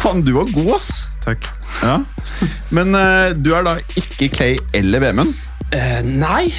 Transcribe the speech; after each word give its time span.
Faen, 0.00 0.22
du 0.26 0.32
var 0.36 0.50
god, 0.52 0.70
ass. 0.76 0.90
Takk. 1.24 1.46
Ja. 1.82 1.98
Men 2.74 2.94
uh, 2.96 3.32
du 3.36 3.52
er 3.56 3.66
da 3.66 3.76
ikke 3.98 4.30
Clay 4.34 4.56
eller 4.76 5.02
Vemund? 5.04 5.34
Uh, 5.74 6.00
nei, 6.06 6.52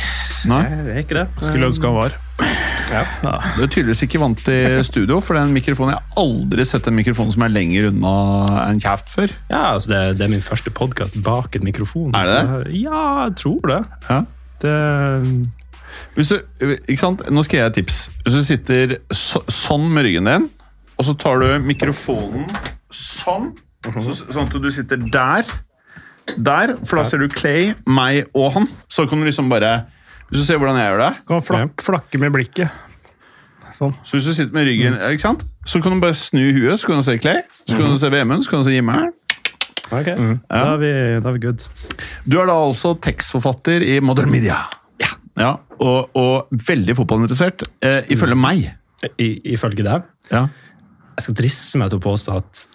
Nei. 0.50 0.62
jeg 0.67 0.86
er 0.92 1.02
ikke 1.04 1.17
det. 1.22 1.26
Skulle 1.45 1.70
ønske 1.70 1.88
han 1.88 1.95
var. 1.98 2.16
Du 2.86 3.64
er 3.64 3.70
tydeligvis 3.72 4.04
ikke 4.06 4.20
vant 4.22 4.42
til 4.45 4.78
studio, 4.86 5.17
for 5.23 5.38
den 5.40 5.54
mikrofonen 5.56 5.95
Jeg 5.95 6.02
har 6.04 6.22
aldri 6.22 6.66
sett 6.67 6.86
en 6.90 6.98
mikrofon 6.98 7.32
som 7.34 7.45
er 7.48 7.54
lenger 7.54 7.88
unna 7.90 8.12
en 8.67 8.82
kjeft 8.84 9.10
før. 9.14 9.34
Ja, 9.50 9.62
altså 9.73 9.94
det, 9.94 10.02
det 10.20 10.28
er 10.28 10.34
min 10.36 10.44
første 10.45 10.73
podkast 10.76 11.17
bak 11.26 11.56
en 11.58 11.66
mikrofon. 11.66 12.12
Er 12.14 12.30
det 12.30 12.42
så- 12.45 12.76
ja, 12.78 13.04
jeg 13.26 13.38
tror 13.42 13.72
det. 13.72 13.80
Ja. 14.10 14.20
det 14.62 14.76
Hvis 16.16 16.30
du, 16.30 16.38
ikke 16.88 17.00
sant? 17.02 17.23
Nå 17.32 17.44
skal 17.48 17.58
jeg 17.58 17.66
gi 17.66 17.72
et 17.72 17.80
tips. 17.82 17.98
Hvis 18.26 18.38
du 18.38 18.44
sitter 18.44 18.95
så, 19.16 19.42
sånn 19.50 19.89
med 19.95 20.06
ryggen 20.06 20.30
din, 20.30 20.50
og 20.96 21.08
så 21.08 21.16
tar 21.20 21.42
du 21.44 21.48
mikrofonen 21.66 22.48
sånn, 22.94 23.52
så, 23.84 24.16
sånn 24.24 24.46
at 24.46 24.56
du 24.64 24.70
sitter 24.74 25.02
der, 25.12 25.50
der, 26.36 26.76
for 26.88 27.00
da 27.00 27.06
ser 27.08 27.22
du 27.22 27.30
Clay, 27.32 27.74
meg 27.86 28.32
og 28.34 28.54
han. 28.56 28.70
Så 28.90 29.06
kan 29.10 29.22
du 29.22 29.28
liksom 29.28 29.52
bare 29.52 29.86
Hvis 30.32 30.42
du 30.42 30.46
ser 30.48 30.58
hvordan 30.58 30.80
jeg 30.80 30.90
gjør 30.90 31.02
det 31.04 31.10
Kan 31.30 31.44
flak, 31.46 31.84
flakke 31.86 32.18
med 32.18 32.34
blikket. 32.34 32.82
Sånn. 33.76 33.92
Så 34.08 34.16
hvis 34.16 34.30
du 34.30 34.34
sitter 34.34 34.56
med 34.56 34.66
ryggen, 34.70 34.96
ikke 35.12 35.22
sant? 35.22 35.44
Så 35.68 35.82
kan 35.84 35.94
du 35.94 36.02
bare 36.02 36.16
snu 36.18 36.48
huet, 36.56 36.80
så 36.80 36.90
kan 36.90 37.02
du 37.02 37.06
se 37.06 37.18
Clay, 37.20 37.44
så 37.68 37.78
kan 37.78 37.92
du 37.92 38.00
se 38.00 38.10
Vemund, 38.10 38.46
så 38.46 38.54
kan 38.54 38.64
du 38.64 38.70
se 38.70 38.73
Jimmy. 38.73 39.04
Ok, 39.94 40.08
da, 40.16 40.62
er 40.64 40.80
vi, 40.82 40.92
da 41.22 41.30
er 41.30 41.36
vi 41.36 41.42
good. 41.44 41.66
Du 42.26 42.40
er 42.42 42.48
da 42.50 42.56
altså 42.56 42.96
tekstforfatter 43.04 43.84
i 43.86 44.00
Modern 44.02 44.32
Media. 44.34 44.64
Ja. 45.36 45.58
og, 45.84 46.16
og 46.16 46.54
veldig 46.68 46.96
fotballinteressert, 46.96 47.66
eh, 47.84 48.08
ifølge 48.16 48.38
meg. 48.40 48.70
I, 49.20 49.28
ifølge 49.54 49.84
deg. 49.86 50.06
Ja. 50.32 50.46
Jeg 51.16 51.27
skal 51.27 51.38
driste 51.41 51.81
meg 51.81 51.91
til 51.91 52.02
å 52.02 52.05
påstå 52.05 52.35
at 52.35 52.66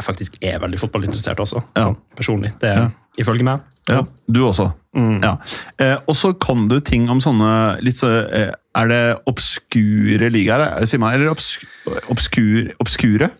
jeg 0.00 0.06
faktisk 0.06 0.38
er 0.40 0.60
veldig 0.62 0.78
fotballinteressert 0.80 1.40
også. 1.42 1.60
Ja. 1.76 1.90
Sånn, 1.90 1.98
personlig. 2.16 2.54
Det 2.62 2.70
er 2.72 2.88
ifølge 3.20 3.44
meg. 3.44 3.66
Ja, 3.90 4.04
du 4.30 4.40
også. 4.46 4.70
Ja. 4.94 5.34
Eh, 5.78 5.96
og 6.08 6.16
så 6.18 6.32
kan 6.40 6.66
du 6.70 6.78
ting 6.82 7.08
om 7.12 7.20
sånne 7.22 7.78
litt 7.84 8.00
så, 8.00 8.08
eh, 8.26 8.50
Er 8.74 8.86
det 8.86 9.18
obskure 9.26 10.30
ligaer? 10.30 10.62
Er 10.62 10.80
det, 10.80 10.88
sier 10.88 11.00
man, 11.02 11.14
eller 11.14 11.32
obsk, 11.32 11.64
obskur, 12.08 12.70
obskure? 12.78 13.30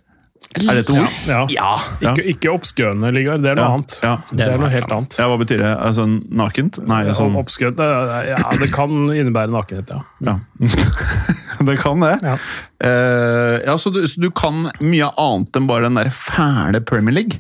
Er 0.50 0.74
det 0.74 0.80
et 0.82 0.90
ord? 0.90 1.18
Ja. 1.28 1.40
Ja. 1.54 1.68
Ikke, 2.10 2.24
ikke 2.32 2.50
oppskøende 2.50 3.12
ligaer, 3.14 3.38
det 3.38 3.52
er 3.52 3.58
noe 3.60 3.66
Ja, 3.68 3.74
annet. 3.76 3.98
ja. 4.02 4.14
Det 4.34 4.46
er 4.48 4.58
noe 4.58 4.70
helt 4.72 4.90
annet. 4.96 5.14
Ja, 5.20 5.28
Hva 5.30 5.36
betyr 5.38 5.60
det? 5.62 5.70
Altså, 5.78 6.06
nakent? 6.26 6.80
Nei, 6.90 7.04
sånn 7.14 7.36
det, 7.36 7.86
er- 7.86 8.26
ja, 8.32 8.40
det 8.58 8.70
kan 8.74 8.90
innebære 9.14 9.52
nakenhet, 9.54 9.92
ja. 9.94 10.02
ja. 10.26 10.38
Det 11.60 11.76
kan 11.78 12.00
det. 12.00 12.14
Ja. 12.24 12.34
uh, 12.82 13.56
ja, 13.66 13.74
så 13.78 13.90
du, 13.92 14.00
så 14.08 14.20
du 14.22 14.30
kan 14.32 14.70
mye 14.80 15.10
annet 15.20 15.58
enn 15.60 15.66
bare 15.68 15.84
den 15.90 15.98
der 16.00 16.08
fæle 16.14 16.80
Premier 16.88 17.12
League? 17.14 17.36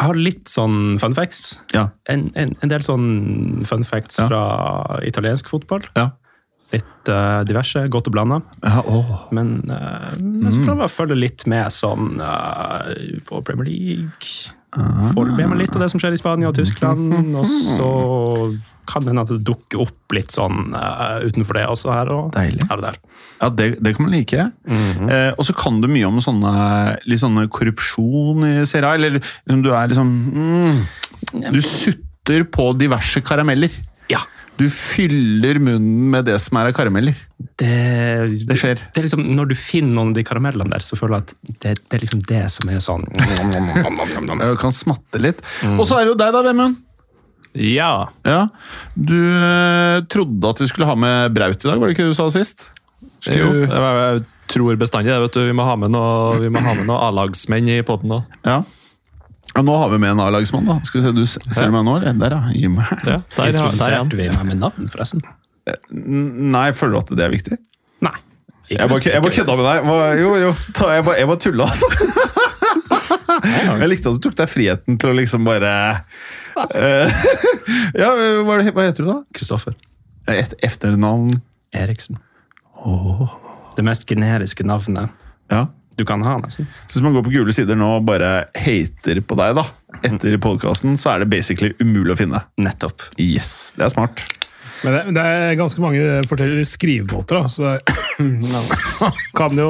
Jeg 0.00 0.06
har 0.08 0.16
litt 0.16 0.48
sånn 0.48 0.96
fun 0.98 1.12
facts. 1.14 1.58
Ja. 1.76 1.90
En, 2.08 2.30
en, 2.40 2.54
en 2.64 2.70
del 2.72 2.80
sånn 2.80 3.60
fun 3.68 3.84
facts 3.84 4.16
Ja. 4.18 4.30
fra 4.30 5.00
italiensk 5.04 5.50
fotball. 5.52 5.84
Ja. 5.98 6.06
Litt 6.70 7.10
uh, 7.10 7.42
diverse, 7.48 7.82
godt 7.90 8.10
og 8.10 8.14
blanda. 8.14 8.40
ja 8.62 8.84
åh. 8.86 9.12
Men 9.34 9.58
uh, 9.70 10.14
jeg 10.46 10.54
skal 10.54 10.70
prøve 10.70 10.86
å 10.86 10.92
følge 10.92 11.18
litt 11.18 11.46
med 11.50 11.72
sånn 11.74 12.16
uh, 12.22 12.92
på 13.26 13.42
Premier 13.46 13.70
League. 13.70 14.56
Få 14.70 15.24
med 15.26 15.48
meg 15.50 15.64
litt 15.64 15.74
av 15.74 15.82
det 15.82 15.90
som 15.90 15.98
skjer 15.98 16.14
i 16.14 16.20
Spania 16.20 16.50
og 16.50 16.54
Tyskland. 16.54 17.10
Og 17.34 17.48
så 17.48 17.88
kan 18.90 19.04
det 19.04 19.12
hende 19.12 19.24
at 19.26 19.30
det 19.32 19.42
dukker 19.46 19.82
opp 19.84 20.14
litt 20.14 20.32
sånn 20.34 20.74
uh, 20.74 21.18
utenfor 21.22 21.58
det 21.58 21.66
også 21.70 21.92
her 21.94 22.10
og, 22.14 22.38
her 22.38 22.76
og 22.78 22.84
der. 22.84 22.98
Ja, 23.40 23.50
det, 23.54 23.68
det 23.80 23.94
kan 23.96 24.06
man 24.06 24.14
like. 24.14 24.46
eh, 24.66 25.30
og 25.32 25.46
så 25.48 25.54
kan 25.56 25.78
du 25.80 25.88
mye 25.88 26.08
om 26.08 26.18
sånne, 26.22 26.52
litt 27.08 27.22
sånne 27.22 27.46
korrupsjon 27.52 28.44
i 28.44 28.54
Serie 28.68 28.98
Eller 28.98 29.16
liksom, 29.16 29.62
du 29.64 29.70
er 29.72 29.88
liksom 29.88 30.10
mm, 30.34 30.80
Du 31.54 31.60
sutter 31.64 32.44
på 32.52 32.70
diverse 32.78 33.22
karameller. 33.24 33.72
Ja. 34.12 34.20
Du 34.60 34.66
fyller 34.68 35.56
munnen 35.62 36.10
med 36.12 36.26
det 36.28 36.34
som 36.44 36.58
er 36.60 36.68
av 36.68 36.74
karameller. 36.76 37.16
Det, 37.60 37.70
Det 38.44 38.56
skjer. 38.60 38.82
Det 38.92 39.00
er 39.00 39.06
liksom, 39.06 39.22
når 39.32 39.48
du 39.50 39.54
finner 39.56 39.94
noen 39.96 40.10
av 40.12 40.18
de 40.18 40.24
karamellene 40.28 40.68
der, 40.74 40.84
så 40.84 40.98
føler 41.00 41.16
du 41.16 41.22
at 41.24 41.32
det, 41.64 41.72
det 41.88 41.96
er 41.96 42.02
liksom 42.04 42.20
det 42.28 42.42
som 42.52 42.68
er 42.68 42.82
sånn 42.84 43.06
Du 43.08 44.56
kan 44.60 44.74
smatte 44.76 45.20
litt. 45.22 45.40
Og 45.78 45.86
så 45.88 45.96
er 46.00 46.04
det 46.06 46.12
jo 46.12 46.18
deg, 46.20 46.32
da, 46.36 46.42
Vemund. 46.44 46.76
Ja. 47.56 47.92
Ja. 48.28 48.42
Du 48.94 49.16
eh, 49.18 50.02
trodde 50.12 50.52
at 50.52 50.60
vi 50.62 50.68
skulle 50.70 50.86
ha 50.90 50.94
med 50.98 51.32
Braut 51.34 51.64
i 51.64 51.68
dag, 51.70 51.80
var 51.80 51.88
det 51.90 51.96
ikke 51.96 52.06
det 52.06 52.12
du 52.14 52.18
sa 52.20 52.28
sist? 52.34 52.68
Skulle- 53.24 53.40
Jo, 53.40 53.48
jeg, 53.64 53.70
jeg 53.70 54.26
tror 54.50 54.76
bestandig 54.78 55.10
det. 55.10 55.18
vet 55.24 55.34
du. 55.38 55.40
Vi 55.48 55.56
må 55.56 55.64
ha 55.66 55.74
med 55.80 55.90
noe- 55.94 56.38
vi 56.42 56.48
må 56.52 56.62
ha 56.62 56.74
med 56.78 56.86
noen 56.86 57.00
A-lagsmenn 57.08 57.68
i 57.72 57.80
poden 57.86 58.14
òg. 58.20 58.36
Ja. 58.46 58.60
Ja. 59.54 59.62
Nå 59.66 59.76
har 59.82 59.88
vi 59.92 59.98
med 60.02 60.10
en 60.14 60.20
A-lagsmann, 60.24 60.66
da. 60.68 60.78
Skal 60.86 61.00
vi 61.00 61.06
se, 61.06 61.12
Du 61.16 61.24
ser 61.26 61.66
ja. 61.66 61.70
meg 61.74 61.84
nå, 61.86 61.96
eller? 62.00 62.14
Der, 62.20 62.36
ja. 62.36 62.54
Gi 62.54 62.68
meg. 62.72 62.86
Ja, 63.06 63.18
der, 63.36 63.42
er. 63.44 63.52
Introduserte 63.54 64.18
vi 64.20 64.28
meg 64.30 64.44
med 64.52 64.60
navn, 64.62 64.88
forresten? 64.92 65.22
N- 65.92 66.50
Nei, 66.54 66.68
føler 66.76 66.96
du 66.96 67.00
at 67.04 67.12
det 67.18 67.26
er 67.26 67.34
viktig? 67.34 67.58
Nei. 68.06 68.14
Ikke 68.70 68.78
Jeg 68.84 68.90
bare, 68.92 69.02
jeg 69.16 69.22
bare 69.26 69.34
kødda 69.40 69.56
med 69.58 69.66
deg. 69.66 70.20
Jo, 70.22 70.30
jo. 70.44 70.50
Ta, 70.78 70.92
jeg 70.94 71.04
bare, 71.08 71.18
jeg 71.18 71.30
bare 71.32 71.42
tulla, 71.42 71.66
altså. 71.70 71.88
Jeg 73.80 73.88
likte 73.88 74.10
at 74.10 74.16
du 74.18 74.22
tok 74.28 74.34
deg 74.38 74.50
friheten 74.50 74.96
til 75.00 75.12
å 75.12 75.16
liksom 75.16 75.44
bare 75.46 75.70
eh, 76.76 77.20
Ja, 78.00 78.10
hva, 78.44 78.56
er 78.58 78.72
hva 78.74 78.84
heter 78.84 79.06
du, 79.06 79.08
da? 79.10 79.16
Kristoffer 79.36 79.76
Et, 80.30 80.52
efternavn 80.66 81.32
Eriksen. 81.76 82.18
Det 83.76 83.84
mest 83.86 84.06
generiske 84.10 84.66
navnet 84.66 85.10
Ja. 85.52 85.66
Du 86.00 86.04
kan 86.08 86.24
ha, 86.26 86.38
nesten. 86.42 86.66
Så 86.88 86.96
hvis 86.98 87.04
man 87.06 87.14
går 87.18 87.26
på 87.28 87.34
gule 87.36 87.54
sider 87.56 87.78
nå 87.78 87.92
og 88.00 88.08
bare 88.08 88.32
hater 88.58 89.20
på 89.22 89.38
deg 89.40 89.54
da 89.60 89.66
etter 90.06 90.36
podkasten, 90.40 90.96
så 91.00 91.14
er 91.14 91.24
det 91.24 91.30
basically 91.36 91.72
umulig 91.82 92.14
å 92.16 92.20
finne. 92.24 92.44
Nettopp. 92.62 93.04
Yes, 93.20 93.72
det 93.76 93.84
er 93.88 93.94
smart. 93.94 94.22
Men 94.80 94.94
det, 94.96 95.00
det 95.12 95.22
er 95.28 95.56
ganske 95.60 95.82
mange 95.82 96.04
forskjellige 96.30 96.64
skrivemåter, 96.70 97.36
da, 97.36 97.50
så 97.52 97.66
det 97.68 98.54
kan 99.36 99.58
jo 99.60 99.66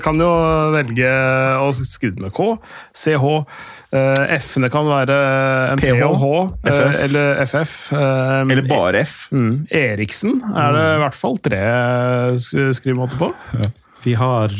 kan 0.00 0.16
jo 0.22 0.30
velge 0.72 1.10
å 1.60 1.68
skrive 1.76 2.24
med 2.24 2.32
K, 2.36 2.46
CH. 2.96 3.26
eh, 3.94 4.22
F-ene 4.38 4.70
kan 4.72 4.88
være 4.88 5.18
en 5.74 5.82
P 5.82 5.92
og 6.06 6.16
H, 6.22 6.30
eh, 6.64 6.72
FF. 6.72 6.98
eller 7.04 7.42
FF. 7.44 7.74
eh, 7.92 8.40
Eller 8.54 8.68
bare 8.70 9.04
F. 9.04 9.16
Mm. 9.36 9.52
Eriksen 9.70 10.40
er 10.54 10.72
det 10.78 10.86
i 10.94 11.00
hvert 11.04 11.20
fall 11.20 11.36
tre 11.44 11.60
sk- 12.40 12.72
skrivemåter 12.80 13.20
på. 13.20 13.32
Vi 14.04 14.14
har 14.20 14.52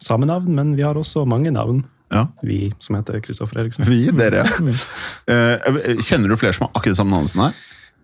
samme 0.00 0.28
navn, 0.28 0.50
men 0.54 0.74
vi 0.78 0.84
har 0.86 0.98
også 0.98 1.24
mange 1.28 1.52
navn. 1.54 1.82
Ja. 2.12 2.26
Vi 2.42 2.70
som 2.80 2.96
heter 2.96 3.20
Kristoffer 3.20 3.60
Eriksen. 3.62 3.84
Vi, 3.88 4.06
dere. 4.16 4.44
ja. 4.48 5.98
kjenner 6.08 6.32
du 6.32 6.38
flere 6.40 6.56
som 6.56 6.68
har 6.68 6.78
akkurat 6.78 6.96
samme 7.00 7.12
navn 7.12 7.28
som 7.28 7.44
deg? 7.46 7.58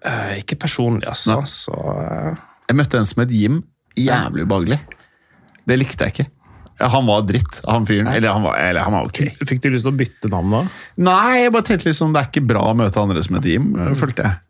Eh, 0.04 0.32
ikke 0.42 0.58
personlig, 0.66 1.08
altså. 1.08 1.38
Nei. 1.40 1.48
Så 1.48 1.78
eh, 2.04 2.42
Jeg 2.68 2.78
møtte 2.80 3.00
en 3.00 3.08
som 3.08 3.24
het 3.24 3.32
Jim. 3.32 3.62
Jævlig 3.96 4.44
ubehagelig. 4.44 4.80
Det 5.64 5.78
likte 5.80 6.08
jeg 6.08 6.16
ikke. 6.16 6.30
Han 6.82 7.06
var 7.06 7.22
dritt, 7.24 7.60
han 7.64 7.86
fyren. 7.86 8.10
Eller 8.10 8.34
han 8.34 8.42
var, 8.44 8.58
eller 8.58 8.84
han 8.84 8.96
var 8.96 9.06
ok. 9.06 9.20
Fikk 9.46 9.62
du 9.62 9.70
lyst 9.72 9.86
til 9.86 9.92
å 9.94 9.96
bytte 9.96 10.28
navn 10.32 10.56
da? 10.56 10.62
Nei, 11.06 11.44
jeg 11.44 11.52
bare 11.54 11.66
tenkte 11.68 11.86
liksom, 11.88 12.12
det 12.12 12.20
er 12.24 12.32
ikke 12.32 12.42
bra 12.50 12.64
å 12.72 12.74
møte 12.76 13.00
andre 13.00 13.22
som 13.24 13.38
heter 13.38 13.54
Jim, 13.54 13.70
følte 13.96 14.26
jeg. 14.26 14.40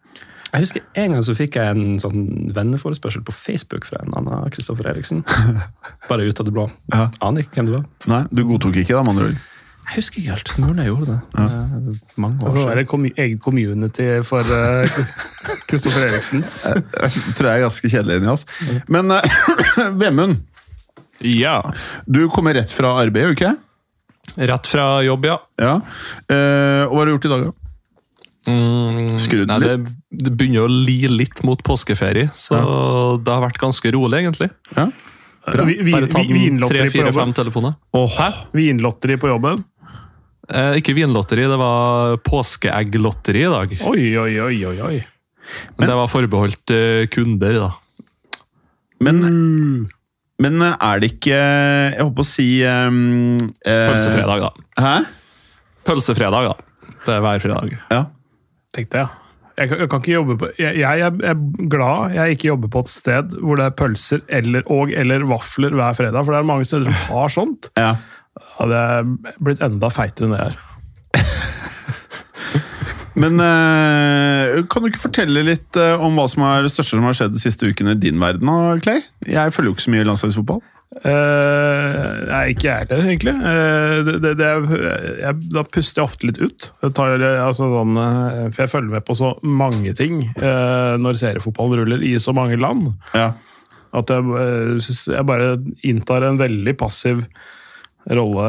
Jeg 0.55 0.63
husker 0.63 0.85
En 1.03 1.17
gang 1.17 1.25
så 1.27 1.35
fikk 1.35 1.57
jeg 1.59 1.75
en 1.75 1.97
sånn 2.03 2.53
venneforespørsel 2.55 3.25
på 3.27 3.33
Facebook 3.35 3.89
fra 3.89 3.99
en 4.05 4.15
annen 4.21 4.53
Kristoffer 4.55 4.87
Eriksen. 4.93 5.25
Bare 6.11 6.29
ut 6.29 6.41
av 6.41 6.47
det 6.47 6.55
blå. 6.55 6.69
Ja. 6.95 7.09
Aner 7.27 7.43
ikke 7.43 7.59
hvem 7.59 7.73
det 7.73 7.81
var. 7.81 7.89
Nei, 8.13 8.21
du 8.31 8.45
godtok 8.47 8.79
ikke, 8.79 8.95
da, 8.95 9.03
med 9.03 9.17
andre 9.17 9.33
ord. 9.33 9.43
Jeg 9.85 9.99
husker 9.99 10.23
ikke 10.23 10.33
helt. 10.33 10.53
Mulig 10.63 10.85
jeg 10.87 10.93
gjorde 10.93 11.07
det. 11.11 11.19
Ja. 11.37 11.47
Mange 12.25 12.39
år 12.39 12.55
siden. 12.55 12.55
så 12.55 12.71
er 12.71 12.79
siden. 12.87 13.03
det 13.05 13.25
eget 13.25 13.43
community 13.45 14.07
for 14.25 14.55
eh, 14.57 14.95
Kristoffer 15.69 16.07
Eriksens. 16.09 16.55
Jeg 16.71 17.35
tror 17.37 17.51
jeg 17.51 17.59
er 17.59 17.65
ganske 17.67 17.91
kjedelig 17.93 18.17
inni 18.23 18.31
oss. 18.33 18.47
Men 18.89 19.13
uh, 19.13 19.21
Vemund, 20.01 20.39
Ja. 21.21 21.59
du 22.07 22.29
kommer 22.33 22.57
rett 22.57 22.73
fra 22.73 22.95
arbeid, 23.03 23.27
gjør 23.27 23.35
du 23.35 23.39
ikke? 23.41 23.53
Rett 24.55 24.67
fra 24.73 24.87
jobb, 25.05 25.29
ja. 25.29 25.37
Ja. 25.61 25.75
Uh, 26.31 26.89
og 26.89 26.95
hva 26.97 27.03
har 27.03 27.11
du 27.11 27.15
gjort 27.19 27.29
i 27.29 27.35
dag, 27.35 27.45
da? 27.51 27.53
Mm, 28.47 29.15
nei, 29.49 29.59
det, 29.63 29.75
det 30.13 30.33
begynner 30.37 30.67
å 30.67 30.71
li 30.71 30.99
litt 31.09 31.41
mot 31.47 31.61
påskeferie, 31.65 32.29
så 32.37 32.59
det 33.25 33.33
har 33.33 33.41
vært 33.47 33.61
ganske 33.63 33.93
rolig, 33.95 34.21
egentlig. 34.25 34.51
Ja. 34.77 34.89
Vi- 35.65 35.79
vi- 35.85 35.93
Bare 35.93 36.09
på 36.09 36.69
tre-fire-fem 36.69 37.33
telefoner. 37.37 37.75
Hæ? 37.93 38.29
Vinlotteri 38.57 39.17
på 39.21 39.29
jobben. 39.29 39.65
Eh, 40.49 40.77
ikke 40.81 40.95
vinlotteri, 40.97 41.47
det 41.49 41.57
var 41.57 42.17
påskeegglotteri 42.25 43.45
i 43.45 43.51
dag. 43.53 43.75
Oi, 43.89 44.17
oi, 44.17 44.39
oi, 44.41 44.65
oi. 44.69 44.79
oi. 44.81 45.05
Men 45.79 45.89
det 45.89 45.97
var 45.97 46.09
forbeholdt 46.09 46.73
uh, 46.73 47.07
kunder, 47.13 47.53
da. 47.53 47.71
Men, 49.05 49.19
men 50.41 50.63
er 50.65 51.01
det 51.03 51.11
ikke 51.19 51.37
Jeg 51.37 51.99
holdt 52.01 52.15
på 52.17 52.25
å 52.25 52.29
si 52.29 52.47
um, 52.65 53.37
eh, 53.65 53.91
Pølsefredag, 53.91 54.41
da. 54.47 54.51
Hæ? 54.81 54.95
Pølsefredag, 55.85 56.49
da. 56.49 56.55
Det 57.05 57.13
er 57.19 57.21
hver 57.21 57.43
fredag. 57.45 57.75
Ja. 57.93 58.05
Tenkte 58.75 58.99
jeg. 59.05 59.09
Jeg 59.55 59.71
kan, 59.71 59.79
jeg 59.85 59.89
kan 59.93 60.01
ikke 60.03 60.17
jobbe 60.17 60.35
på 60.41 60.47
jeg, 60.59 60.73
jeg 60.81 60.97
er- 61.07 61.39
glad 61.71 62.11
jeg 62.17 62.35
ikke 62.35 62.49
jobber 62.49 62.67
på 62.75 62.81
et 62.83 62.91
sted 62.91 63.37
hvor 63.39 63.55
det 63.61 63.67
er 63.69 63.77
pølser 63.79 64.25
eller, 64.27 64.65
og 64.67 64.91
eller 64.91 65.23
vafler 65.31 65.71
hver 65.79 65.95
fredag, 65.95 66.25
for 66.27 66.35
det 66.35 66.41
er 66.41 66.49
mange 66.49 66.67
steder 66.67 66.91
som 66.91 66.99
har 67.15 67.31
sånt. 67.31 67.71
ja. 67.85 67.93
Hadde 68.59 68.75
jeg 68.83 69.07
blitt 69.47 69.63
enda 69.63 69.87
feitere 69.95 70.27
enn 70.27 70.35
det 70.35 70.43
jeg 70.43 70.51
er. 70.51 70.59
Men 73.23 73.39
eh, 73.39 74.59
kan 74.67 74.83
du 74.83 74.89
ikke 74.91 75.05
fortelle 75.05 75.45
litt 75.47 75.79
eh, 75.79 75.95
om 76.03 76.19
hva 76.19 76.27
som 76.31 76.43
er 76.49 76.65
det 76.67 76.73
største 76.75 76.99
som 76.99 77.07
har 77.07 77.15
skjedd 77.15 77.31
de 77.37 77.43
siste 77.45 77.63
ukene 77.71 77.95
i 77.95 78.01
din 78.03 78.19
verden, 78.19 78.51
Clay? 78.83 79.05
Jeg 79.23 79.55
følger 79.55 79.71
jo 79.71 79.75
ikke 79.77 79.87
så 79.87 79.93
mye 79.95 80.07
landslagsfotball. 80.09 80.59
Eh, 81.03 82.13
nei, 82.29 82.43
ikke 82.53 82.69
jeg 82.69 82.85
heller, 82.85 83.09
egentlig. 83.09 83.35
Uh, 83.41 84.13
det, 84.23 84.35
det, 84.39 84.51
jeg, 85.21 85.41
da 85.55 85.65
puster 85.67 86.01
jeg 86.01 86.07
ofte 86.07 86.29
litt 86.29 86.39
ut. 86.39 86.69
Jeg 86.85 86.95
tar, 86.97 87.17
eh, 87.19 87.41
altså, 87.43 87.69
sånn, 87.73 87.99
for 88.53 88.63
jeg 88.63 88.73
følger 88.73 88.95
med 88.95 89.07
på 89.09 89.17
så 89.19 89.33
mange 89.43 89.95
ting 89.99 90.23
uh, 90.39 90.95
når 91.01 91.19
seriefotballen 91.21 91.83
ruller 91.83 92.07
i 92.07 92.15
så 92.23 92.35
mange 92.37 92.61
land. 92.61 92.93
Ja. 93.17 93.33
At 93.95 94.11
jeg, 94.11 94.81
jeg 95.11 95.27
bare 95.29 95.53
inntar 95.87 96.27
en 96.27 96.41
veldig 96.41 96.75
passiv 96.79 97.23
rolle 98.11 98.49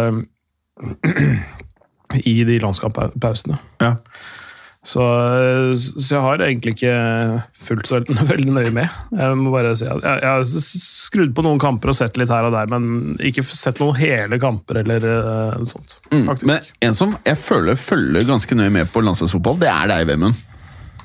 i 2.26 2.40
de 2.48 2.58
landskamppausene. 2.62 3.60
Ja. 3.82 3.94
Så, 4.86 5.02
så 5.76 6.12
jeg 6.14 6.22
har 6.22 6.42
egentlig 6.46 6.76
ikke 6.76 6.96
fulgt 7.68 7.88
så 7.90 8.00
veldig 8.32 8.54
nøye 8.54 8.74
med. 8.76 8.98
Jeg 9.18 9.38
må 9.40 9.54
bare 9.56 9.72
si 9.80 9.88
at 9.90 10.04
jeg, 10.06 10.20
jeg 10.22 10.30
har 10.30 10.46
skrudd 10.46 11.32
på 11.38 11.46
noen 11.46 11.62
kamper 11.62 11.90
og 11.90 11.98
sett 11.98 12.20
litt 12.22 12.30
her 12.30 12.46
og 12.46 12.54
der, 12.54 12.70
men 12.70 13.16
ikke 13.26 13.42
sett 13.48 13.82
noen 13.82 13.98
hele 13.98 14.38
kamper 14.42 14.84
eller 14.84 15.08
uh, 15.10 15.64
sånt. 15.66 15.98
faktisk. 16.12 16.46
Men 16.52 16.70
en 16.86 16.98
som 16.98 17.16
jeg 17.26 17.40
føler 17.42 17.80
følger 17.82 18.28
ganske 18.30 18.60
nøye 18.62 18.74
med 18.78 18.92
på 18.94 19.02
landslagsfotball, 19.06 19.58
det 19.66 19.72
er 19.74 19.90
deg, 19.96 20.06
Vemund. 20.14 20.38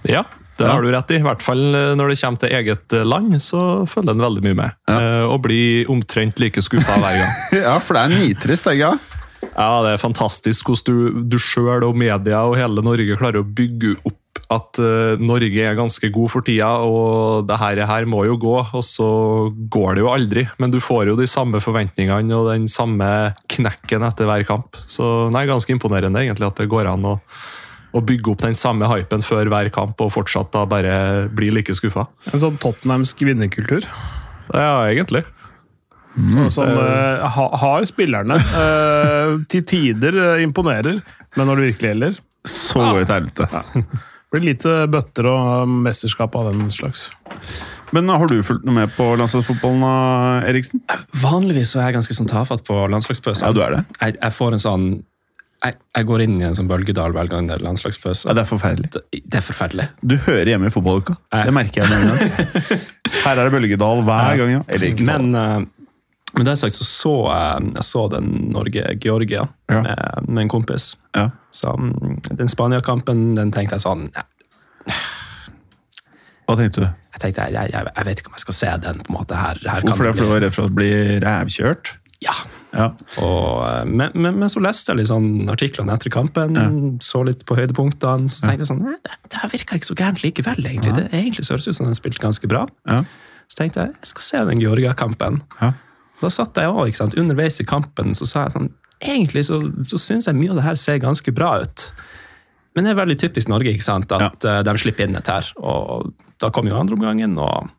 Ja, 0.08 0.26
det 0.60 0.66
Ja. 0.68 0.74
har 0.74 0.84
du 0.84 0.90
rett 0.92 1.10
i. 1.14 1.16
I 1.16 1.24
hvert 1.24 1.40
fall 1.40 1.62
eh, 1.72 1.94
når 1.96 2.10
det 2.12 2.18
kommer 2.20 2.40
til 2.42 2.52
eget 2.52 2.92
eh, 2.98 3.04
land, 3.08 3.32
så 3.40 3.60
følger 3.88 4.12
en 4.12 4.20
veldig 4.26 4.42
mye 4.44 4.56
med. 4.58 4.76
Eh, 4.92 5.24
Og 5.24 5.38
blir 5.46 5.88
omtrent 5.92 6.36
like 6.42 6.60
skuffa 6.60 6.98
hver 7.00 7.16
gang. 7.16 7.32
Ja, 7.64 7.78
for 7.80 7.96
det 7.96 8.02
er 8.04 8.12
nitrist, 8.18 8.68
jeg. 8.68 8.84
sant? 8.84 9.09
Ja, 9.60 9.82
det 9.84 9.92
er 9.92 10.00
fantastisk 10.00 10.70
hvordan 10.70 10.88
du, 10.88 11.20
du 11.34 11.38
sjøl 11.40 11.84
og 11.84 11.98
media 11.98 12.40
og 12.48 12.56
hele 12.56 12.84
Norge 12.84 13.18
klarer 13.20 13.42
å 13.42 13.46
bygge 13.46 13.98
opp 14.08 14.16
at 14.50 14.80
uh, 14.82 15.20
Norge 15.22 15.62
er 15.62 15.76
ganske 15.78 16.10
god 16.10 16.30
for 16.32 16.46
tida, 16.46 16.70
og 16.82 17.46
det 17.46 17.58
her, 17.60 17.82
her 17.86 18.06
må 18.10 18.24
jo 18.26 18.34
gå, 18.40 18.56
og 18.62 18.82
så 18.86 19.06
går 19.70 19.96
det 19.96 20.02
jo 20.02 20.10
aldri. 20.10 20.44
Men 20.62 20.72
du 20.74 20.80
får 20.82 21.12
jo 21.12 21.18
de 21.18 21.28
samme 21.30 21.60
forventningene 21.62 22.34
og 22.34 22.50
den 22.50 22.66
samme 22.70 23.06
knekken 23.52 24.06
etter 24.06 24.26
hver 24.30 24.46
kamp. 24.48 24.78
Så 24.90 25.28
nei, 25.34 25.44
ganske 25.50 25.74
imponerende 25.74 26.24
egentlig 26.24 26.50
at 26.50 26.62
det 26.62 26.70
går 26.72 26.90
an 26.90 27.06
å, 27.12 27.16
å 27.94 28.02
bygge 28.06 28.32
opp 28.34 28.46
den 28.46 28.58
samme 28.58 28.90
hypen 28.90 29.22
før 29.26 29.50
hver 29.52 29.70
kamp, 29.74 30.02
og 30.02 30.14
fortsatt 30.16 30.50
da 30.56 30.64
bare 30.70 31.28
bli 31.30 31.52
like 31.54 31.76
skuffa. 31.78 32.08
En 32.32 32.42
sånn 32.42 32.58
tottenhamsk 32.62 33.22
vinnerkultur. 33.30 33.86
Ja, 34.50 34.88
egentlig. 34.88 35.22
Som 36.50 36.68
eh, 36.68 37.26
ha, 37.36 37.46
har 37.62 37.86
spillerne. 37.88 38.36
Uh, 38.36 39.40
til 39.52 39.64
tider 39.66 40.16
eh, 40.18 40.44
imponerer, 40.44 41.00
men 41.36 41.46
når 41.46 41.60
det 41.60 41.68
virkelig 41.70 41.92
gjelder 41.92 42.16
Så 42.48 42.80
går 42.80 43.02
det 43.02 43.10
til 43.10 43.14
helvete. 43.18 43.84
blir 44.30 44.42
det 44.42 44.48
lite 44.48 44.72
bøtter 44.90 45.28
og 45.30 45.68
mesterskap 45.86 46.34
av 46.38 46.50
den 46.50 46.70
slags. 46.74 47.10
Men 47.94 48.10
har 48.10 48.26
du 48.30 48.38
fulgt 48.46 48.66
noe 48.66 48.76
med 48.76 48.92
på 48.94 49.08
landslagsfotballen, 49.18 50.46
Eriksen? 50.46 50.82
Vanligvis 51.22 51.72
så 51.74 51.80
er 51.80 51.90
jeg 51.90 52.00
ganske 52.00 52.18
sånn 52.18 52.30
tafatt 52.30 52.62
på 52.66 52.76
landslagspause. 52.92 53.42
Ja, 53.46 53.54
du 53.54 53.62
er 53.64 53.78
det. 53.78 53.86
Jeg, 53.98 54.18
jeg 54.20 54.36
får 54.36 54.58
en 54.58 54.62
sånn 54.62 54.90
jeg, 55.60 55.76
jeg 55.92 56.06
går 56.08 56.22
inn 56.24 56.38
i 56.40 56.46
en 56.46 56.54
sånn 56.56 56.70
bølgedal 56.70 57.12
hver 57.12 57.28
gang 57.28 57.48
det 57.50 57.58
er 57.58 57.64
landslagspause. 57.64 58.30
Ja, 58.30 58.36
det 58.38 58.46
er 58.46 58.48
forferdelig. 58.48 58.92
Det, 58.94 59.02
det 59.20 59.40
er 59.42 59.44
forferdelig. 59.44 59.86
Du 60.00 60.14
hører 60.24 60.54
hjemme 60.54 60.70
i 60.70 60.72
fotballuka. 60.72 61.18
Det 61.34 61.52
merker 61.52 61.82
jeg 61.82 61.90
med 61.90 62.00
en 62.00 62.14
gang. 62.14 62.46
Her 63.26 63.34
er 63.34 63.42
det 63.42 63.52
bølgedal 63.52 64.00
hver 64.06 64.40
gang, 64.40 64.54
ja. 64.54 64.62
Eller 64.72 64.94
ikke 64.94 65.08
Men, 65.10 65.68
men 66.36 66.46
det 66.46 66.56
sagt 66.60 66.74
så 66.76 66.84
så 66.86 67.14
jeg, 67.30 67.70
jeg 67.74 67.84
så 67.88 68.04
den 68.12 68.28
Norge-Georgia 68.54 69.46
Ja. 69.70 69.80
med, 69.82 70.28
med 70.28 70.42
en 70.44 70.48
kompis. 70.52 70.92
Ja. 71.16 71.28
Så 71.50 71.72
mm, 71.76 72.20
Den 72.38 72.48
Spania-kampen 72.50 73.34
den 73.38 73.50
tenkte 73.54 73.78
jeg 73.78 73.84
sånn 73.84 74.08
ja, 74.14 74.22
Hva 76.48 76.56
tenkte 76.58 76.82
du? 76.84 76.86
Jeg 77.14 77.22
tenkte, 77.22 77.46
jeg, 77.52 77.70
jeg, 77.74 77.90
jeg 77.96 78.06
vet 78.08 78.20
ikke 78.22 78.30
om 78.32 78.36
jeg 78.38 78.44
skal 78.46 78.56
se 78.56 78.70
den. 78.86 79.00
på 79.06 79.12
en 79.12 79.16
måte 79.18 79.36
her, 79.38 79.58
her 79.66 79.82
kan 79.84 79.90
Hvorfor 79.90 80.06
det? 80.08 80.14
For 80.16 80.24
du 80.26 80.30
var 80.32 80.40
redd 80.44 80.54
for 80.56 80.66
å 80.70 80.74
bli 80.74 80.90
rævkjørt? 81.22 81.90
Ja. 82.24 82.34
Ja. 82.76 82.86
Og, 83.22 83.60
eh, 83.66 83.84
men, 83.88 84.10
men, 84.14 84.38
men 84.40 84.50
så 84.52 84.60
leste 84.62 84.92
jeg 84.92 85.00
litt 85.00 85.10
sånn 85.10 85.48
artiklene 85.52 85.94
etter 85.96 86.12
kampen, 86.12 86.56
så 87.04 87.22
litt 87.26 87.44
på 87.48 87.56
høydepunktene. 87.58 88.28
Så 88.32 88.44
tenkte 88.46 88.64
jeg 88.66 88.70
sånn, 88.72 88.82
nei, 88.86 88.96
det, 89.06 89.14
det 89.32 89.42
her 89.42 89.52
virka 89.52 89.78
ikke 89.78 89.90
så 89.92 89.96
gærent 89.98 90.22
likevel. 90.24 90.60
egentlig. 90.66 90.96
Det 90.98 91.06
egentlig 91.12 91.46
så 91.46 91.54
høres 91.56 91.70
ut 91.70 91.78
som 91.78 91.88
den 91.90 91.98
spilte 91.98 92.22
ganske 92.24 92.50
bra. 92.50 92.66
Ja. 92.90 93.02
Så 93.50 93.62
tenkte 93.62 93.86
jeg 93.86 93.94
jeg 93.98 94.10
skal 94.14 94.26
se 94.26 94.42
den 94.50 94.60
Georgia-kampen. 94.62 95.40
Ja. 95.62 95.72
Da 96.20 96.30
satt 96.32 96.58
jeg 96.60 96.68
også, 96.68 97.10
underveis 97.20 97.60
i 97.62 97.68
kampen 97.68 98.14
så 98.18 98.28
sa 98.28 98.46
jeg 98.46 98.56
sånn 98.56 98.72
Egentlig 99.00 99.46
så, 99.48 99.62
så 99.88 99.96
syns 99.96 100.26
jeg 100.28 100.36
mye 100.36 100.50
av 100.52 100.58
det 100.58 100.64
her 100.66 100.76
ser 100.76 100.98
ganske 101.00 101.32
bra 101.32 101.54
ut. 101.62 101.84
Men 102.76 102.84
det 102.84 102.90
er 102.92 102.98
veldig 102.98 103.16
typisk 103.22 103.48
Norge 103.48 103.72
ikke 103.72 103.86
sant, 103.86 104.12
at 104.12 104.44
ja. 104.44 104.58
de 104.66 104.74
slipper 104.76 105.08
inn 105.08 105.16
et 105.16 105.30
her. 105.32 105.46
Og 105.56 106.10
da 106.36 106.50
kom 106.52 106.68
jo 106.68 106.76
andreomgangen, 106.76 107.38
og 107.40 107.70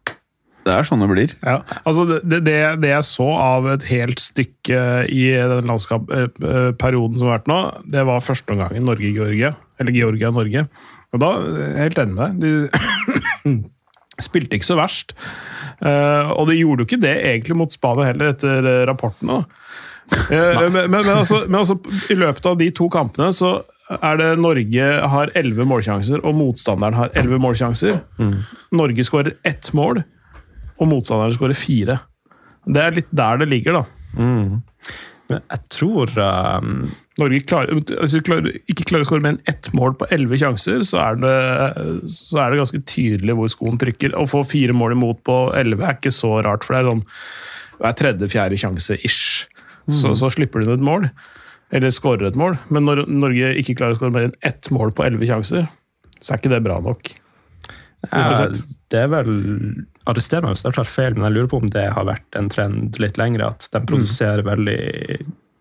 Det 0.65 0.74
er 0.74 0.86
sånn 0.86 1.01
det 1.01 1.10
blir. 1.12 1.36
Ja, 1.46 1.60
altså 1.89 2.08
det, 2.10 2.42
det, 2.46 2.58
det 2.82 2.89
jeg 2.89 3.06
så 3.06 3.27
av 3.38 3.70
et 3.72 3.86
helt 3.89 4.22
stykke 4.22 4.82
i 5.10 5.24
den 5.54 5.70
landskapsperioden 5.70 7.18
som 7.18 7.30
har 7.30 7.39
vært 7.39 7.50
nå, 7.50 7.60
det 7.94 8.08
var 8.10 8.25
første 8.25 8.54
omgangen 8.54 8.86
Norge-Georgia. 8.89 9.56
Eller 9.82 9.98
Georgia-Norge. 9.98 10.65
Og 11.13 11.22
da 11.24 11.32
helt 11.82 12.01
enig 12.01 12.18
med 12.18 12.42
deg. 12.42 13.62
Spilte 14.20 14.58
ikke 14.58 14.68
så 14.68 14.77
verst. 14.80 15.13
Eh, 15.82 16.32
og 16.36 16.50
det 16.50 16.60
gjorde 16.60 16.84
jo 16.84 16.89
ikke 16.89 17.01
det 17.01 17.15
egentlig 17.32 17.58
mot 17.58 17.74
Spania 17.74 18.12
heller, 18.12 18.34
etter 18.36 18.68
eh, 18.68 18.84
rapportene. 18.89 19.44
Eh, 20.30 20.62
men, 20.62 20.74
men, 20.74 20.89
men, 20.91 21.13
altså, 21.15 21.44
men 21.48 21.62
altså, 21.63 21.77
i 22.12 22.18
løpet 22.20 22.50
av 22.51 22.58
de 22.60 22.70
to 22.75 22.89
kampene 22.91 23.32
så 23.36 23.60
er 23.91 24.20
det 24.20 24.30
Norge 24.39 24.89
har 25.13 25.32
elleve 25.36 25.65
målsjanser, 25.68 26.22
og 26.24 26.38
motstanderen 26.38 26.96
har 26.96 27.15
elleve 27.20 27.41
målsjanser. 27.44 27.98
Norge 28.77 29.03
skårer 29.03 29.34
ett 29.48 29.68
mål, 29.75 30.00
og 30.80 30.88
motstanderen 30.88 31.36
skårer 31.36 31.60
fire. 31.60 31.98
Det 32.63 32.86
er 32.86 32.96
litt 32.96 33.10
der 33.12 33.41
det 33.41 33.50
ligger, 33.51 33.82
da. 33.82 34.22
Men 35.32 35.41
jeg 35.41 35.68
tror 35.75 36.12
um, 36.62 36.86
Norge 37.22 37.40
klarer, 37.48 37.78
vi 37.78 38.22
klarer, 38.28 38.58
ikke 38.72 38.86
klarer 38.90 39.06
å 39.06 39.08
skåre 39.10 39.24
mer 39.24 39.36
enn 39.36 39.44
ett 39.51 39.70
mål 39.78 39.94
på 40.01 40.08
elleve 40.13 40.40
sjanser, 40.42 40.84
så 40.88 41.00
er, 41.04 41.20
det, 41.22 41.36
så 42.12 42.42
er 42.44 42.51
det 42.56 42.62
ganske 42.63 42.82
tydelig 42.90 43.36
hvor 43.38 43.51
skoen 43.54 43.80
trykker. 43.82 44.18
Å 44.18 44.25
få 44.30 44.42
fire 44.50 44.75
mål 44.78 44.98
imot 44.98 45.22
på 45.28 45.38
elleve 45.58 45.88
er 45.88 45.98
ikke 46.00 46.13
så 46.16 46.36
rart, 46.46 46.66
for 46.68 46.75
det 46.75 46.82
er 46.84 46.90
sånn 46.92 47.06
hver 47.82 47.96
tredje-fjerde 48.01 48.60
sjanse 48.62 48.98
ish. 49.08 49.48
Så, 49.92 50.12
så 50.20 50.30
slipper 50.34 50.62
du 50.62 50.68
inn 50.68 50.75
et 50.75 50.84
mål, 50.86 51.08
eller 51.74 51.94
skårer 51.94 52.28
et 52.30 52.38
mål. 52.38 52.60
Men 52.70 52.86
når 52.86 53.06
Norge 53.10 53.54
ikke 53.62 53.74
klarer 53.80 53.96
å 53.96 54.00
skåre 54.01 54.13
mer 54.13 54.28
enn 54.30 54.38
ett 54.46 54.70
mål 54.75 54.94
på 54.98 55.08
elleve 55.08 55.28
sjanser, 55.30 55.66
så 56.22 56.36
er 56.36 56.42
ikke 56.44 56.51
det 56.54 56.62
bra 56.68 56.78
nok. 56.86 57.13
Eh, 58.10 58.60
Det 58.92 59.00
er 59.00 59.10
vel 59.12 59.32
Arrester 60.10 60.42
meg 60.42 60.56
hvis 60.56 60.63
jeg 60.66 60.74
tar 60.78 60.90
feil, 60.90 61.13
men 61.18 61.28
jeg 61.28 61.36
lurer 61.38 61.50
på 61.51 61.60
om 61.62 61.70
det 61.74 61.88
har 61.96 62.06
vært 62.08 62.38
en 62.38 62.50
trend 62.54 62.98
litt 63.01 63.18
lengre. 63.22 63.51
At 63.54 63.68
de 63.74 63.82
produserer 63.90 64.46
veldig 64.46 64.80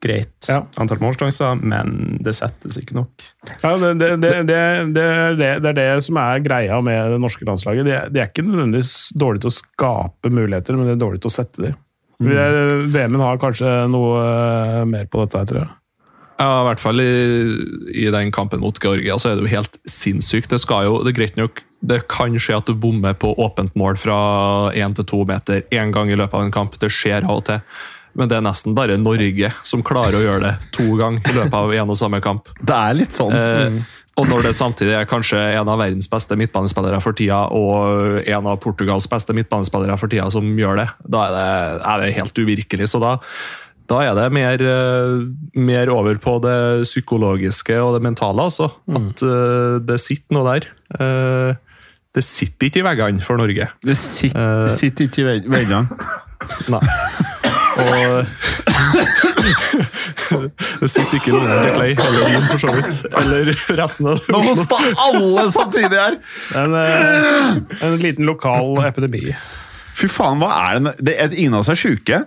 greit 0.01 0.49
Ja. 0.49 0.63
antall 0.81 0.99
målsjanser, 1.03 1.59
men 1.61 2.19
det 2.25 2.33
settes 2.39 2.79
ikke 2.81 2.95
nok. 2.97 3.25
Ja, 3.63 3.75
det, 3.83 3.91
det, 4.01 4.11
det, 4.23 4.31
det, 4.49 4.59
det, 4.95 5.05
er 5.51 5.61
det, 5.73 5.85
er 5.85 6.01
som 6.05 6.17
er 6.23 6.41
greia 6.45 6.79
med 6.85 7.13
det 7.15 7.21
norske 7.21 7.45
landslaget. 7.49 7.85
De, 7.85 7.93
er- 7.99 8.09
de 8.15 8.23
er 8.23 8.31
ikke 8.33 8.47
nødvendigvis 8.49 8.95
dårlige 9.21 9.45
til 9.47 9.53
å 9.53 9.59
skape 9.59 10.33
muligheter, 10.33 10.77
men 10.81 10.89
de 10.89 10.97
er 10.97 11.03
dårlige 11.05 11.27
til 11.27 11.33
å 11.33 11.37
sette 11.37 11.67
dem. 11.69 11.77
VM-en 12.21 13.21
har 13.25 13.39
kanskje 13.41 13.69
noe 13.93 14.17
eh, 14.25 14.83
mer 14.89 15.07
på 15.11 15.23
dette, 15.25 15.45
tror 15.51 15.63
jeg. 15.65 15.71
Ja, 16.41 16.49
i 16.63 16.67
hvert 16.71 16.81
fall 16.81 17.01
i, 17.05 17.09
i 18.01 18.07
den 18.13 18.31
kampen 18.33 18.63
mot 18.63 18.79
Georgia 18.81 19.19
så 19.21 19.31
er 19.31 19.37
det 19.37 19.45
jo 19.45 19.53
helt 19.59 19.77
sinnssykt. 19.89 20.49
Det 20.55 20.61
skal 20.63 20.87
jo, 20.89 20.95
det 21.05 21.13
er 21.13 21.19
greit 21.19 21.37
nok, 21.37 21.61
det 21.85 21.99
kan 22.13 22.33
skje 22.41 22.57
at 22.61 22.69
du 22.69 22.73
bommer 22.81 23.13
på 23.21 23.35
åpent 23.45 23.77
mål 23.77 23.99
fra 24.01 24.17
én 24.73 24.97
til 24.97 25.05
to 25.09 25.21
meter 25.29 25.63
én 25.73 25.93
gang 25.93 26.09
i 26.13 26.17
løpet 26.17 26.39
av 26.41 26.47
en 26.47 26.55
kamp. 26.55 26.79
Det 26.81 26.89
skjer 26.93 27.29
av 27.29 27.43
og 27.43 27.45
til. 27.51 27.61
Men 28.19 28.31
det 28.31 28.39
er 28.39 28.45
nesten 28.45 28.75
bare 28.77 28.99
Norge 29.01 29.53
som 29.67 29.85
klarer 29.87 30.19
å 30.19 30.25
gjøre 30.25 30.43
det 30.49 30.71
to 30.75 30.89
ganger 30.99 31.25
i 31.31 31.37
løpet 31.37 31.57
av 31.61 31.75
en 31.79 31.95
og 31.95 31.99
samme 31.99 32.21
kamp. 32.25 32.51
Det 32.59 32.77
er 32.77 32.97
litt 32.99 33.17
sånn. 33.17 33.35
Eh, 33.35 33.81
og 34.21 34.29
når 34.29 34.49
det 34.49 34.53
samtidig 34.59 34.95
er 34.99 35.09
kanskje 35.09 35.39
en 35.39 35.71
av 35.71 35.81
verdens 35.81 36.11
beste 36.11 36.37
midtbanespillere 36.37 36.99
for 37.01 37.17
tida, 37.17 37.45
og 37.57 38.21
en 38.29 38.51
av 38.51 38.61
Portugals 38.61 39.09
beste 39.11 39.35
midtbanespillere 39.37 39.97
for 40.01 40.13
tida 40.13 40.29
som 40.33 40.47
gjør 40.59 40.83
det, 40.83 40.87
da 41.07 41.25
er 41.27 41.35
det, 41.37 41.49
er 41.93 42.03
det 42.03 42.13
helt 42.19 42.43
uvirkelig. 42.43 42.91
Så 42.91 43.01
da, 43.03 43.15
da 43.91 44.03
er 44.05 44.19
det 44.19 44.29
mer, 44.35 44.67
eh, 44.75 45.15
mer 45.63 45.95
over 45.95 46.21
på 46.23 46.37
det 46.45 46.59
psykologiske 46.85 47.81
og 47.81 47.97
det 47.97 48.05
mentale, 48.11 48.51
altså. 48.51 48.71
At 48.91 49.25
uh, 49.25 49.81
det 49.83 50.01
sitter 50.03 50.37
noe 50.37 50.47
der. 50.53 50.69
Uh, 50.95 51.57
det 52.15 52.27
sitter 52.27 52.69
ikke 52.69 52.83
i 52.83 52.87
veggene 52.91 53.25
for 53.25 53.41
Norge. 53.41 53.71
Det 53.87 53.97
sit, 53.99 54.35
uh, 54.35 54.67
sitter 54.71 55.07
ikke 55.07 55.23
i 55.23 55.43
veggene. 55.55 55.87
Nei. 56.73 56.83
Og 60.31 60.45
Det 60.81 60.91
sitter 60.91 61.17
ikke 61.19 61.33
lungen 61.35 61.51
til 61.51 61.73
Clay 61.77 61.95
eller 61.95 62.29
Wien, 62.29 62.45
for 62.51 62.63
så 62.63 62.75
vidt. 62.77 63.01
Eller 63.23 63.51
resten 63.81 64.11
av 64.13 64.29
Nå 64.31 64.43
hosta 64.47 64.79
alle 65.07 65.47
samtidig 65.55 65.99
her! 65.99 66.21
En, 66.61 66.77
eh, 66.79 67.59
en 67.87 67.99
liten 68.03 68.29
lokal 68.29 68.79
epidemi. 68.87 69.25
Fy 70.01 70.09
faen, 70.09 70.41
hva 70.41 70.49
er 70.71 70.79
det? 70.81 70.93
det 71.05 71.15
er, 71.21 71.33
ingen 71.37 71.59
av 71.59 71.65
oss 71.65 71.71
er 71.73 71.77
sjuke. 71.81 72.23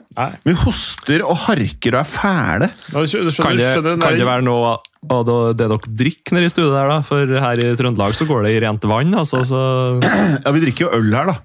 Vi 0.45 0.53
hoster 0.62 1.24
og 1.25 1.39
harker 1.48 1.95
og 1.95 2.01
er 2.03 2.10
fæle. 2.10 2.67
Skjønner, 2.91 3.33
Kan 3.39 3.57
det, 3.57 3.69
skjønner 3.74 4.01
kan 4.03 4.19
det 4.19 4.27
være 4.29 4.45
noe 4.45 4.75
av 5.10 5.24
det 5.27 5.38
det 5.57 5.67
dere 5.72 5.79
drikker 6.03 6.38
nede 6.38 6.48
i 6.48 6.53
studiet 6.53 6.75
der, 6.75 6.91
da? 6.91 7.00
For 7.07 7.33
her 7.45 7.60
i 7.63 7.72
Trøndelag 7.79 8.13
så 8.15 8.27
går 8.29 8.45
det 8.45 8.53
i 8.55 8.62
rent 8.63 8.86
vann, 8.88 9.15
altså. 9.24 9.41
Så, 9.48 9.62
Ja, 10.03 10.53
Vi 10.53 10.62
drikker 10.67 10.86
jo 10.86 10.91
øl 11.00 11.10
her, 11.17 11.33
da. 11.33 11.38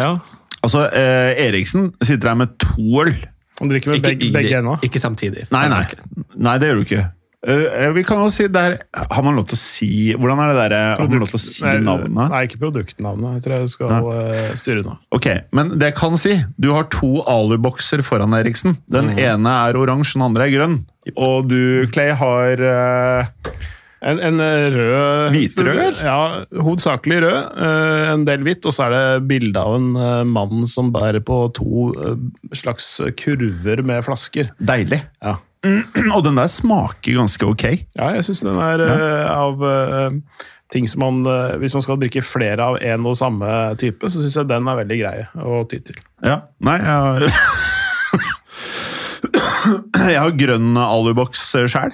ja. 0.00 0.12
Altså, 0.64 0.86
eh, 0.92 1.46
Eriksen 1.46 1.92
sitter 2.02 2.32
her 2.32 2.40
med 2.42 2.58
to 2.60 3.04
øl. 3.04 3.14
Han 3.60 3.70
drikker 3.70 3.92
med 3.92 4.04
begge, 4.04 4.32
begge 4.32 4.60
ennå. 4.60 4.76
ikke 4.84 5.00
samtidig. 5.00 5.48
Nei, 5.52 5.66
nei. 5.68 5.84
Nei, 6.36 6.58
det 6.60 6.70
gjør 6.70 6.80
du 6.80 6.86
ikke. 6.88 7.06
Uh, 7.40 7.88
vi 7.96 8.02
kan 8.04 8.20
jo 8.20 8.26
si 8.28 8.44
der, 8.52 8.74
Har 8.92 9.22
man 9.24 9.38
lov 9.38 9.46
til 9.48 9.56
å 9.56 9.60
si 9.62 9.86
Hvordan 10.12 10.42
er 10.44 10.50
det 10.50 10.56
der, 10.58 10.74
Har 10.98 11.06
man 11.08 11.22
lov 11.22 11.30
til 11.30 11.38
å 11.38 11.40
si 11.40 11.62
Nei, 11.64 11.78
navnet? 11.86 12.28
Nei, 12.34 12.40
ikke 12.44 12.58
produktnavnet. 12.60 13.38
Jeg 13.38 13.44
tror 13.46 13.54
jeg 13.54 13.70
skal 13.72 14.08
eh, 14.12 14.50
styre 14.60 14.84
nå. 14.84 14.96
Ok, 15.16 15.28
men 15.56 15.70
det 15.80 15.88
jeg 15.88 15.96
kan 16.02 16.20
si 16.20 16.34
Du 16.60 16.68
har 16.76 16.90
to 16.92 17.22
alubokser 17.24 18.04
foran 18.04 18.36
Eriksen. 18.36 18.76
Den 18.92 19.14
ene 19.16 19.54
er 19.70 19.80
oransje, 19.80 20.18
den 20.18 20.26
andre 20.28 20.50
er 20.50 20.52
grønn. 20.52 20.76
Og 21.16 21.48
du, 21.48 21.88
Clay, 21.94 22.12
har 22.20 22.60
eh, 22.60 23.32
En, 24.00 24.16
en 24.24 24.40
eh, 24.40 24.70
rød 24.72 25.34
Hvitrød. 25.34 25.98
Ja, 26.00 26.44
hovedsakelig 26.56 27.18
rød. 27.20 27.58
eh, 27.66 28.12
En 28.14 28.22
del 28.24 28.40
hvitt, 28.46 28.64
og 28.64 28.72
så 28.72 28.86
er 28.86 28.90
det 28.94 29.26
bilde 29.28 29.60
av 29.60 29.74
en 29.76 29.90
eh, 30.00 30.22
mann 30.24 30.62
som 30.70 30.88
bærer 30.94 31.20
på 31.20 31.36
to 31.56 31.90
slags 32.56 32.86
kurver 33.20 33.82
med 33.84 34.00
flasker. 34.06 34.48
deilig. 34.58 35.02
Ja, 35.20 35.34
Og 36.16 36.24
den 36.24 36.36
der 36.40 36.48
smaker 36.48 37.12
ganske 37.18 37.44
ok. 37.44 37.64
ja 37.98 38.06
jeg 38.16 38.24
syns 38.30 38.40
den 38.46 38.56
er 38.64 38.80
ja. 38.80 38.94
av 39.34 39.60
ting 40.72 40.86
som 40.88 41.02
man 41.04 41.20
Hvis 41.60 41.74
man 41.76 41.82
skal 41.84 41.98
drikke 42.00 42.22
flere 42.24 42.64
av 42.64 42.78
en 42.80 43.04
og 43.10 43.16
samme 43.20 43.44
type, 43.76 44.08
så 44.08 44.16
syns 44.22 44.38
jeg 44.40 44.48
den 44.48 44.64
er 44.70 44.78
veldig 44.80 44.96
grei 45.02 45.18
å 45.36 45.60
ty 45.68 45.76
til. 45.84 46.00
Ja, 46.24 46.38
nei, 46.64 46.78
jeg 46.80 46.96
har 47.04 47.20
Jeg 50.08 50.16
har 50.16 50.32
grønn 50.40 50.72
aluboks 50.80 51.44
sjæl. 51.68 51.92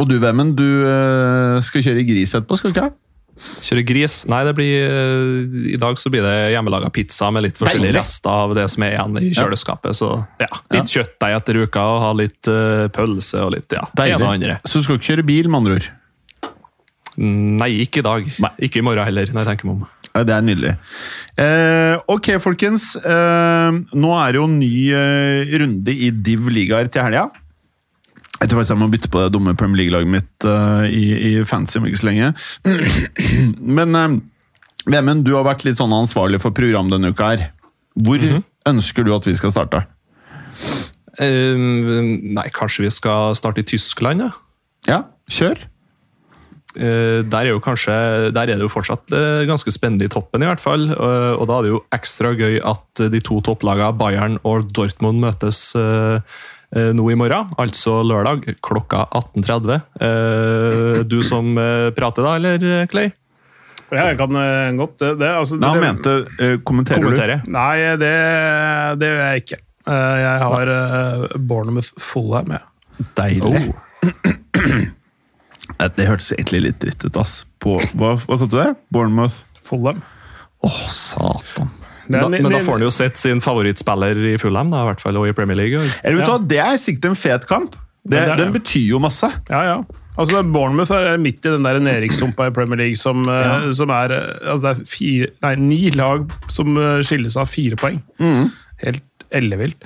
Og 0.00 0.08
du, 0.08 0.16
Vemmen, 0.22 0.54
du 0.56 0.66
eh, 0.88 1.60
skal 1.64 1.84
kjøre 1.84 2.04
gris 2.08 2.32
etterpå, 2.32 2.58
skal 2.58 2.72
du 2.72 2.78
ikke? 2.80 2.90
Kjøre 3.40 3.84
gris? 3.88 4.16
Nei, 4.28 4.40
det 4.44 4.52
blir, 4.56 4.82
eh, 4.84 5.60
i 5.74 5.78
dag 5.80 6.00
så 6.00 6.12
blir 6.12 6.24
det 6.24 6.34
hjemmelaga 6.54 6.90
pizza 6.92 7.30
med 7.32 7.46
litt 7.46 7.60
forskjellige 7.60 7.92
Deilig. 7.92 8.02
rester 8.02 8.32
av 8.32 8.52
det 8.56 8.66
som 8.72 8.84
er 8.84 8.96
igjen 8.96 9.20
i 9.20 9.30
kjøleskapet. 9.36 9.96
Så 9.96 10.10
ja, 10.42 10.50
litt 10.76 10.92
kjøttdeig 10.92 11.38
etter 11.38 11.60
uka, 11.62 11.86
og 11.94 12.02
ha 12.04 12.10
litt 12.20 12.50
uh, 12.52 12.88
pølse 12.92 13.40
og 13.46 13.54
litt 13.56 13.76
ja, 13.76 13.86
det 13.96 14.10
ene 14.10 14.26
og 14.26 14.34
andre. 14.34 14.58
Så 14.64 14.80
du 14.80 14.88
skal 14.88 15.00
ikke 15.00 15.12
kjøre 15.14 15.26
bil, 15.30 15.48
med 15.48 15.62
andre 15.62 15.78
ord? 15.78 15.88
Nei, 17.20 17.72
ikke 17.84 18.00
i 18.00 18.06
dag. 18.06 18.28
Nei. 18.44 18.52
Ikke 18.68 18.80
i 18.80 18.84
morgen 18.86 19.08
heller, 19.08 19.32
når 19.32 19.44
jeg 19.44 19.52
tenker 19.52 19.70
meg 19.70 19.80
om. 19.80 19.88
Ja, 20.10 20.24
det 20.26 20.34
er 20.34 20.42
nydelig. 20.42 20.72
Eh, 21.38 21.96
ok, 22.10 22.32
folkens. 22.42 22.92
Eh, 22.98 23.76
nå 23.94 24.14
er 24.16 24.32
det 24.32 24.40
jo 24.40 24.48
ny 24.50 24.72
eh, 24.96 25.52
runde 25.62 25.94
i 25.94 26.10
Div 26.10 26.48
ligaer 26.50 26.90
til 26.90 27.06
helga. 27.06 27.28
Jeg 28.40 28.48
tror 28.48 28.60
faktisk 28.60 28.72
jeg 28.72 28.80
må 28.80 28.88
bytte 28.88 29.10
på 29.12 29.20
det 29.20 29.32
dumme 29.34 29.52
Premier 29.58 29.82
League-laget 29.82 30.08
mitt 30.08 30.46
uh, 30.48 30.86
i, 30.88 31.06
i 31.28 31.32
fancy 31.44 31.76
om 31.76 31.88
ikke 31.88 32.00
så 32.00 32.08
lenge. 32.08 32.30
Men 33.80 33.98
eh, 33.98 34.14
Vemund, 34.88 35.26
du 35.26 35.34
har 35.36 35.44
vært 35.44 35.66
litt 35.66 35.80
sånn 35.80 35.92
ansvarlig 35.92 36.40
for 36.40 36.56
program 36.56 36.88
denne 36.88 37.12
uka 37.12 37.34
her. 37.34 37.50
Hvor 38.00 38.22
ønsker 38.70 39.04
du 39.04 39.12
at 39.12 39.28
vi 39.28 39.34
skal 39.36 39.52
starte? 39.52 39.82
Uh, 41.20 41.58
nei, 42.32 42.46
kanskje 42.56 42.86
vi 42.86 42.94
skal 42.94 43.36
starte 43.36 43.60
i 43.60 43.68
Tyskland, 43.68 44.24
ja. 44.24 44.30
Ja, 44.88 45.02
kjør. 45.28 45.66
Uh, 46.78 47.26
der 47.26 47.42
er 47.42 47.50
jo 47.50 47.60
kanskje, 47.60 47.92
der 48.32 48.46
er 48.46 48.54
det 48.54 48.64
jo 48.64 48.70
fortsatt 48.72 49.10
uh, 49.12 49.42
ganske 49.48 49.74
spennende 49.74 50.06
i 50.08 50.12
toppen, 50.12 50.40
i 50.40 50.48
hvert 50.48 50.62
fall. 50.62 50.86
Uh, 50.94 51.34
og 51.34 51.44
da 51.50 51.58
er 51.58 51.66
det 51.66 51.74
jo 51.74 51.82
ekstra 51.92 52.32
gøy 52.38 52.56
at 52.62 53.04
de 53.12 53.20
to 53.20 53.42
topplagene 53.44 53.98
Bayern 54.00 54.40
og 54.48 54.70
Dortmund 54.72 55.20
møtes 55.20 55.74
nå 56.70 57.06
i 57.10 57.16
morgen, 57.18 57.50
altså 57.58 57.96
lørdag 58.06 58.44
klokka 58.62 59.06
18.30. 59.10 59.80
Eh, 60.06 61.00
du 61.10 61.18
som 61.26 61.56
eh, 61.58 61.88
prater 61.96 62.26
da, 62.26 62.36
eller 62.38 62.86
Clay? 62.92 63.10
Ja, 63.90 64.04
jeg 64.12 64.20
kan 64.20 64.36
eh, 64.38 64.70
godt 64.78 65.00
det. 65.02 65.14
det, 65.18 65.32
altså, 65.40 65.58
Da 65.58 65.72
han 65.74 65.82
mente 65.82 66.12
Kommenterer, 66.62 67.02
kommenterer 67.02 67.42
du? 67.42 67.50
Nei, 67.50 67.74
det, 67.98 68.12
det 69.02 69.10
gjør 69.10 69.22
jeg 69.24 69.42
ikke. 69.44 69.58
Eh, 69.90 70.16
Jeg 70.22 70.44
har 70.44 70.70
uh, 70.70 71.26
Bournemouth 71.38 71.90
full 71.98 72.30
her 72.36 72.46
med. 72.46 72.62
Deilig. 73.18 73.66
Oh. 73.66 73.74
Det 75.96 76.06
hørtes 76.06 76.32
egentlig 76.36 76.60
litt 76.68 76.80
dritt 76.82 77.04
ut, 77.06 77.16
ass. 77.18 77.40
På, 77.62 77.78
hva, 77.96 78.14
hva 78.14 78.36
kalte 78.36 78.52
du 78.52 78.58
det? 78.60 78.70
Bournemouth? 78.94 79.42
Fulham. 79.64 80.02
Åh, 80.66 80.80
satan. 80.92 81.70
Det 82.10 82.18
er 82.18 82.24
Da, 82.26 82.28
men 82.42 82.50
da 82.50 82.58
får 82.66 82.78
han 82.78 82.82
jo 82.88 82.90
sett 82.90 83.16
sin 83.20 83.40
favorittspiller 83.44 84.18
i 84.32 84.36
Fulham, 84.42 84.70
da, 84.72 84.82
i 84.82 84.88
hvert 84.90 85.00
fall, 85.04 85.16
og 85.20 85.28
i 85.30 85.32
Premier 85.36 85.56
League. 85.60 85.78
og- 85.78 85.86
Eller 86.02 86.24
du 86.26 86.32
Ja. 86.32 86.38
Det 86.38 86.58
er 86.58 86.76
sikkert 86.82 87.04
en 87.12 87.14
fet 87.16 87.46
kamp. 87.46 87.76
Det, 88.02 88.16
Ja, 88.26 88.34
det 88.34 88.44
den 88.46 88.52
betyr 88.54 88.88
jo 88.88 88.98
masse. 88.98 89.28
Ja, 89.50 89.62
ja. 89.62 89.82
Altså, 90.18 90.42
Bournemouth 90.42 90.90
er 90.90 91.16
midt 91.18 91.44
i 91.46 91.50
den 91.52 91.62
der 91.62 91.78
nedrikssumpa 91.78 92.46
i 92.48 92.50
Premier 92.50 92.76
League 92.76 92.96
som, 92.96 93.20
eh, 93.28 93.70
som 93.72 93.90
er 93.90 94.10
eh, 94.10 94.50
altså, 94.50 94.60
Det 94.60 94.70
er 94.80 94.84
fire, 94.84 95.26
nei, 95.42 95.54
ni 95.56 95.90
lag 95.90 96.30
som 96.48 96.76
eh, 96.76 97.00
skilles 97.02 97.36
av 97.36 97.46
fire 97.48 97.76
poeng. 97.76 98.02
Helt 98.82 99.02
ellevilt. 99.30 99.76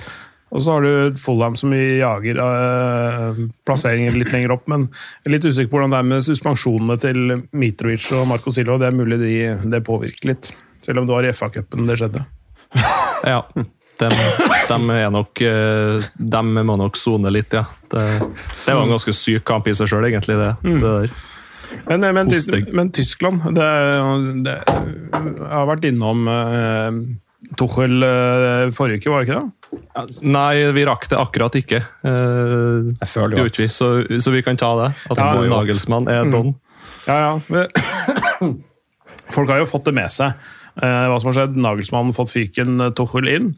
Og 0.55 0.61
så 0.61 0.71
har 0.71 0.81
du 0.85 1.13
Fulham 1.19 1.55
som 1.57 1.71
jager 1.73 2.37
uh, 2.39 3.35
plasseringer 3.67 4.15
litt 4.15 4.31
lenger 4.31 4.53
opp, 4.55 4.67
men 4.71 4.85
jeg 4.87 5.27
er 5.27 5.33
litt 5.35 5.43
usikker 5.49 5.69
på 5.71 5.79
hvordan 5.79 5.91
det 5.91 5.99
er 5.99 6.07
med 6.11 6.23
suspensjonene 6.23 6.95
til 7.01 7.43
Mitrovic 7.51 8.05
og 8.15 8.27
Marco 8.29 8.53
Silva. 8.55 8.77
Det 8.79 8.87
er 8.87 8.95
mulig 8.95 9.19
de, 9.19 9.33
det 9.69 9.83
påvirker 9.83 10.29
litt. 10.31 10.51
Selv 10.85 11.01
om 11.01 11.07
det 11.09 11.15
var 11.17 11.25
i 11.27 11.33
FA-cupen 11.33 11.87
det 11.89 11.99
skjedde. 12.01 12.25
Ja, 13.25 13.39
de, 13.97 14.07
er 14.93 15.07
nok 15.09 15.39
eh, 15.41 16.03
De 16.13 16.41
må 16.67 16.75
nok 16.77 16.97
sone 16.99 17.31
litt, 17.33 17.55
ja. 17.55 17.63
Det, 17.89 18.03
det 18.67 18.75
var 18.75 18.83
en 18.83 18.91
ganske 18.91 19.13
syk 19.15 19.45
kamp 19.47 19.69
i 19.71 19.73
seg 19.73 19.89
sjøl, 19.89 20.05
egentlig. 20.09 20.35
det, 20.41 20.51
det 20.61 20.81
der. 20.83 21.13
Men, 21.87 22.03
eh, 22.03 22.13
men, 22.13 22.29
men 22.75 22.91
Tyskland 22.93 23.47
det, 23.55 23.69
det, 24.45 24.55
Jeg 24.69 25.53
har 25.55 25.69
vært 25.71 25.87
innom 25.89 26.27
eh, 26.29 26.99
Tuchel 27.57 28.05
eh, 28.05 28.65
forrige 28.75 29.01
uke, 29.01 29.13
var 29.13 29.23
det 29.23 29.29
ikke 29.31 29.39
det? 29.41 29.51
Nei, 30.25 30.53
vi 30.75 30.85
rakk 30.87 31.07
det 31.11 31.17
akkurat 31.19 31.55
ikke. 31.59 31.81
Eh, 32.05 32.91
Jeg 32.99 33.09
føler 33.11 33.39
jo 33.41 33.47
at... 33.49 33.59
vi, 33.59 33.67
så, 33.71 33.89
så 34.21 34.33
vi 34.33 34.43
kan 34.45 34.59
ta 34.59 34.71
det. 34.83 34.91
At 35.11 35.23
Ja. 35.23 35.33
Nagelsmann 35.51 36.09
er 36.11 36.29
don. 36.31 36.53
Ja, 37.07 37.39
ja. 37.49 37.65
Folk 39.35 39.49
har 39.49 39.61
jo 39.61 39.67
fått 39.69 39.87
det 39.89 39.95
med 39.97 40.13
seg, 40.13 40.33
hva 40.81 41.17
som 41.21 41.31
har 41.31 41.39
skjedd. 41.39 41.57
Nagelsmann 41.61 42.15
fått 42.15 42.33
fyken 42.35 42.79
eh, 42.83 42.93
Tuchel 42.97 43.29
inn. 43.31 43.51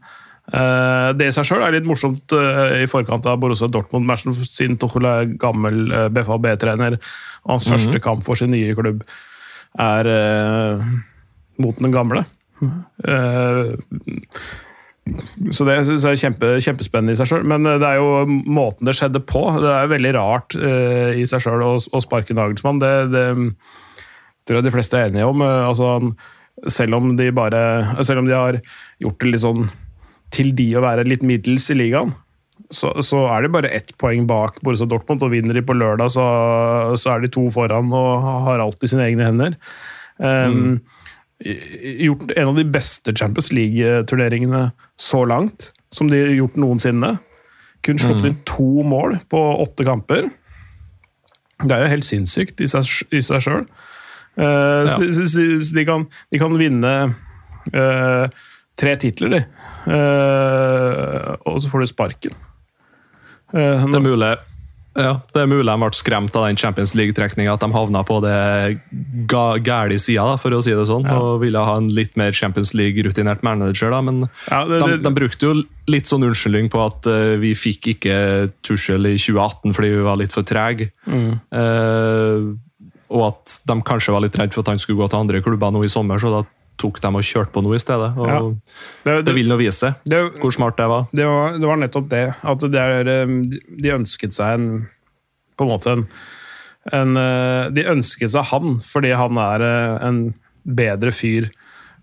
Eh, 0.48 1.08
det 1.18 1.28
i 1.28 1.32
seg 1.34 1.44
sjøl 1.48 1.64
er 1.66 1.74
litt 1.76 1.88
morsomt 1.88 2.32
eh, 2.32 2.82
i 2.84 2.88
forkant 2.88 3.26
av 3.28 3.40
Borussia 3.42 3.68
Dortmund-matchen, 3.72 4.36
siden 4.36 4.78
Tuchel 4.80 5.08
er 5.08 5.32
gammel 5.40 5.88
eh, 5.92 6.06
BFA-B-trener. 6.14 6.96
og 7.44 7.56
Hans 7.56 7.68
første 7.68 8.00
kamp 8.04 8.24
for 8.26 8.38
sin 8.38 8.54
nye 8.54 8.76
klubb 8.76 9.04
er 9.78 10.08
uh, 10.08 10.86
mot 11.60 11.76
den 11.78 11.92
gamle. 11.92 12.24
Uh, 12.58 13.76
så 15.54 15.64
det 15.64 15.78
synes 15.88 16.04
jeg 16.04 16.16
er 16.16 16.20
kjempe, 16.20 16.48
kjempespennende 16.60 17.14
i 17.14 17.18
seg 17.18 17.30
sjøl. 17.30 17.44
Men 17.48 17.64
eh, 17.68 17.78
det 17.80 17.88
er 17.88 18.00
jo 18.00 18.24
måten 18.28 18.88
det 18.88 18.96
skjedde 18.98 19.22
på. 19.24 19.44
Det 19.56 19.70
er 19.72 19.86
jo 19.86 19.92
veldig 19.94 20.14
rart 20.18 20.56
uh, 20.58 21.12
i 21.16 21.24
seg 21.28 21.44
sjøl 21.44 21.64
å, 21.64 21.74
å, 21.76 22.02
sparke 22.04 22.36
Nagelsmann. 22.36 22.80
Det, 22.82 22.92
det, 23.12 23.24
tror 24.48 24.60
jeg 24.60 24.68
de 24.68 24.74
fleste 24.74 24.98
er 24.98 25.08
enige 25.08 25.28
om. 25.28 25.44
Altså, 25.44 25.94
selv 26.66 26.98
om 26.98 27.12
de 27.18 27.28
bare 27.34 27.60
Selv 28.02 28.22
om 28.22 28.26
de 28.26 28.34
har 28.34 28.58
gjort 29.02 29.20
det 29.22 29.30
litt 29.30 29.44
sånn 29.44 29.68
til 30.34 30.50
de 30.56 30.66
å 30.76 30.82
være 30.84 31.06
litt 31.08 31.22
middels 31.24 31.70
i 31.72 31.76
ligaen, 31.78 32.10
så, 32.74 32.90
så, 33.00 33.22
er 33.32 33.46
de 33.46 33.52
bare 33.54 33.70
ett 33.72 33.94
poeng 33.96 34.26
bak 34.28 34.58
Borussia 34.60 34.84
Dortmund, 34.84 35.22
og 35.24 35.32
vinner 35.32 35.56
de 35.56 35.62
på 35.64 35.76
lørdag, 35.78 36.10
så, 36.12 36.24
så 37.00 37.14
er 37.14 37.22
de 37.24 37.30
to 37.32 37.46
foran 37.54 37.88
og 37.96 38.26
har 38.44 38.60
alt 38.60 38.84
i 38.84 38.90
sine 38.90 39.06
egne 39.06 39.24
hender. 39.24 39.56
Um, 40.18 40.58
mm 40.58 41.06
gjort 41.38 42.30
en 42.30 42.48
av 42.48 42.56
de 42.56 42.64
beste 42.66 43.14
Champions 43.14 43.52
League-turneringene 43.52 44.70
så 44.98 45.24
langt, 45.24 45.70
som 45.94 46.10
de 46.10 46.20
har 46.24 46.34
gjort 46.34 46.58
noensinne. 46.58 47.14
Kun 47.86 48.00
sluppet 48.00 48.24
mm. 48.24 48.30
inn 48.32 48.40
to 48.48 48.84
mål 48.86 49.20
på 49.30 49.42
åtte 49.62 49.86
kamper. 49.86 50.26
Det 51.62 51.74
er 51.74 51.84
jo 51.84 51.92
helt 51.94 52.06
sinnssykt 52.06 52.60
i 52.62 52.68
seg, 52.70 52.90
i 53.14 53.22
seg 53.22 53.44
sjøl. 53.44 53.64
Uh, 54.38 54.86
ja. 54.86 54.94
Så, 54.94 55.08
så, 55.12 55.46
så 55.62 55.74
de, 55.74 55.84
kan, 55.88 56.06
de, 56.30 56.38
kan, 56.38 56.58
vinne 56.58 56.94
uh, 57.74 58.44
tre 58.78 58.98
titler, 59.02 59.34
de. 59.34 59.40
Uh, 59.88 61.34
og 61.48 61.58
så 61.62 61.72
får 61.72 61.82
du 61.82 61.90
sparken. 61.90 62.44
det 63.52 63.96
er 63.96 64.04
mulig 64.04 64.34
ja, 64.98 65.14
Det 65.32 65.42
er 65.42 65.48
mulig 65.48 65.68
de 65.68 65.76
ble 65.78 65.88
skremt 65.94 66.36
av 66.36 66.46
den 66.48 66.58
Champions 66.58 66.94
League-trekninga, 66.98 67.54
at 67.54 67.62
de 67.62 67.68
havna 67.74 68.02
på 68.06 68.18
det 68.24 68.78
gæle 69.30 69.98
sida, 70.02 70.26
for 70.42 70.56
å 70.56 70.60
si 70.64 70.74
det 70.74 70.86
sånn, 70.90 71.06
ja. 71.06 71.18
og 71.18 71.42
ville 71.44 71.62
ha 71.62 71.76
en 71.78 71.90
litt 71.94 72.16
mer 72.18 72.34
Champions 72.34 72.74
League-rutinert 72.76 73.44
manager. 73.46 73.92
da, 73.94 74.00
Men 74.02 74.24
ja, 74.26 74.64
det, 74.66 74.80
det, 74.80 74.88
de, 74.96 75.00
de, 75.06 75.14
brukte 75.20 75.50
jo 75.50 75.54
litt 75.90 76.10
sånn 76.10 76.26
unnskyldning 76.26 76.70
på 76.72 76.82
at 76.82 77.10
uh, 77.10 77.36
vi 77.40 77.54
fikk 77.58 77.92
ikke 77.94 78.16
tussel 78.66 79.06
i 79.08 79.14
2018 79.20 79.76
fordi 79.76 79.92
vi 79.94 80.06
var 80.08 80.18
litt 80.20 80.34
for 80.34 80.46
trege. 80.48 80.90
Mm. 81.06 81.30
Uh, 81.54 82.56
og 83.08 83.24
at 83.30 83.58
de 83.68 83.76
kanskje 83.86 84.12
var 84.14 84.24
litt 84.24 84.36
redd 84.38 84.54
for 84.54 84.64
at 84.64 84.74
han 84.74 84.80
skulle 84.82 85.00
gå 85.00 85.08
til 85.08 85.22
andre 85.22 85.40
klubber 85.44 85.72
nå 85.72 85.82
i 85.86 85.92
sommer, 85.92 86.20
så 86.20 86.32
da 86.32 86.42
tok 86.78 87.00
de 87.02 87.10
og 87.10 87.26
kjørte 87.26 87.54
på 87.54 87.62
noe 87.64 87.76
i 87.76 87.82
stedet. 87.82 88.08
og 88.14 88.28
ja. 88.30 88.38
det, 88.46 88.56
det, 89.08 89.16
det, 89.26 89.34
vil 89.36 89.50
nå 89.50 89.58
vise 89.60 89.92
det, 90.08 90.20
hvor 90.42 90.54
smart 90.54 90.78
det 90.78 90.88
var. 90.90 91.06
Det 91.12 91.26
var, 91.26 91.56
det 91.58 91.70
var 91.70 91.80
nettopp 91.82 92.10
det. 92.12 92.24
At 92.52 92.66
er, 92.68 93.12
um, 93.26 93.38
de 93.50 93.94
ønsket 93.96 94.36
seg 94.36 94.58
en 94.58 94.68
På 95.58 95.66
en 95.66 95.72
måte 95.72 95.90
en, 95.90 96.04
en, 96.94 97.16
uh, 97.18 97.66
De 97.74 97.86
ønsket 97.90 98.30
seg 98.34 98.46
han 98.52 98.78
fordi 98.86 99.14
han 99.18 99.40
er 99.42 99.66
uh, 99.66 100.06
en 100.06 100.22
bedre 100.68 101.10
fyr, 101.16 101.48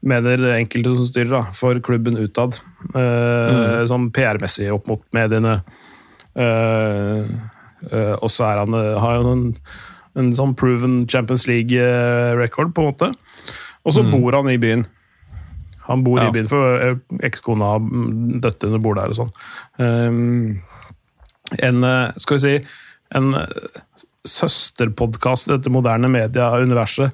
mener 0.01 0.41
enkelte 0.55 0.95
som 0.97 1.07
styrer, 1.07 1.31
da, 1.31 1.43
for 1.53 1.77
klubben 1.85 2.17
utad. 2.17 2.57
Uh, 2.95 2.99
mm. 2.99 3.87
Sånn 3.91 4.07
PR-messig 4.15 4.71
opp 4.73 4.89
mot 4.89 5.03
mediene. 5.15 5.59
Og 6.35 8.25
så 8.33 8.47
er 8.47 8.59
han, 8.63 8.73
har 8.73 9.19
han 9.21 9.29
en, 9.29 9.43
en 10.15 10.31
sånn 10.37 10.55
proven 10.57 11.03
Champions 11.11 11.45
League-record, 11.49 12.73
på 12.75 12.83
en 12.83 12.91
måte. 12.91 13.11
Og 13.85 13.95
så 13.95 14.03
mm. 14.03 14.13
bor 14.15 14.37
han 14.39 14.49
i 14.51 14.59
byen. 14.61 14.85
Han 15.85 16.03
bor 16.05 16.19
ja. 16.19 16.29
i 16.29 16.33
byen, 16.33 16.49
for 16.49 16.81
eh, 16.81 16.97
ekskona 17.27 17.75
og 17.77 17.89
døtrene 18.41 18.81
bor 18.81 18.97
der 18.97 19.13
og 19.13 19.19
sånn. 19.19 19.31
Um, 19.77 20.61
en, 21.61 21.83
eh, 21.85 22.15
skal 22.21 22.39
vi 22.39 22.41
si, 22.41 22.53
en 23.15 23.35
eh, 23.37 24.05
søsterpodkast 24.25 25.49
i 25.49 25.53
dette 25.53 25.73
moderne 25.73 26.09
media-universet, 26.11 27.13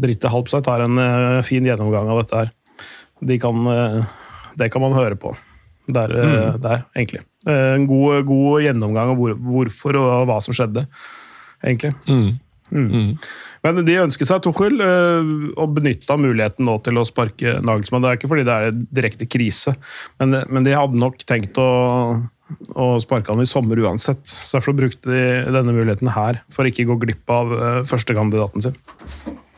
Britte 0.00 0.28
Halpseit, 0.32 0.68
har 0.68 0.84
en 0.84 1.00
fin 1.44 1.64
gjennomgang 1.64 2.08
av 2.12 2.22
dette 2.22 2.40
her. 2.40 2.48
De 3.24 3.38
kan, 3.40 3.62
det 4.60 4.68
kan 4.72 4.82
man 4.84 4.92
høre 4.92 5.16
på 5.16 5.30
der, 5.88 6.12
mm. 6.12 6.58
der 6.60 6.82
egentlig. 6.92 7.22
En 7.48 7.86
god, 7.88 8.26
god, 8.28 8.60
gjennomgang 8.66 9.14
av 9.14 9.20
hvor, 9.20 9.32
hvorfor 9.40 9.96
og 9.96 10.26
hva 10.28 10.36
som 10.44 10.56
skjedde, 10.56 10.84
egentlig. 11.64 11.94
Mm. 12.08 12.38
Mm. 12.70 12.86
mm. 12.90 13.10
Men 13.66 13.82
de 13.86 13.98
ønsket 14.02 14.28
seg 14.30 14.42
Tuchel 14.42 14.80
øh, 14.82 15.28
og 15.54 15.74
benytta 15.76 16.16
muligheten 16.18 16.66
nå 16.66 16.78
til 16.86 16.98
å 16.98 17.06
sparke 17.06 17.58
Nagelsmann. 17.62 18.02
Det 18.04 18.10
er 18.10 18.20
ikke 18.20 18.30
fordi 18.32 18.46
det 18.46 18.56
er 18.56 18.80
direkte 18.98 19.28
krise, 19.30 19.76
men, 20.20 20.40
men 20.50 20.66
de 20.66 20.74
hadde 20.76 21.00
nok 21.00 21.22
tenkt 21.28 21.58
å, 21.62 21.70
å 22.74 22.88
sparke 23.02 23.34
han 23.34 23.42
i 23.42 23.48
sommer 23.48 23.80
uansett. 23.86 24.22
Så 24.26 24.58
Derfor 24.58 24.76
brukte 24.78 25.10
de 25.10 25.24
denne 25.54 25.74
muligheten 25.74 26.12
her, 26.14 26.42
for 26.52 26.68
ikke 26.68 26.86
å 26.86 26.94
gå 26.94 27.00
glipp 27.06 27.34
av 27.34 27.54
øh, 27.54 27.82
førstekandidaten 27.88 28.68
sin. 28.68 28.78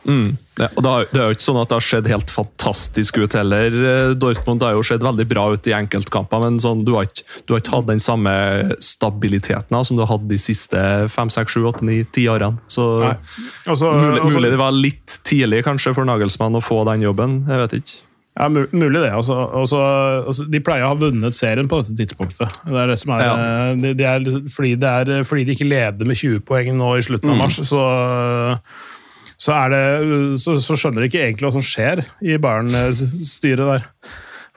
Mm. 0.09 0.37
Ja, 0.59 0.67
og 0.73 0.83
det, 0.83 0.91
er 1.15 1.29
jo 1.29 1.35
ikke 1.37 1.45
sånn 1.45 1.59
at 1.61 1.69
det 1.69 1.77
har 1.77 1.85
skjedd 1.85 2.09
helt 2.11 2.31
fantastisk 2.33 3.19
ut 3.21 3.35
heller. 3.37 3.75
Eh, 3.91 4.09
Dortmund 4.19 4.65
har 4.65 4.75
jo 4.75 4.83
sett 4.85 5.05
veldig 5.05 5.25
bra 5.29 5.45
ut 5.53 5.69
i 5.69 5.75
enkeltkamper, 5.77 6.41
men 6.43 6.59
sånn, 6.63 6.83
du, 6.87 6.95
har 6.97 7.07
ikke, 7.07 7.23
du, 7.45 7.53
har 7.53 7.63
ikke, 7.63 7.75
hatt 7.77 7.87
den 7.91 8.03
samme 8.03 8.33
stabiliteten 8.83 9.71
da, 9.75 9.83
som 9.87 9.99
du 9.99 10.03
har 10.03 10.11
hatt 10.15 10.27
de 10.31 10.41
siste 10.41 10.83
fem, 11.13 11.31
seks, 11.33 11.55
sju, 11.55 11.63
åtte, 11.69 11.85
ni, 11.87 12.01
ti 12.09 12.25
årene. 12.31 12.59
Så 12.67 12.89
også, 13.05 13.93
mulig, 13.93 14.19
også, 14.25 14.35
mulig, 14.35 14.53
det 14.55 14.61
var 14.65 14.75
litt 14.75 15.19
tidlig 15.29 15.63
kanskje 15.67 15.95
for 15.95 16.09
Nagelsmann 16.09 16.57
å 16.59 16.63
få 16.65 16.81
den 16.89 17.05
jobben. 17.07 17.43
Jeg 17.47 17.65
vet 17.65 17.81
ikke. 17.81 18.05
Ja, 18.39 18.47
Mulig 18.49 19.01
det. 19.01 19.09
Også, 19.15 19.33
også, 19.33 19.79
også, 20.29 20.45
de 20.47 20.61
pleier 20.63 20.85
å 20.87 20.93
ha 20.93 20.99
vunnet 20.99 21.35
serien 21.35 21.67
på 21.67 21.81
dette 21.81 21.95
tidspunktet. 21.97 22.61
Det 22.63 22.77
er 22.77 22.91
det 22.93 22.99
som 23.01 23.11
er, 23.15 23.25
ja. 23.25 23.33
de, 23.75 23.91
de 23.99 24.05
er 24.07 24.29
fordi, 24.53 24.75
det 24.79 24.91
er, 24.91 25.25
fordi 25.27 25.47
de 25.47 25.57
ikke 25.57 25.67
leder 25.67 26.07
med 26.07 26.19
20 26.19 26.45
poeng 26.47 26.71
nå 26.79 26.93
i 26.95 27.03
slutten 27.03 27.33
av 27.33 27.35
mm. 27.35 27.43
mars. 27.43 27.59
så 27.67 27.83
så, 29.39 29.55
det, 29.71 29.83
så, 30.43 30.57
så 30.59 30.75
skjønner 30.75 31.03
de 31.03 31.07
ikke 31.11 31.21
egentlig 31.23 31.47
hva 31.47 31.53
som 31.55 31.63
skjer 31.63 32.01
i 32.19 32.35
Bayern-styret 32.43 33.69
der. 33.69 33.85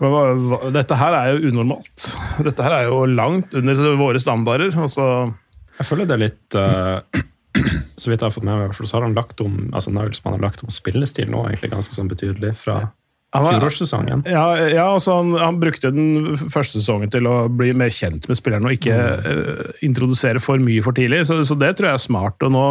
For, 0.01 0.71
dette 0.75 0.97
her 0.99 1.15
er 1.15 1.29
jo 1.37 1.53
unormalt. 1.53 2.07
Dette 2.43 2.65
her 2.67 2.75
er 2.81 2.89
jo 2.89 3.05
langt 3.07 3.55
under 3.59 3.83
våre 4.01 4.23
standarder. 4.23 4.75
Jeg 4.75 5.87
føler 5.87 6.09
det 6.09 6.17
er 6.17 6.25
litt 6.25 6.59
uh, 6.59 7.23
Så 8.01 8.11
vidt 8.11 8.23
jeg 8.23 8.27
har 8.27 8.35
fått 8.35 8.49
med 8.49 8.59
meg, 8.59 8.75
så 8.75 8.97
har 8.97 9.07
han 9.07 9.15
lagt 9.15 9.41
om 9.45 9.69
altså 9.71 9.93
Nagelsmann 9.95 10.39
har 10.39 10.43
lagt 10.49 10.65
om 10.65 10.73
spillestil 10.73 11.31
nå 11.31 11.45
egentlig 11.47 11.71
ganske 11.71 11.95
sånn 11.95 12.11
betydelig 12.11 12.55
fra 12.59 12.81
fjorårssesongen. 13.33 14.25
Ja, 14.29 14.45
ja 14.73 14.87
altså 14.89 15.19
han, 15.21 15.33
han, 15.41 15.61
brukte 15.61 15.93
den 15.95 16.35
første 16.41 16.81
sesongen 16.81 17.13
til 17.13 17.29
å 17.29 17.47
bli 17.53 17.71
mer 17.77 17.93
kjent 17.95 18.27
med 18.29 18.41
spillerne 18.41 18.69
og 18.69 18.77
ikke 18.77 18.97
uh, 18.97 19.83
introdusere 19.87 20.43
for 20.43 20.61
mye 20.65 20.83
for 20.85 20.97
tidlig. 20.97 21.23
Så, 21.29 21.39
så, 21.49 21.57
det 21.61 21.75
tror 21.79 21.93
jeg 21.93 22.01
er 22.01 22.07
smart. 22.09 22.43
og 22.43 22.57
nå 22.57 22.67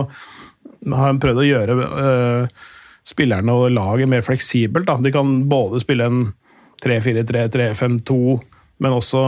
har 0.89 1.11
han 1.11 1.21
prøvd 1.21 1.41
å 1.41 1.47
gjøre 1.47 1.77
uh, 1.77 2.69
spillerne 3.07 3.55
og 3.57 3.73
laget 3.75 4.09
mer 4.09 4.25
fleksibelt. 4.25 4.87
Da. 4.89 4.97
De 5.01 5.13
kan 5.13 5.41
både 5.49 5.81
spille 5.83 6.07
en 6.07 6.23
3-4-3, 6.81 7.45
3-5-2, 7.53 8.17
men 8.81 8.97
også 8.97 9.25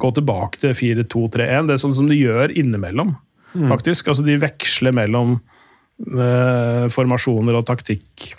gå 0.00 0.10
tilbake 0.16 0.62
til 0.62 0.74
4-2-3-1. 0.76 1.68
Det 1.68 1.76
er 1.76 1.82
sånn 1.82 1.96
som 1.96 2.08
de 2.10 2.18
gjør 2.18 2.54
innimellom, 2.56 3.14
mm. 3.54 3.66
faktisk. 3.70 4.08
Altså, 4.10 4.24
de 4.26 4.38
veksler 4.40 4.96
mellom 4.96 5.36
uh, 5.36 6.86
formasjoner 6.92 7.60
og 7.60 7.68
taktikk 7.68 8.32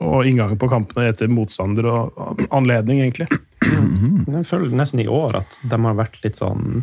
og 0.00 0.24
inngangen 0.24 0.56
på 0.60 0.68
kampene 0.70 1.10
etter 1.10 1.28
motstander 1.28 1.88
og 1.90 2.46
anledning, 2.56 3.02
egentlig. 3.04 3.28
Mm. 3.60 4.24
Jeg 4.38 4.46
føler 4.48 4.72
nesten 4.76 5.02
i 5.02 5.10
år 5.10 5.42
at 5.42 5.58
de 5.68 5.76
har 5.76 5.98
vært 5.98 6.16
litt 6.24 6.40
sånn 6.40 6.80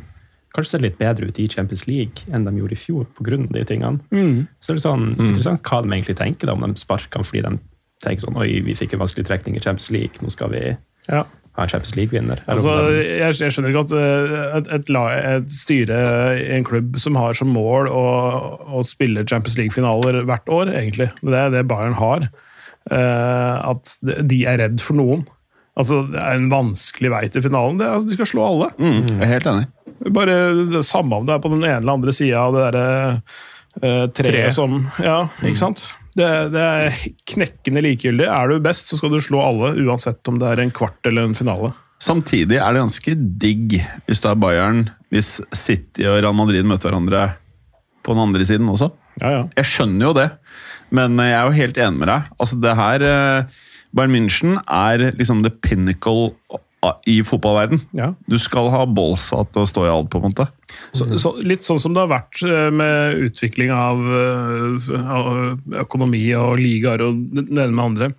kanskje 0.58 0.74
ser 0.74 0.84
litt 0.84 1.00
bedre 1.00 1.30
ut 1.30 1.39
i 1.39 1.48
Champions 1.52 1.86
League 1.89 2.28
enn 2.34 2.48
de 2.48 2.56
gjorde 2.58 2.76
i 2.76 2.82
fjor 2.82 3.08
pga. 3.17 3.39
de 3.54 3.63
tingene. 3.70 4.02
Mm. 4.12 4.48
Så 4.60 4.74
det 4.74 4.82
er 4.82 4.88
sånn 4.89 5.10
mm. 5.13 5.26
interessant 5.30 5.65
hva 5.70 5.84
de 5.86 5.91
egentlig 5.93 6.17
tenker 6.17 6.50
da, 6.50 6.58
om 6.58 6.65
de 6.65 6.82
sparker 6.82 7.26
fordi 7.26 7.46
de 7.46 7.58
tenker 8.06 8.26
sånn 8.26 8.39
Oi, 8.41 8.50
vi 8.65 8.78
fikk 8.78 8.96
en 8.96 9.04
vanskelig 9.04 9.28
trekning 9.30 9.58
i 9.58 9.63
Champions 9.63 9.91
League, 9.93 10.22
nå 10.22 10.34
skal 10.34 10.52
vi 10.54 10.63
ja. 10.74 11.22
ha 11.24 11.65
en 11.65 11.72
Champions 11.72 11.96
League-vinner. 11.98 12.41
Altså, 12.50 12.74
jeg, 12.98 13.38
jeg, 13.39 13.54
skjønner 13.54 13.74
ikke 13.74 13.86
at 13.86 13.96
eh, 14.02 14.36
et, 14.60 14.74
et, 14.80 14.91
et, 14.98 15.54
styre 15.54 16.02
i 16.41 16.52
en 16.58 16.67
klubb 16.67 17.00
som 17.02 17.17
har 17.22 17.38
som 17.38 17.54
mål 17.54 17.89
å, 17.93 18.04
å 18.78 18.84
spille 18.86 19.26
Champions 19.30 19.58
League-finaler 19.62 20.24
hvert 20.30 20.54
år, 20.54 20.74
egentlig, 20.74 21.10
det 21.22 21.39
er 21.39 21.54
det 21.54 21.65
Bayern 21.70 21.98
har, 22.02 22.30
uh, 22.91 23.74
at 23.74 23.98
de 24.02 24.43
er 24.50 24.62
redd 24.62 24.82
for 24.84 24.98
noen. 25.00 25.26
Altså, 25.78 26.04
Det 26.10 26.17
er 26.17 26.38
en 26.38 26.50
vanskelig 26.50 27.13
vei 27.13 27.26
til 27.30 27.43
finalen. 27.46 27.78
Det, 27.78 27.89
altså, 27.89 28.10
de 28.10 28.17
skal 28.17 28.30
slå 28.34 28.46
alle. 28.46 28.72
Mm, 28.82 29.02
jeg 29.13 29.26
er 29.26 29.36
helt 29.38 29.50
enig. 29.54 29.67
Bare 30.13 30.83
Samme 30.86 31.21
om 31.21 31.27
det 31.27 31.36
er 31.36 31.43
på 31.43 31.51
den 31.53 31.63
ene 31.63 31.79
eller 31.81 31.97
andre 31.97 32.13
sida 32.15 32.43
av 32.43 32.55
det 32.55 32.65
derre 32.67 32.86
uh, 33.17 34.05
treet 34.13 34.29
Tre. 34.29 34.43
som 34.55 34.77
Ja, 35.03 35.23
ikke 35.41 35.55
mm. 35.55 35.62
sant? 35.62 35.83
Det, 36.17 36.27
det, 36.53 36.62
er 36.62 36.95
knekkende 37.29 37.83
likegyldig. 37.86 38.25
Er 38.25 38.49
du 38.49 38.62
best, 38.63 38.89
så 38.89 38.97
skal 38.97 39.12
du 39.13 39.19
slå 39.21 39.41
alle, 39.43 39.75
uansett 39.86 40.31
om 40.31 40.39
det 40.41 40.49
er 40.49 40.63
en 40.63 40.73
kvart 40.73 41.10
eller 41.10 41.27
en 41.27 41.38
finale. 41.38 41.75
Samtidig 42.01 42.57
er 42.57 42.73
det 42.73 42.81
ganske 42.81 43.13
digg 43.41 43.75
hvis 44.07 44.21
det 44.23 44.31
er 44.31 44.39
Bayern, 44.41 44.81
hvis 45.13 45.38
City 45.53 46.07
og 46.10 46.19
Real 46.19 46.36
Madrid 46.38 46.65
møter 46.65 46.89
hverandre 46.89 47.23
på 48.05 48.15
den 48.15 48.23
andre 48.23 48.47
siden 48.49 48.69
også. 48.71 48.89
Ja, 49.21 49.29
ja. 49.33 49.43
Jeg 49.60 49.69
skjønner 49.69 50.10
jo 50.10 50.15
det, 50.17 50.27
men 50.93 51.17
jeg 51.21 51.38
er 51.38 51.45
jo 51.45 51.57
helt 51.57 51.79
enig 51.86 52.01
med 52.01 52.12
deg. 52.12 52.29
Altså, 52.38 52.60
det 52.65 52.75
her 52.81 53.05
uh, 53.05 53.62
Bayern 53.97 54.13
München 54.13 54.57
er 54.63 55.10
liksom 55.17 55.43
the 55.45 55.53
pinnacle 55.53 56.31
i 57.10 57.19
fotballverden. 57.26 57.82
Ja. 57.97 58.12
Du 58.30 58.38
skal 58.41 58.69
ha 58.73 58.84
bolsa 58.89 59.43
til 59.52 59.63
å 59.63 59.69
stå 59.69 59.86
i 59.88 59.91
alt, 59.91 60.10
på 60.13 60.21
en 60.21 60.30
måte. 60.30 60.47
Så, 60.91 61.08
så, 61.21 61.34
litt 61.47 61.65
sånn 61.67 61.80
som 61.80 61.95
det 61.95 62.04
har 62.04 62.12
vært 62.12 62.41
eh, 62.45 62.69
med 62.76 63.21
utvikling 63.28 63.71
av, 63.73 64.02
eh, 64.04 64.89
av 65.17 65.78
økonomi 65.86 66.26
og 66.38 66.58
ligaer 66.62 67.04
og 67.06 67.21
det 67.38 67.47
ene 67.47 67.71
med 67.71 67.86
andre, 67.86 68.12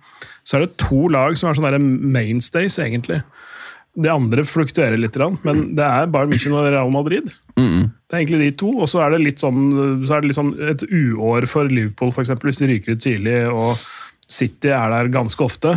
så 0.43 0.57
er 0.57 0.65
det 0.65 0.79
to 0.81 1.07
lag 1.13 1.37
som 1.37 1.49
er 1.49 1.59
sånne 1.59 1.81
mainstays, 1.81 2.79
egentlig. 2.81 3.21
De 3.99 4.09
andre 4.11 4.45
fluktuerer 4.47 4.99
litt, 5.01 5.17
men 5.43 5.63
det 5.77 5.85
er 5.85 6.09
Bayern 6.11 6.31
München 6.31 6.55
og 6.55 6.67
Real 6.69 6.91
Madrid. 6.93 7.31
Det 7.57 8.15
er 8.15 8.21
egentlig 8.21 8.41
de 8.45 8.51
to. 8.61 8.69
Og 8.79 8.87
så 8.89 9.01
er 9.03 9.13
det 9.13 9.23
litt 9.23 9.41
sånn, 9.43 10.05
så 10.07 10.15
er 10.15 10.21
det 10.21 10.29
litt 10.29 10.37
sånn 10.39 10.53
et 10.71 10.85
uår 10.85 11.47
for 11.49 11.69
Liverpool, 11.69 12.13
eksempel, 12.13 12.51
hvis 12.51 12.61
de 12.61 12.69
ryker 12.69 12.95
ut 12.95 13.03
tidlig. 13.03 13.39
Og 13.51 13.81
City 14.29 14.71
er 14.73 14.93
der 14.93 15.11
ganske 15.13 15.43
ofte 15.43 15.75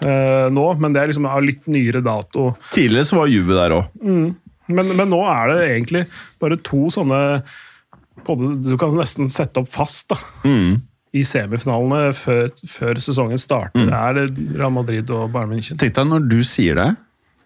eh, 0.00 0.46
nå, 0.54 0.64
men 0.80 0.94
det 0.94 1.02
er 1.02 1.12
liksom 1.12 1.28
av 1.30 1.44
litt 1.44 1.68
nyere 1.70 2.02
dato. 2.04 2.54
Tidligere 2.74 3.08
så 3.10 3.20
var 3.20 3.30
Juve 3.32 3.58
der 3.58 3.76
òg. 3.76 4.00
Men, 4.64 4.90
men 4.96 5.10
nå 5.12 5.20
er 5.28 5.52
det 5.52 5.60
egentlig 5.68 6.04
bare 6.40 6.56
to 6.64 6.86
sånne 6.92 7.20
både, 8.24 8.54
Du 8.64 8.76
kan 8.80 8.94
nesten 8.96 9.28
sette 9.28 9.60
opp 9.60 9.68
fast 9.68 10.08
da, 10.14 10.16
i 11.14 11.22
semifinalene 11.26 12.14
før, 12.16 12.48
før 12.72 13.00
sesongen 13.02 13.40
starter. 13.42 13.84
Det 13.84 13.98
er 13.98 14.16
det 14.16 14.54
Real 14.56 14.72
Madrid 14.72 15.10
og 15.12 15.28
Bayern 15.34 15.52
München. 15.52 15.78
Tenk 15.80 15.96
deg 15.98 16.08
når 16.08 16.30
du 16.30 16.38
sier 16.46 16.80
det 16.80 16.92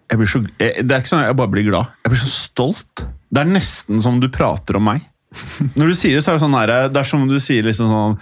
jeg 0.09 0.17
blir 0.17 0.29
så, 0.29 0.41
jeg, 0.57 0.85
Det 0.87 0.95
er 0.95 1.03
ikke 1.03 1.11
sånn 1.11 1.21
at 1.21 1.29
jeg 1.29 1.37
bare 1.37 1.53
blir 1.53 1.67
glad. 1.69 1.95
Jeg 2.01 2.13
blir 2.15 2.21
så 2.23 2.31
stolt. 2.33 3.05
Det 3.29 3.41
er 3.43 3.49
nesten 3.51 4.01
som 4.01 4.17
du 4.21 4.29
prater 4.33 4.79
om 4.79 4.87
meg. 4.89 5.03
Når 5.77 5.91
du 5.91 5.97
sier 5.97 6.17
det, 6.17 6.23
så 6.25 6.31
er 6.31 6.39
det 6.39 6.43
sånn 6.43 6.57
her, 6.57 6.71
det 6.89 7.01
er 7.01 7.05
som 7.05 7.25
om 7.25 7.29
du 7.29 7.37
sier 7.43 7.67
liksom 7.67 7.91
sånn 7.93 8.15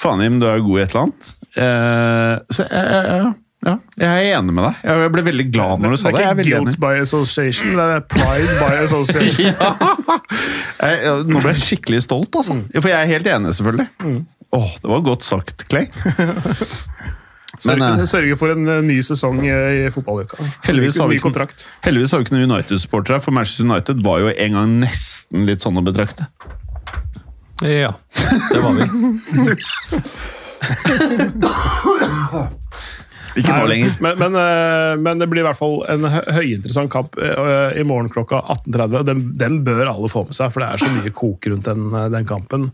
Faen, 0.00 0.20
Jim, 0.24 0.36
du 0.40 0.46
er 0.48 0.62
god 0.64 0.78
i 0.78 0.82
et 0.82 0.92
eller 0.94 1.06
annet. 1.06 1.30
Eh, 1.60 2.34
så 2.56 2.64
jeg, 2.64 3.00
jeg, 3.08 3.32
ja, 3.66 3.74
jeg 4.00 4.08
er 4.32 4.38
enig 4.38 4.54
med 4.56 4.64
deg. 4.64 4.74
Jeg 4.88 5.10
ble 5.12 5.22
veldig 5.26 5.44
glad 5.52 5.80
når 5.84 5.90
du 5.92 5.96
sa 6.00 6.08
det. 6.10 6.16
det 6.16 6.24
er 6.24 6.32
ikke 6.32 6.44
guilt 6.48 6.68
enig. 6.70 6.78
by 6.80 6.94
association, 7.02 7.74
det 7.76 7.84
er 7.96 8.00
pride 8.08 8.52
by 8.56 8.72
association. 8.86 9.52
Jeg- 10.80 11.26
nå 11.28 11.36
ble 11.44 11.50
jeg 11.52 11.60
skikkelig 11.60 12.00
stolt, 12.06 12.32
altså. 12.40 12.54
For 12.80 12.88
jeg 12.88 12.96
er 13.04 13.08
helt 13.10 13.26
enig, 13.28 13.52
selvfølgelig. 13.58 13.88
Åh, 14.56 14.70
det 14.80 14.88
var 14.90 15.00
godt 15.10 15.22
sagt, 15.28 15.66
Clay. 15.68 15.86
Men, 17.66 17.82
Sørge, 17.82 18.00
eh, 18.00 18.06
sørge 18.08 18.36
for 18.40 18.48
en 18.54 18.64
eh, 18.70 18.78
ny 18.86 18.96
sesong 19.04 19.42
i 19.44 19.52
fotballuka. 19.92 20.38
Heldigvis 20.64 20.96
har 21.02 21.08
vi 21.10 21.18
ikke- 21.18 21.50
Heldigvis 21.84 22.12
har 22.14 22.18
vi 22.22 22.24
ikke 22.24 22.36
noen 22.38 22.48
United-supportere, 22.54 23.18
for 23.20 23.32
Manchester 23.36 23.64
United 23.68 24.00
var 24.06 24.16
jo 24.22 24.28
en 24.32 24.52
gang 24.56 24.68
nesten 24.86 25.44
litt 25.50 25.60
sånn 25.60 25.76
å 25.76 25.84
betrakte. 25.84 26.24
Ja, 27.60 27.92
det 28.48 28.60
var 28.64 28.72
vi. 28.78 28.84
Ikke 33.38 33.54
nå 33.54 33.66
lenger. 33.70 33.92
Men, 34.02 34.18
men, 34.18 34.36
eh, 34.40 34.94
men 34.98 35.20
det 35.22 35.28
blir 35.30 35.44
i 35.44 35.46
hvert 35.46 35.58
fall 35.58 35.78
en 35.92 36.06
høyinteressant 36.08 36.90
kamp 36.90 37.14
eh, 37.20 37.78
i 37.78 37.84
morgen 37.86 38.10
klokka 38.10 38.40
18.30. 38.56 39.04
Den, 39.06 39.22
den 39.38 39.60
bør 39.66 39.92
alle 39.92 40.10
få 40.10 40.24
med 40.26 40.34
seg, 40.36 40.50
for 40.54 40.64
det 40.64 40.70
er 40.72 40.82
så 40.82 40.90
mye 40.94 41.14
kok 41.14 41.50
rundt 41.52 41.68
den, 41.70 41.86
eh, 41.94 42.08
den 42.16 42.26
kampen. 42.28 42.68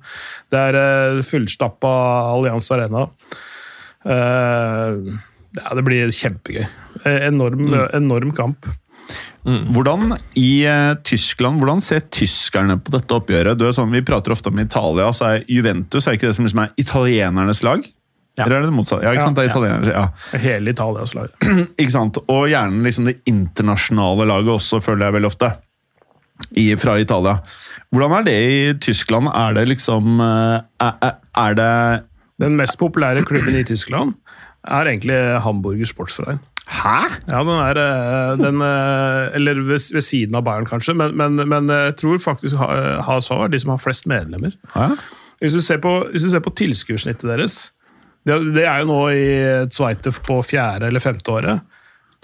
Det 0.53 0.63
er 0.71 0.81
eh, 0.81 1.21
fullstappa 1.27 1.93
Allianz 2.35 2.71
Arena. 2.77 3.07
Eh, 4.07 5.23
Ja, 5.57 5.71
det 5.73 5.87
blir 5.87 6.11
kjempegøy. 6.13 6.67
Enorm, 7.09 7.63
Enorm, 7.71 7.87
enorm 7.97 8.33
kamp. 8.37 8.67
Hvordan 9.47 10.17
i 10.37 10.67
eh, 10.67 10.95
Tyskland, 11.07 11.61
hvordan 11.63 11.81
ser 11.85 12.03
tyskerne 12.13 12.77
på 12.83 12.93
dette 12.93 13.15
oppgjøret? 13.15 13.57
Du 13.57 13.65
er 13.69 13.73
sånn, 13.77 13.93
vi 13.95 14.03
prater 14.05 14.35
ofte 14.35 14.51
om 14.51 14.59
Italia, 14.61 15.07
så 15.15 15.31
er 15.31 15.45
Juventus 15.49 16.09
er 16.11 16.19
ikke 16.19 16.29
det 16.29 16.35
som 16.37 16.45
liksom 16.49 16.65
er 16.65 16.73
italienernes 16.83 17.63
lag? 17.65 17.87
Ja. 18.37 18.45
Eller 18.45 18.57
er 18.59 18.65
det 18.67 18.69
det 18.71 18.77
motsatte? 18.77 19.05
Ja, 19.07 19.13
ikke 19.17 19.23
sant? 19.25 19.37
Det 19.39 19.47
er 19.47 19.51
italienere. 19.51 19.93
ja. 19.97 20.39
Hele 20.43 20.71
Italias 20.75 21.15
lag. 21.17 21.31
Ikke 21.81 21.93
sant? 21.95 22.19
Og 22.29 22.43
gjerne 22.53 22.83
liksom 22.85 23.07
det 23.09 23.15
internasjonale 23.31 24.27
laget 24.29 24.51
også, 24.59 24.81
føler 24.85 25.07
jeg 25.07 25.17
veldig 25.17 25.31
ofte. 25.31 25.49
I, 26.61 26.67
fra 26.77 26.99
Italia. 27.01 27.39
Hvordan 27.95 28.13
er 28.19 28.27
det 28.27 28.35
i 28.37 28.75
Tyskland? 28.85 29.31
Er 29.33 29.55
det 29.57 29.63
liksom 29.71 30.21
eh, 30.21 30.59
Er, 30.85 31.15
er- 31.33 31.55
det 31.57 31.71
Den 32.45 32.59
mest 32.61 32.77
populære 32.79 33.23
klubben 33.25 33.57
i 33.57 33.65
Tyskland 33.65 34.13
er 34.67 34.85
egentlig 34.91 35.17
Hamburger 35.41 35.87
Sportsverein. 35.89 36.41
Hæ? 36.67 36.97
Ja, 37.31 37.39
den 37.47 37.55
er 37.63 37.79
eh, 37.81 38.33
den, 38.41 38.61
eh, 38.61 39.35
Eller 39.39 39.55
ved, 39.63 39.81
ved 39.95 40.03
siden 40.05 40.35
av 40.35 40.43
Bayern, 40.45 40.67
kanskje, 40.67 40.93
men, 40.99 41.15
men, 41.17 41.41
men 41.49 41.69
jeg 41.73 41.97
tror 42.03 42.19
faktisk 42.19 42.57
HSV 42.59 43.33
er 43.47 43.49
de 43.55 43.61
som 43.63 43.71
har 43.73 43.81
flest 43.81 44.07
medlemmer. 44.11 44.53
Hæ? 44.75 44.91
Hvis 45.41 45.53
du 45.57 45.61
ser 45.61 45.79
på, 45.79 46.03
hvis 46.11 46.23
du 46.27 46.31
ser 46.33 46.41
på 46.45 46.51
tilskuersnittet 46.59 47.29
deres 47.31 47.71
det, 48.27 48.39
det 48.57 48.67
er 48.67 48.83
jo 48.83 48.91
nå 48.91 49.01
i 49.15 49.27
Zweite 49.75 50.13
på 50.27 50.41
fjerde 50.47 50.91
eller 50.91 51.03
femte 51.03 51.31
året. 51.31 51.77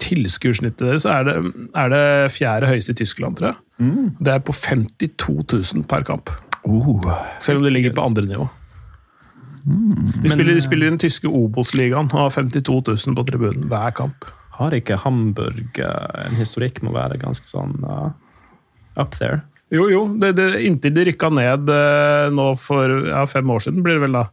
Tilskuersnittet 0.03 0.83
deres 0.83 1.05
er 1.07 1.27
det, 1.27 1.35
er 1.79 1.93
det 1.93 2.07
fjerde 2.33 2.71
høyeste 2.71 2.95
i 2.95 2.99
Tyskland, 3.03 3.39
tror 3.39 3.53
jeg. 3.53 3.61
Det 4.19 4.33
er 4.33 4.43
på 4.43 4.55
52 4.55 5.37
000 5.77 5.87
per 5.87 6.03
kamp. 6.07 6.33
Oh. 6.63 7.07
Selv 7.43 7.59
om 7.59 7.65
de 7.65 7.71
ligger 7.71 7.95
på 7.95 8.03
andre 8.03 8.25
nivå. 8.27 8.47
De 9.63 10.29
spiller, 10.29 10.53
de 10.57 10.61
spiller 10.61 10.87
i 10.87 10.91
den 10.91 10.99
tyske 10.99 11.29
Obos-ligaen 11.31 12.09
og 12.11 12.25
har 12.25 12.33
52 12.35 12.81
000 13.07 13.15
på 13.15 13.23
tribunen 13.29 13.69
hver 13.71 13.95
kamp. 13.95 14.27
Har 14.57 14.75
ikke 14.75 14.99
Hamburg 15.01 15.79
eh, 15.79 16.25
en 16.27 16.35
historikk 16.37 16.81
med 16.83 16.91
å 16.91 16.97
være 16.97 17.21
ganske 17.21 17.47
sånn 17.49 17.79
uh, 17.87 18.11
up 18.99 19.15
there? 19.17 19.41
Jo, 19.73 19.87
jo. 19.89 20.01
Det, 20.21 20.33
det, 20.37 20.47
inntil 20.67 20.93
de 20.93 21.07
rykka 21.09 21.31
ned 21.33 21.69
eh, 21.73 22.27
nå 22.33 22.47
for 22.61 22.91
ja, 23.09 23.23
fem 23.29 23.49
år 23.49 23.63
siden, 23.65 23.81
blir 23.85 23.97
det 23.97 24.05
vel 24.05 24.17
da, 24.19 24.27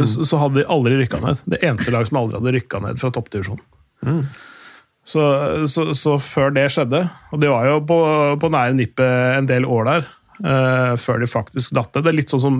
så, 0.00 0.24
så 0.24 0.40
hadde 0.40 0.62
de 0.62 0.68
aldri 0.72 0.96
rykka 1.02 1.20
ned. 1.24 1.42
Det 1.44 1.60
eneste 1.60 1.92
lag 1.92 2.08
som 2.08 2.22
aldri 2.22 2.40
hadde 2.40 2.54
rykka 2.56 2.80
ned 2.86 3.00
fra 3.00 3.12
toppdivisjon. 3.12 3.60
Så, 5.08 5.24
så, 5.72 5.90
så 5.96 6.18
før 6.20 6.52
det 6.56 6.66
skjedde, 6.72 7.02
og 7.32 7.40
de 7.40 7.50
var 7.52 7.68
jo 7.68 7.82
på, 7.88 7.98
på 8.40 8.50
nære 8.52 8.76
nippet 8.76 9.38
en 9.38 9.50
del 9.50 9.68
år 9.68 9.92
der, 9.92 10.14
Uh, 10.38 10.94
før 10.94 11.18
de 11.18 11.26
faktisk 11.26 11.72
datt 11.74 11.96
ned. 11.96 12.04
Det 12.06 12.10
er 12.12 12.14
litt 12.14 12.30
sånn 12.30 12.42
som, 12.44 12.58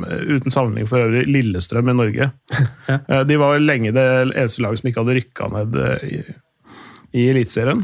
eh, 0.00 0.30
uten 0.32 0.48
sammenligning 0.48 0.88
for 0.88 1.04
øvrig, 1.04 1.26
Lillestrøm 1.28 1.90
i 1.92 1.96
Norge. 1.98 2.30
Eh, 2.88 3.22
de 3.28 3.36
var 3.36 3.60
lenge 3.60 3.90
det 3.92 4.04
eneste 4.32 4.62
laget 4.64 4.80
som 4.80 4.88
ikke 4.88 5.02
hadde 5.02 5.16
rykka 5.18 5.48
ned 5.52 5.76
uh, 5.76 6.06
i, 6.08 6.22
i 7.12 7.26
Eliteserien. 7.34 7.82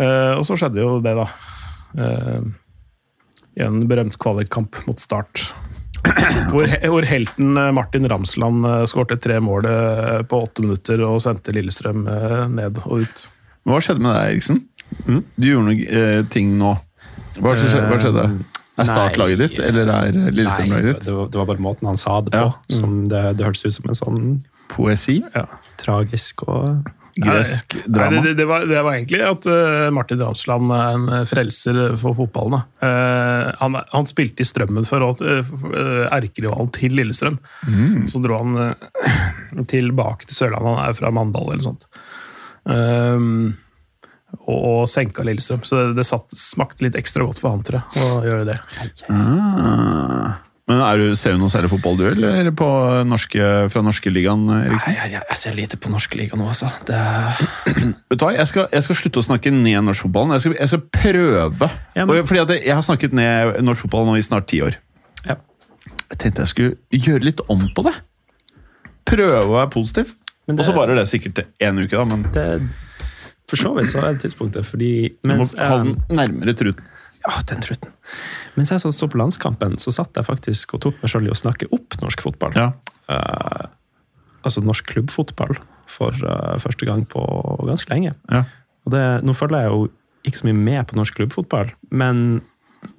Eh, 0.00 0.32
og 0.32 0.46
så 0.48 0.56
skjedde 0.56 0.80
jo 0.80 0.94
det, 1.04 1.12
da. 1.18 1.26
I 3.56 3.64
en 3.64 3.86
berømt 3.88 4.18
kvalikkamp 4.20 4.82
mot 4.86 5.00
Start. 5.00 5.46
Hvor, 6.52 6.68
hvor 6.92 7.06
helten 7.08 7.56
eh, 7.58 7.72
Martin 7.74 8.06
Ramsland 8.08 8.66
eh, 8.68 8.82
skårte 8.86 9.16
tre 9.18 9.40
mål 9.42 9.66
eh, 9.66 10.20
på 10.28 10.42
åtte 10.44 10.62
minutter 10.62 11.00
og 11.06 11.18
sendte 11.24 11.54
Lillestrøm 11.56 12.04
ned 12.52 12.78
og 12.84 13.06
ut. 13.06 13.24
Hva 13.66 13.80
skjedde 13.82 14.04
med 14.04 14.14
deg, 14.14 14.36
Eriksen? 14.36 14.60
Du 15.34 15.48
gjorde 15.48 15.72
noe 15.72 15.88
eh, 16.02 16.20
ting 16.30 16.52
nå. 16.60 16.76
Hva 17.42 17.56
skjedde? 17.58 17.88
Hva 17.90 17.98
skjedde? 18.04 18.26
Er 18.76 18.86
Start 18.86 19.16
laget 19.16 19.40
ditt, 19.40 19.58
eller 19.64 19.88
er 19.88 20.20
Lillestrøm 20.36 20.74
laget 20.76 20.86
det, 20.86 20.94
ditt? 21.00 21.10
var, 21.16 21.30
det 21.32 21.40
var 21.40 21.48
bare 21.48 21.64
måten 21.64 21.88
han 21.88 21.98
sa 21.98 22.20
det 22.22 22.36
på. 22.36 22.44
Ja. 22.44 22.76
Som 22.76 22.98
det, 23.10 23.22
det 23.40 23.48
hørtes 23.48 23.64
ut 23.64 23.78
som 23.80 23.90
en 23.90 23.98
sånn 23.98 24.20
Poesi? 24.70 25.22
Ja. 25.34 25.46
tragisk 25.80 26.42
og 26.46 26.86
Gresk 27.16 27.78
Nei, 27.78 27.84
drama? 27.96 28.22
det, 28.22 28.34
det, 28.36 28.44
var, 28.44 28.66
det 28.68 28.80
var 28.84 28.92
egentlig 28.92 29.22
at 29.24 29.46
uh, 29.48 29.88
Martin 29.94 30.20
Ramsland 30.20 30.72
er 30.76 30.96
en 30.98 31.28
frelser 31.28 31.78
for 32.00 32.16
fotballen. 32.18 32.58
da. 32.58 32.86
Eh, 32.86 33.50
han, 33.62 33.78
han 33.92 34.08
spilte 34.10 34.44
i 34.44 34.48
Strømmen 34.48 34.84
for, 34.88 35.04
uh, 35.24 35.40
for 35.46 35.72
uh, 35.72 36.04
erkerivalen 36.12 36.68
til 36.76 36.96
Lillestrøm. 36.98 37.38
Så 38.10 38.20
dro 38.24 38.40
han 38.42 38.58
eh, 38.60 39.64
tilbake 39.72 40.28
til 40.28 40.42
Sørlandet. 40.42 40.74
Han 40.74 40.82
er 40.84 40.98
fra 40.98 41.12
Mandal 41.14 41.54
eller 41.54 41.64
noe 41.64 41.70
sånt. 41.70 41.88
Um, 42.66 43.54
og, 44.42 44.58
og 44.58 44.80
senka 44.92 45.24
Lillestrøm. 45.24 45.64
Så 45.64 45.80
det, 45.80 46.00
det 46.02 46.08
satt, 46.08 46.36
smakte 46.36 46.84
litt 46.84 46.98
ekstra 47.00 47.24
godt 47.24 47.40
for 47.40 47.56
han, 47.56 47.64
tror 47.64 47.80
jeg, 47.80 48.04
å 48.04 48.24
gjøre 48.28 48.50
det. 48.52 48.60
Ah. 49.08 50.42
Men 50.66 50.80
er 50.82 50.98
du, 50.98 51.04
Ser 51.14 51.36
du 51.36 51.38
noe 51.38 51.50
særlig 51.52 51.68
fotball, 51.70 51.94
du, 52.00 52.04
eller 52.10 52.48
på 52.58 52.66
norske, 53.06 53.50
fra 53.70 53.82
norske 53.86 54.10
ligaen, 54.10 54.48
Eriksen? 54.50 54.96
jeg, 54.98 55.12
jeg 55.20 55.38
ser 55.38 55.54
lite 55.54 55.78
på 55.78 55.92
norske 55.92 56.18
liga 56.18 56.34
nå, 56.38 56.48
altså. 56.50 56.70
Det, 56.88 56.98
Vet 58.10 58.18
du 58.18 58.24
hva, 58.24 58.32
jeg 58.34 58.50
skal, 58.50 58.66
jeg 58.74 58.82
skal 58.88 58.98
slutte 58.98 59.22
å 59.22 59.26
snakke 59.28 59.52
ned 59.54 59.78
norsk 59.86 60.08
fotball. 60.08 60.32
Jeg 60.34 60.42
skal, 60.42 60.56
jeg 60.58 60.72
skal 60.72 60.82
prøve. 60.98 61.68
Ja, 61.94 62.06
men- 62.08 62.26
fordi 62.26 62.42
at 62.42 62.54
jeg 62.56 62.74
har 62.74 62.82
snakket 62.82 63.14
ned 63.14 63.60
norsk 63.62 63.86
fotball 63.86 64.08
nå 64.10 64.16
i 64.18 64.24
snart 64.26 64.48
ti 64.50 64.58
år. 64.66 64.74
Ja. 65.28 65.38
Jeg 66.10 66.18
tenkte 66.24 66.42
jeg 66.42 66.52
skulle 66.56 67.04
gjøre 67.06 67.28
litt 67.30 67.44
om 67.52 67.62
på 67.76 67.86
det. 67.86 67.94
Prøve 69.06 69.44
å 69.46 69.54
være 69.60 69.70
positiv. 69.70 70.16
Og 70.50 70.60
så 70.66 70.74
varer 70.74 70.98
det 70.98 71.06
sikkert 71.10 71.44
én 71.62 71.78
uke, 71.78 71.94
da. 71.94 72.04
Men 72.10 72.26
det, 72.34 72.46
for 73.50 73.58
så 73.62 73.70
vidt 73.78 73.90
så 73.94 74.02
er 74.02 74.14
det 74.18 74.26
tidspunktet, 74.26 74.66
fordi 74.66 74.90
du 75.22 75.30
må 75.30 75.36
mens 75.44 75.54
jeg, 75.54 75.66
holde 75.70 75.94
den 75.94 76.18
nærmere 76.24 76.54
truten. 76.58 76.90
Ja, 77.26 77.40
den 77.50 77.62
truten. 77.64 77.90
Mens 78.54 78.70
jeg 78.70 78.80
så 78.80 79.08
på 79.10 79.18
landskampen, 79.18 79.78
så 79.82 79.92
satt 79.94 80.14
jeg 80.16 80.26
faktisk 80.28 80.76
og 80.76 80.84
tok 80.84 81.00
meg 81.02 81.10
selv 81.10 81.26
i 81.26 81.32
å 81.34 81.38
snakke 81.38 81.66
opp 81.74 81.96
norsk 82.02 82.22
fotball. 82.22 82.54
Ja. 82.54 82.68
Uh, 83.10 83.66
altså 84.46 84.62
norsk 84.62 84.86
klubbfotball 84.92 85.56
for 85.90 86.14
uh, 86.22 86.54
første 86.62 86.86
gang 86.86 87.02
på 87.10 87.22
ganske 87.66 87.90
lenge. 87.90 88.14
Ja. 88.30 88.44
Og 88.86 88.94
det, 88.94 89.02
nå 89.26 89.34
følger 89.34 89.66
jeg 89.66 89.72
jo 89.74 89.88
ikke 90.26 90.40
så 90.40 90.48
mye 90.48 90.58
med 90.58 90.86
på 90.90 90.98
norsk 90.98 91.18
klubbfotball, 91.18 91.72
men 91.90 92.22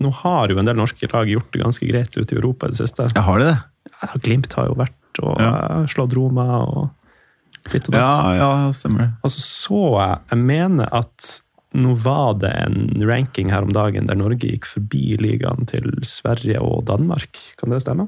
nå 0.03 0.11
har 0.23 0.51
jo 0.51 0.59
en 0.59 0.67
del 0.67 0.75
norske 0.79 1.07
lag 1.13 1.29
gjort 1.31 1.49
det 1.53 1.63
ganske 1.63 1.87
greit 1.87 2.15
ute 2.17 2.35
i 2.35 2.39
Europa 2.39 2.67
i 2.67 2.75
det 2.75 2.81
siste. 2.81 3.07
Jeg 3.13 3.23
har 3.23 3.39
det. 3.43 3.53
Ja, 4.01 4.09
Glimt 4.23 4.51
har 4.59 4.67
jo 4.69 4.75
vært 4.79 5.21
og 5.23 5.39
Ja. 5.41 5.51
eh, 5.81 5.85
slått 5.89 6.13
Roma 6.13 6.45
og 6.67 7.71
litt 7.73 7.87
og 7.87 7.95
datt. 7.95 8.37
Ja, 8.37 8.49
ja, 8.65 8.71
stemmer 8.75 9.05
det. 9.05 9.09
Og 9.23 9.31
så 9.33 9.41
så 9.41 9.79
jeg 9.97 10.19
Jeg 10.31 10.39
mener 10.43 10.89
at 10.91 11.41
nå 11.75 11.93
var 11.99 12.38
det 12.41 12.53
en 12.63 13.03
ranking 13.03 13.51
her 13.51 13.65
om 13.65 13.73
dagen 13.75 14.08
der 14.08 14.17
Norge 14.19 14.47
gikk 14.47 14.67
forbi 14.69 15.17
ligaen 15.19 15.67
til 15.69 15.89
Sverige 16.08 16.62
og 16.63 16.86
Danmark. 16.88 17.39
Kan 17.60 17.73
det 17.73 17.82
stemme? 17.84 18.08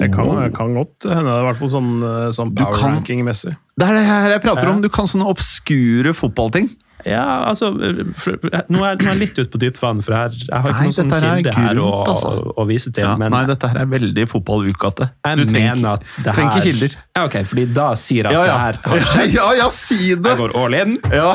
Det 0.00 0.08
kan, 0.14 0.30
kan 0.56 0.72
godt 0.74 1.06
hende. 1.06 1.34
I 1.40 1.44
hvert 1.48 1.60
fall 1.60 1.70
sånn, 1.70 1.90
eh, 2.02 2.30
sånn 2.34 2.54
power 2.56 2.80
ranking-messig. 2.82 3.54
Det 3.78 3.86
er 3.88 3.98
det 4.00 4.06
her 4.08 4.32
jeg 4.36 4.42
prater 4.42 4.70
om. 4.70 4.80
Du 4.82 4.88
kan 4.92 5.06
sånne 5.10 5.26
obskure 5.30 6.14
fotballting. 6.16 6.70
Ja, 7.04 7.44
altså, 7.50 7.68
nå, 7.74 8.78
er, 8.80 8.96
jeg 8.96 9.18
litt 9.20 9.36
ute 9.36 9.50
på 9.52 9.58
dypt 9.60 9.76
vann, 9.82 9.98
for 10.04 10.16
her, 10.16 10.32
jeg 10.32 10.48
har 10.48 10.70
ikke 10.70 10.78
Nei, 10.78 10.86
noen 10.88 10.94
sånn 10.96 11.10
kilde 11.12 11.52
her 11.52 11.80
å, 11.82 11.88
altså. 12.08 12.30
å 12.56 12.64
vise 12.68 12.92
til. 12.96 13.04
Ja, 13.04 13.12
men 13.20 13.34
nei, 13.34 13.42
dette 13.50 13.68
her 13.68 13.82
er 13.82 13.90
veldig 13.90 14.24
fotballukete. 14.30 15.10
jeg 15.26 15.36
Du 15.36 15.44
trenger- 15.50 15.84
at 15.90 16.06
det 16.24 16.34
her 16.34 16.48
ikke 16.48 16.62
kilder. 16.64 16.96
Ja, 17.18 17.24
ok, 17.26 17.36
fordi 17.50 17.66
da 17.76 17.90
sier 18.00 18.24
jeg 18.24 18.32
at 18.32 18.32
Ja, 18.32 18.44
ja. 18.48 18.54
det 18.54 18.62
her 18.64 18.80
har 18.88 19.04
skjedd. 19.12 19.34
ja, 19.36 19.48
ja, 19.60 19.68
si 19.68 20.14
det! 20.14 20.32
Jeg 20.32 20.40
går 20.40 20.56
all 20.62 20.78
in. 20.80 20.96
Ja. 21.12 21.32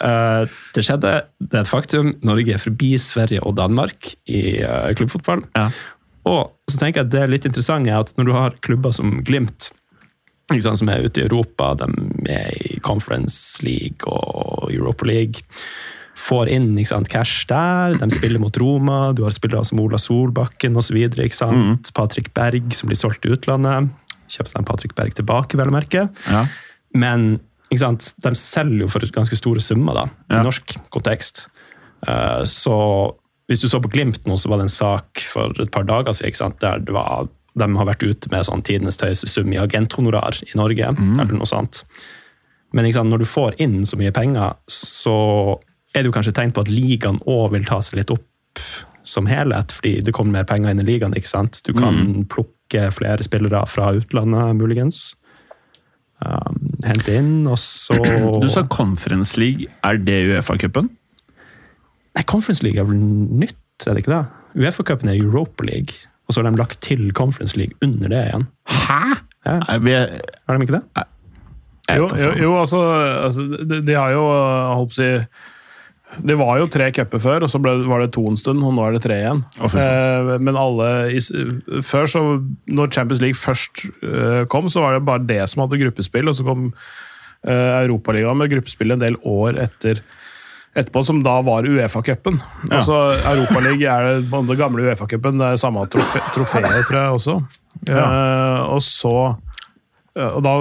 uh, 0.00 0.46
det 0.78 0.86
skjedde, 0.88 1.12
det 1.44 1.60
er 1.60 1.66
et 1.66 1.72
faktum. 1.74 2.14
Norge 2.24 2.56
er 2.56 2.62
forbi 2.62 2.94
Sverige 3.02 3.44
og 3.44 3.58
Danmark 3.60 4.14
i 4.32 4.62
uh, 4.64 4.88
klubbfotball. 4.96 5.44
Ja. 5.58 5.68
Og 6.28 6.52
så 6.70 6.78
tenker 6.78 7.02
jeg 7.02 7.08
at 7.08 7.14
det 7.14 7.22
er 7.24 7.32
litt 7.32 7.46
interessant 7.48 7.88
er 7.90 7.98
at 8.02 8.12
når 8.18 8.28
du 8.28 8.32
har 8.36 8.58
klubber 8.64 8.94
som 8.94 9.20
Glimt, 9.26 9.70
ikke 10.52 10.64
sant, 10.66 10.80
som 10.82 10.90
er 10.92 11.06
ute 11.06 11.22
i 11.22 11.24
Europa, 11.26 11.72
de 11.80 11.88
er 12.30 12.52
i 12.74 12.78
Conference 12.84 13.62
League 13.64 14.06
og 14.06 14.68
Europa 14.72 15.08
League, 15.08 15.42
får 16.22 16.50
inn 16.52 16.72
ikke 16.76 16.90
sant, 16.92 17.08
cash 17.10 17.46
der, 17.50 17.96
de 17.98 18.08
spiller 18.12 18.42
mot 18.42 18.56
Roma, 18.60 19.12
du 19.16 19.24
har 19.24 19.34
spillere 19.34 19.64
som 19.66 19.80
Ola 19.82 19.98
Solbakken 19.98 20.76
osv. 20.78 20.98
Mm. 20.98 21.78
Patrick 21.96 22.32
Berg 22.36 22.74
som 22.76 22.90
blir 22.90 23.00
solgt 23.00 23.22
til 23.24 23.34
utlandet. 23.38 23.88
Kjøpte 24.32 24.58
de 24.58 24.68
Patrick 24.68 24.94
Berg 24.98 25.16
tilbake, 25.18 25.58
vel 25.58 25.72
å 25.72 25.74
merke. 25.74 26.06
Ja. 26.28 26.44
Men 26.94 27.40
de 27.72 28.34
selger 28.36 28.84
jo 28.84 28.90
for 28.92 29.04
ganske 29.14 29.36
store 29.38 29.62
summer 29.64 29.96
da, 29.96 30.04
i 30.28 30.36
Ja. 30.36 30.44
norsk 30.44 30.76
kontekst. 30.92 31.46
Uh, 32.06 32.44
så 32.44 32.76
hvis 33.52 33.62
du 33.64 33.68
så 33.68 33.80
på 33.82 33.90
Glimt 33.92 34.24
nå, 34.28 34.38
så 34.40 34.50
var 34.50 34.60
det 34.60 34.70
en 34.70 34.74
sak 34.74 35.22
for 35.28 35.52
et 35.62 35.72
par 35.74 35.84
dager 35.88 36.16
siden 36.16 36.56
der 36.62 36.82
det 36.82 36.94
var, 36.96 37.28
de 37.58 37.68
har 37.76 37.88
vært 37.88 38.04
ute 38.06 38.32
med 38.32 38.48
sånn 38.48 38.64
tidenes 38.64 39.00
høyeste 39.02 39.28
sum 39.28 39.52
i 39.52 39.60
agenthonorar 39.60 40.40
i 40.46 40.56
Norge. 40.58 40.94
eller 41.20 41.36
noe 41.36 41.48
sånt. 41.48 41.82
Men 42.72 42.88
sant, 42.92 43.10
når 43.12 43.22
du 43.22 43.28
får 43.28 43.58
inn 43.60 43.82
så 43.84 43.98
mye 44.00 44.14
penger, 44.16 44.56
så 44.72 45.60
er 45.92 46.02
det 46.02 46.08
jo 46.08 46.16
kanskje 46.16 46.32
tegn 46.38 46.54
på 46.56 46.64
at 46.64 46.72
ligaen 46.72 47.20
òg 47.28 47.52
vil 47.52 47.66
ta 47.68 47.82
seg 47.84 48.00
litt 48.00 48.12
opp 48.14 48.62
som 49.04 49.26
helhet, 49.26 49.72
fordi 49.74 50.00
det 50.06 50.14
kommer 50.14 50.38
mer 50.38 50.48
penger 50.48 50.72
inn 50.72 50.80
i 50.80 50.86
ligaen. 50.86 51.14
ikke 51.18 51.28
sant? 51.28 51.60
Du 51.66 51.72
kan 51.74 52.24
plukke 52.32 52.86
flere 52.94 53.24
spillere 53.26 53.64
fra 53.68 53.90
utlandet, 53.98 54.56
muligens. 54.56 55.02
Um, 56.22 56.78
hente 56.86 57.16
inn, 57.18 57.42
og 57.50 57.58
så 57.58 57.98
Du 58.40 58.48
sa 58.48 58.62
Conference 58.70 59.36
League. 59.40 59.66
Er 59.82 59.98
det 59.98 60.20
Uefa-cupen? 60.30 60.88
Nei, 62.16 62.24
Conference 62.28 62.64
League 62.64 62.80
er 62.80 62.88
vel 62.88 62.98
nytt, 63.00 63.86
er 63.86 63.96
det 63.96 64.04
ikke 64.04 64.14
det? 64.14 64.22
Uefa-cupen 64.60 65.08
er 65.08 65.20
Europa 65.20 65.64
League, 65.64 66.04
og 66.26 66.34
så 66.34 66.42
har 66.42 66.50
de 66.50 66.60
lagt 66.60 66.82
til 66.84 67.08
Conference 67.16 67.56
League 67.56 67.76
under 67.84 68.12
det 68.12 68.26
igjen. 68.28 68.46
Hæ? 68.68 69.00
Ja. 69.46 69.56
Nei, 69.64 69.78
vi, 69.82 69.96
Har 70.46 70.58
de 70.58 70.66
ikke 70.66 70.78
det? 70.78 71.06
Jo, 71.90 72.06
jo, 72.14 72.28
jo 72.38 72.52
altså, 72.60 72.78
altså 73.26 73.42
de, 73.42 73.80
de 73.82 73.96
har 73.98 74.12
jo 74.14 74.22
jeg 74.30 74.76
holdt 74.78 74.92
på 74.92 74.94
å 74.94 75.00
si 75.00 76.22
Det 76.28 76.36
var 76.38 76.60
jo 76.60 76.68
tre 76.70 76.86
cuper 76.94 77.22
før, 77.24 77.46
og 77.46 77.50
så 77.50 77.58
ble, 77.62 77.72
var 77.90 78.04
det 78.04 78.12
to 78.14 78.22
en 78.28 78.38
stund, 78.38 78.62
og 78.62 78.74
nå 78.76 78.84
er 78.86 78.96
det 78.96 79.02
tre 79.06 79.16
igjen. 79.18 79.42
Oh, 79.64 79.76
eh, 79.80 80.32
men 80.44 80.58
alle 80.60 80.88
i, 81.16 81.22
Før, 81.82 82.06
så 82.12 82.22
Når 82.68 82.92
Champions 82.94 83.22
League 83.24 83.40
først 83.40 83.86
eh, 84.04 84.42
kom, 84.52 84.68
så 84.70 84.84
var 84.84 84.98
det 84.98 85.06
bare 85.08 85.24
det 85.26 85.40
som 85.50 85.64
hadde 85.64 85.80
gruppespill, 85.82 86.28
og 86.30 86.36
så 86.38 86.46
kom 86.46 86.68
uh, 86.70 87.72
Europaligaen 87.82 88.38
med 88.38 88.52
gruppespill 88.52 88.94
en 88.94 89.02
del 89.02 89.18
år 89.26 89.58
etter 89.64 90.04
etterpå, 90.74 91.04
som 91.04 91.22
da 91.24 91.38
var 91.44 91.66
Uefa-cupen. 91.68 92.38
Ja. 92.70 92.80
Altså, 92.80 92.98
Europaligaen 93.34 93.92
er 93.92 94.20
det 94.22 94.30
den 94.32 94.56
gamle 94.60 94.86
Uefa-cupen, 94.88 95.40
det 95.40 95.50
er 95.52 95.60
samme 95.60 95.84
trofe, 95.92 96.22
trofeet, 96.34 96.86
tror 96.88 96.98
jeg 97.00 97.16
også. 97.18 97.38
Eh, 97.88 98.60
og 98.68 98.82
så 98.84 99.14
uh, 99.32 100.32
Og 100.36 100.42
da 100.44 100.52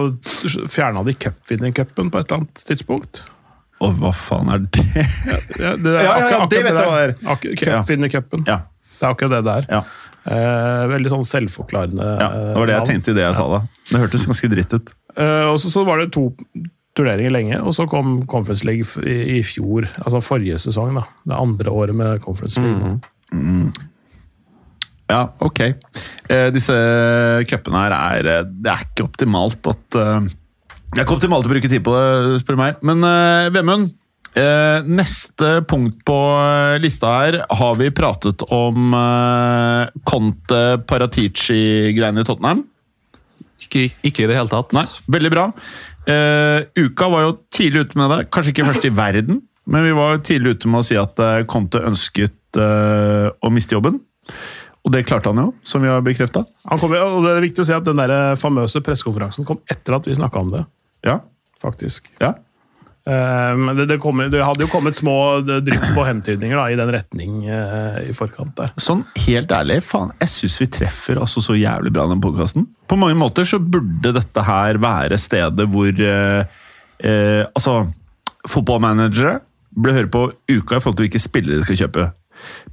fjerna 0.71 1.03
de 1.03 1.11
cupvinnercupen 1.19 2.11
på 2.11 2.21
et 2.21 2.29
eller 2.29 2.41
annet 2.41 2.61
tidspunkt. 2.67 3.23
Og 3.81 3.97
hva 3.99 4.13
faen 4.15 4.51
er 4.53 4.61
det? 4.63 4.85
Ja, 5.59 5.73
det, 5.75 5.95
Ja, 6.05 6.13
ja, 6.21 6.29
ja, 6.29 6.45
det 6.47 6.61
vet 6.63 6.77
jeg 6.77 6.87
hva 6.87 7.01
er. 7.01 7.15
Ja. 7.25 7.35
Cupvinnercupen. 7.63 8.45
Ja. 8.47 8.61
Det 8.95 9.03
er 9.07 9.09
akkurat 9.09 9.33
det 9.33 9.43
det 9.47 9.57
er. 9.61 9.69
Ja. 9.79 9.83
Eh, 10.21 10.83
veldig 10.91 11.09
sånn 11.09 11.23
selvforklarende 11.25 12.05
ja, 12.05 12.27
det 12.29 12.57
var 12.59 12.69
det 12.69 12.75
jeg 12.75 12.83
navn. 12.83 12.89
tenkte 12.91 13.13
i 13.13 13.17
det 13.17 13.23
jeg 13.25 13.37
sa 13.39 13.47
da. 13.49 13.61
Det 13.89 14.01
hørtes 14.03 14.27
ganske 14.29 14.49
dritt 14.51 14.75
ut. 14.77 14.91
Eh, 15.17 15.47
og 15.49 15.57
så, 15.63 15.71
så 15.73 15.81
var 15.87 16.03
det 16.03 16.11
to 16.13 16.27
turneringer 16.97 17.31
lenge, 17.31 17.61
og 17.63 17.75
så 17.75 17.85
kom 17.89 18.19
Conference 18.29 18.65
League 18.67 18.83
i, 19.07 19.37
i 19.37 19.43
fjor. 19.47 19.87
Altså 20.03 20.19
forrige 20.25 20.59
sesong, 20.59 20.95
da. 20.97 21.05
Det 21.27 21.37
andre 21.37 21.71
året 21.71 21.95
med 21.97 22.19
Conference 22.25 22.59
League. 22.61 22.99
Ja, 25.11 25.25
ok. 25.43 25.59
Eh, 26.31 26.49
disse 26.55 26.75
cupene 27.49 27.81
her 27.83 27.95
er 27.95 28.29
eh, 28.31 28.45
Det 28.47 28.71
er 28.71 28.85
ikke 28.85 29.07
optimalt 29.09 29.67
at 29.71 29.97
eh, 29.99 30.29
Det 30.91 31.01
er 31.01 31.03
ikke 31.03 31.17
optimalt 31.17 31.47
å 31.47 31.51
bruke 31.51 31.71
tid 31.71 31.83
på 31.83 31.95
det, 31.95 32.39
spør 32.43 32.55
du 32.55 32.61
meg. 32.61 32.79
Men 32.87 33.03
eh, 33.07 33.49
Vemund, 33.55 33.89
eh, 34.39 34.87
neste 34.87 35.53
punkt 35.67 35.99
på 36.07 36.17
eh, 36.39 36.77
lista 36.83 37.11
her 37.17 37.41
har 37.59 37.79
vi 37.79 37.91
pratet 37.95 38.45
om 38.55 38.95
eh, 38.95 39.91
Conte 40.07 40.61
Paratici-greiene 40.87 42.23
i 42.23 42.27
Tottenham. 42.27 42.63
Ikke, 43.61 43.89
ikke 44.07 44.23
i 44.25 44.29
det 44.31 44.35
hele 44.39 44.51
tatt. 44.51 44.71
Nei, 44.75 44.87
veldig 45.11 45.31
bra. 45.31 45.49
Eh, 46.09 46.63
uka 46.81 47.09
var 47.11 47.27
jo 47.27 47.37
tidlig 47.53 47.85
ute 47.85 47.99
med 48.01 48.13
det. 48.13 48.19
Kanskje 48.33 48.55
ikke 48.55 48.67
først 48.71 48.87
i 48.89 48.93
verden, 48.95 49.41
men 49.69 49.85
vi 49.85 49.93
var 49.97 50.21
tidlig 50.25 50.57
ute 50.57 50.71
med 50.71 50.81
å 50.81 50.87
si 50.87 50.97
at 50.99 51.21
eh, 51.21 51.43
Conte 51.49 51.83
ønsket 51.85 52.57
uh, 52.57 53.29
å 53.39 53.51
miste 53.53 53.77
jobben. 53.77 54.01
Og 54.81 54.93
det 54.95 55.05
klarte 55.05 55.29
han 55.29 55.39
jo, 55.39 55.51
som 55.63 55.83
vi 55.83 55.91
har 55.91 56.01
bekrefta. 56.03 56.41
Det 56.65 57.01
er 57.29 57.43
viktig 57.43 57.61
å 57.61 57.67
si 57.67 57.75
at 57.75 57.85
Den 57.85 58.01
der 58.01 58.33
famøse 58.39 58.81
pressekonferansen 58.81 59.45
kom 59.45 59.61
etter 59.69 59.99
at 59.99 60.07
vi 60.09 60.17
snakka 60.17 60.41
om 60.41 60.49
det. 60.55 60.63
Ja. 61.05 61.19
faktisk. 61.61 62.09
ja. 62.21 62.33
Eh, 63.07 63.57
Men 63.57 63.77
det, 63.77 63.87
det, 63.89 63.97
kom, 64.01 64.21
det 64.31 64.43
hadde 64.45 64.65
jo 64.65 64.69
kommet 64.71 64.97
små 64.97 65.41
drypp 65.41 65.87
på 65.95 66.05
hentydninger 66.05 66.57
da, 66.57 66.67
i 66.69 66.77
den 66.77 66.91
retning 66.93 67.39
uh, 67.49 67.97
i 68.05 68.13
forkant 68.13 68.53
der. 68.59 68.73
Sånn 68.81 69.03
helt 69.25 69.51
ærlig, 69.55 69.79
faen, 69.87 70.13
jeg 70.21 70.33
syns 70.35 70.59
vi 70.61 70.69
treffer 70.77 71.21
altså 71.21 71.41
så 71.43 71.57
jævlig 71.57 71.93
bra 71.95 72.05
den 72.11 72.21
podkasten. 72.23 72.67
På 72.91 72.99
mange 72.99 73.17
måter 73.17 73.47
så 73.47 73.61
burde 73.61 74.13
dette 74.17 74.45
her 74.45 74.81
være 74.81 75.19
stedet 75.21 75.67
hvor 75.71 75.89
uh, 75.89 76.43
uh, 77.01 77.43
Altså, 77.51 77.81
fotballmanagere 78.49 79.39
burde 79.71 79.97
høre 79.97 80.11
på 80.11 80.23
uka 80.51 80.77
i 80.77 80.83
forhold 80.83 80.97
til 80.99 81.07
hvilke 81.07 81.21
spillere 81.21 81.59
de 81.59 81.65
skal 81.65 81.79
kjøpe. 81.85 82.09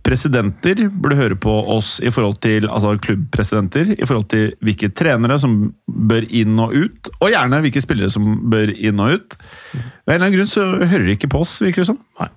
Presidenter 0.07 0.85
burde 0.89 1.19
høre 1.19 1.39
på 1.39 1.53
oss 1.75 1.97
i 2.01 2.13
forhold 2.15 2.39
til 2.45 2.69
altså 2.69 2.95
klubbpresidenter, 3.05 3.95
i 3.99 4.07
forhold 4.07 4.29
til 4.33 4.53
hvilke 4.65 4.91
trenere 4.97 5.39
som 5.43 5.59
bør 5.87 6.29
inn 6.31 6.59
og 6.63 6.77
ut, 6.77 7.11
og 7.19 7.33
gjerne 7.35 7.61
hvilke 7.65 7.83
spillere 7.85 8.13
som 8.13 8.31
bør 8.53 8.73
inn 8.75 9.03
og 9.05 9.19
ut. 9.19 9.39
Av 9.39 9.81
en 9.81 10.15
eller 10.15 10.29
annen 10.29 10.39
grunn 10.39 10.53
så 10.53 10.69
hører 10.79 11.09
de 11.09 11.19
ikke 11.19 11.33
på 11.35 11.43
oss, 11.45 11.59
virker 11.65 11.85
det 11.85 11.91
som. 11.91 12.01
Nei. 12.23 12.31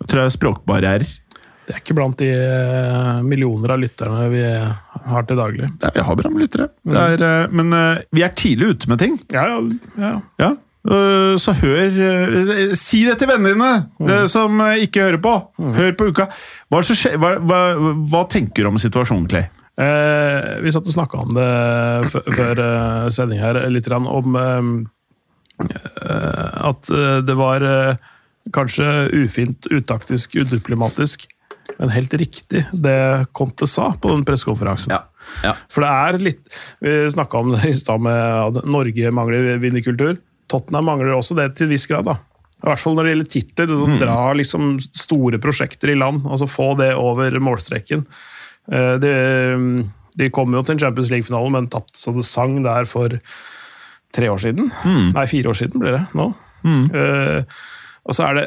Jeg 0.00 0.06
tror 0.06 0.22
det 0.22 0.28
er 0.28 0.38
språkbarrierer. 0.38 1.10
Det 1.70 1.76
er 1.76 1.82
ikke 1.84 1.94
blant 1.94 2.18
de 2.18 2.28
eh, 2.34 3.18
millioner 3.22 3.76
av 3.76 3.78
lytterne 3.78 4.24
vi 4.32 4.40
har 4.42 5.26
til 5.28 5.38
daglig. 5.38 5.68
Ja, 5.84 5.92
vi 5.94 6.02
har 6.02 6.16
bra 6.18 6.32
med 6.32 6.42
lyttere. 6.42 6.66
Det 6.82 7.04
er, 7.14 7.22
eh, 7.22 7.52
men 7.54 7.70
eh, 7.76 8.00
vi 8.16 8.24
er 8.26 8.32
tidlig 8.34 8.72
ute 8.74 8.90
med 8.90 8.98
ting. 9.02 9.20
Ja, 9.30 9.44
ja, 9.52 9.60
ja. 10.00 10.16
Ja. 10.42 10.48
Øh, 10.88 11.36
Så 11.38 11.52
hør 11.60 11.90
øh, 11.90 12.74
Si 12.78 13.04
det 13.04 13.18
til 13.20 13.28
vennene 13.28 13.52
dine 13.52 13.72
mm. 14.00 14.28
som 14.30 14.60
øh, 14.60 14.76
ikke 14.86 15.02
hører 15.02 15.20
på. 15.22 15.34
Hør 15.76 15.92
på 15.98 16.10
uka. 16.12 16.30
Hva, 16.70 16.82
som 16.86 16.96
skjer- 16.96 17.18
hva, 17.20 17.34
hva, 17.42 17.60
hva 18.10 18.22
tenker 18.30 18.64
du 18.64 18.70
om 18.72 18.78
situasjonen, 18.80 19.28
Clay? 19.30 19.48
Eh, 19.80 20.58
vi 20.60 20.72
satt 20.74 20.84
og 20.84 20.92
snakka 20.92 21.22
om 21.22 21.30
det 21.36 21.48
før 22.36 22.58
eh, 22.60 23.06
sending 23.14 23.40
her, 23.40 23.56
litt 23.72 23.86
om 23.96 24.36
eh, 24.36 24.64
at 26.70 26.88
det 27.24 27.36
var 27.36 27.64
kanskje 28.52 28.86
ufint, 29.12 29.68
utaktisk, 29.68 30.36
udiplomatisk, 30.40 31.26
men 31.76 31.92
helt 31.92 32.14
riktig 32.16 32.64
det 32.72 33.26
Conte 33.36 33.68
sa 33.68 33.90
på 33.92 34.12
den 34.12 34.24
pressekonferansen. 34.28 34.94
Ja. 35.44 35.52
For 35.70 35.84
det 35.84 35.90
er 35.92 36.18
litt 36.24 36.56
Vi 36.80 36.94
snakka 37.12 37.42
om 37.44 37.52
det 37.54 37.68
i 37.68 37.76
stad 37.76 38.00
med 38.02 38.16
at 38.16 38.64
Norge 38.64 39.12
mangler 39.14 39.60
vinnerkultur. 39.62 40.16
Tottenham 40.50 40.90
mangler 40.90 41.14
også 41.14 41.36
det 41.38 41.52
til 41.56 41.68
en 41.68 41.72
viss 41.74 41.86
grad. 41.90 42.08
da. 42.08 42.18
I 42.60 42.68
hvert 42.68 42.82
fall 42.82 42.98
når 42.98 43.06
det 43.06 43.14
gjelder 43.14 43.30
titler. 43.36 43.70
Mm. 43.70 43.96
drar 44.02 44.36
liksom 44.36 44.74
store 44.82 45.40
prosjekter 45.42 45.94
i 45.94 45.96
land. 45.98 46.26
altså 46.26 46.48
Få 46.50 46.74
det 46.80 46.92
over 46.98 47.38
målstreken. 47.40 48.04
De, 48.70 49.12
de 50.20 50.28
kom 50.30 50.52
jo 50.54 50.60
til 50.62 50.76
en 50.76 50.82
Champions 50.82 51.08
League-finale, 51.10 51.50
men 51.54 51.70
tapte 51.72 51.98
så 51.98 52.12
det 52.14 52.26
sang 52.28 52.58
der 52.62 52.84
for 52.86 53.16
tre 54.14 54.30
år 54.30 54.42
siden. 54.42 54.70
Mm. 54.84 55.10
Nei, 55.16 55.26
fire 55.30 55.52
år 55.52 55.58
siden 55.58 55.82
blir 55.82 55.96
det 55.96 56.04
nå. 56.18 56.28
Eh, 56.66 57.58
og 58.04 58.16
så 58.16 58.28
er 58.28 58.40
det 58.40 58.46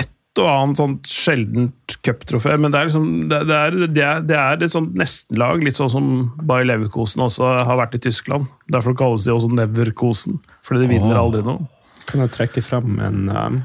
et 0.00 0.10
og 0.42 0.48
annet 0.50 0.78
sånt 0.80 1.06
sjeldent 1.10 1.94
cuptrofé, 2.06 2.56
men 2.58 2.72
det 2.74 2.80
er, 2.80 2.88
liksom, 2.88 3.04
det, 3.30 3.38
det, 3.48 3.58
er, 3.58 3.76
det, 3.86 4.04
er, 4.04 4.24
det 4.26 4.38
er 4.40 4.64
et 4.66 4.72
sånt 4.74 4.96
nestenlag, 4.98 5.62
litt 5.62 5.78
sånn 5.78 5.92
som 5.92 6.08
Bayer 6.42 6.66
Leverkosen 6.66 7.22
også 7.24 7.52
har 7.68 7.78
vært 7.78 7.94
i 7.98 8.02
Tyskland. 8.06 8.48
Derfor 8.72 8.96
kalles 8.98 9.26
de 9.26 9.34
også 9.34 9.50
Neverkosen, 9.54 10.40
fordi 10.66 10.84
de 10.84 10.92
vinner 10.96 11.20
aldri 11.20 11.44
noe. 11.46 11.68
Kan 12.08 12.20
jeg 12.24 12.34
trekke 12.34 12.62
fram 12.66 12.98
en 13.00 13.28
um, 13.32 13.60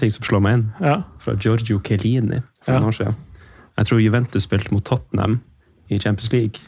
ting 0.00 0.12
som 0.14 0.24
slår 0.24 0.44
meg 0.46 0.58
inn? 0.58 0.66
Ja. 0.80 1.00
Fra 1.24 1.34
Giorgio 1.36 1.80
Chiellini 1.84 2.38
for 2.62 2.72
Ja. 2.74 2.78
noen 2.78 2.92
år 2.92 2.98
siden. 3.00 3.18
Jeg 3.74 3.90
tror 3.90 4.00
Juventus 4.04 4.46
spilte 4.46 4.72
mot 4.72 4.84
Tottenham 4.86 5.40
i 5.90 5.98
Champions 5.98 6.30
League. 6.32 6.62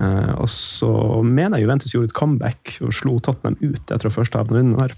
Uh, 0.00 0.32
og 0.42 0.48
så 0.50 0.88
mener 1.26 1.58
jeg 1.58 1.66
Juventus 1.68 1.92
gjorde 1.94 2.08
et 2.10 2.16
comeback 2.16 2.76
og 2.82 2.94
slo 2.96 3.18
Tottenham 3.22 3.58
ut 3.62 3.90
etter 3.94 4.08
å 4.08 4.14
først 4.14 4.34
ha 4.38 4.46
vunnet 4.48 4.78
der. 4.80 4.94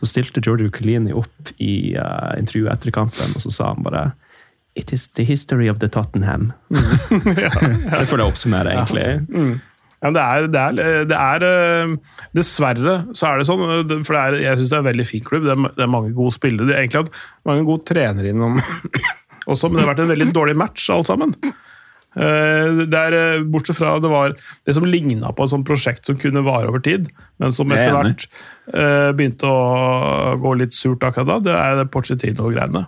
Så 0.00 0.10
stilte 0.10 0.42
Giorgio 0.44 0.70
Collini 0.72 1.14
opp 1.16 1.52
i 1.62 1.96
uh, 1.96 2.34
intervjuet 2.36 2.72
etter 2.74 2.92
kampen, 2.94 3.36
og 3.36 3.44
så 3.44 3.52
sa 3.54 3.70
han 3.72 3.86
bare 3.86 4.10
It 4.76 4.92
is 4.92 5.06
the 5.16 5.24
history 5.24 5.70
of 5.72 5.78
the 5.80 5.88
Tottenham. 5.88 6.50
Det 6.68 8.04
føler 8.04 8.26
jeg 8.26 8.28
oppsummerer, 8.28 8.74
egentlig. 8.74 9.62
Ja, 10.02 10.10
men 10.10 10.16
det 10.18 10.22
er, 10.22 10.48
det 10.52 10.60
er, 10.60 11.06
det 11.08 11.16
er 11.16 11.44
eh, 11.46 11.92
Dessverre 12.36 12.96
så 13.16 13.30
er 13.30 13.40
det 13.40 13.46
sånn, 13.48 13.62
for 14.04 14.12
det 14.12 14.20
er, 14.20 14.36
jeg 14.44 14.60
syns 14.60 14.72
det 14.72 14.76
er 14.76 14.82
en 14.82 14.90
veldig 14.90 15.06
fin 15.08 15.24
klubb. 15.24 15.46
Det 15.46 15.54
er, 15.54 15.62
det 15.78 15.86
er 15.86 15.94
mange 15.94 16.12
gode 16.16 16.34
spillere. 16.36 16.68
Det 16.68 16.74
er 16.76 16.82
egentlig 16.82 17.06
hatt 17.06 17.22
mange 17.48 17.64
gode 17.64 17.88
trenere 17.88 18.34
innom 18.34 18.60
også, 19.50 19.70
men 19.70 19.78
det 19.78 19.86
har 19.86 19.94
vært 19.94 20.04
en 20.04 20.12
veldig 20.12 20.28
dårlig 20.36 20.58
match, 20.60 20.90
alt 20.92 21.08
sammen. 21.08 21.32
Eh, 22.16 22.84
Det 22.88 22.96
er, 22.96 23.12
eh, 23.12 23.44
bortsett 23.44 23.76
fra 23.76 23.98
det 24.00 24.08
var 24.08 24.34
det 24.64 24.74
som 24.74 24.84
ligna 24.88 25.32
på 25.36 25.44
et 25.44 25.50
sånt 25.52 25.66
prosjekt 25.68 26.06
som 26.06 26.16
kunne 26.16 26.42
vare 26.44 26.68
over 26.68 26.80
tid, 26.80 27.10
men 27.38 27.52
som 27.52 27.70
er 27.70 27.76
etter 27.84 27.96
hvert 27.98 28.26
eh, 28.72 29.12
begynte 29.12 29.44
å 29.44 30.36
gå 30.40 30.56
litt 30.56 30.72
surt 30.72 31.04
akkurat 31.04 31.26
da, 31.28 31.38
det 31.44 31.54
er 31.54 31.76
det 31.82 31.90
Pochettino-greiene. 31.92 32.86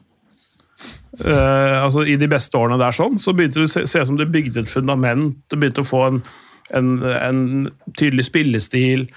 Altså 1.18 2.04
I 2.06 2.16
de 2.20 2.28
beste 2.30 2.54
årene 2.54 2.78
der 2.78 2.94
sånn, 2.94 3.18
så 3.18 3.32
begynte 3.34 3.58
det 3.58 3.68
å 3.68 3.72
se, 3.72 3.86
se 3.90 4.00
ut 4.00 4.06
som 4.06 4.18
det 4.20 4.28
bygde 4.30 4.60
et 4.62 4.70
fundament. 4.70 5.36
Det 5.50 5.58
begynte 5.58 5.82
å 5.82 5.88
få 5.88 6.02
en, 6.06 6.22
en, 6.70 6.90
en 7.02 7.40
tydelig 7.98 8.28
spillestil. 8.28 9.08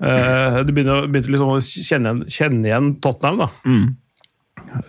Uh, 0.00 0.62
det 0.64 0.72
begynte, 0.72 1.08
begynte 1.10 1.32
liksom 1.32 1.50
å 1.50 1.58
kjenne, 1.60 2.12
kjenne 2.30 2.70
igjen 2.70 2.92
Tottenham. 3.02 3.42
da. 3.42 3.48
Eh, 3.66 3.88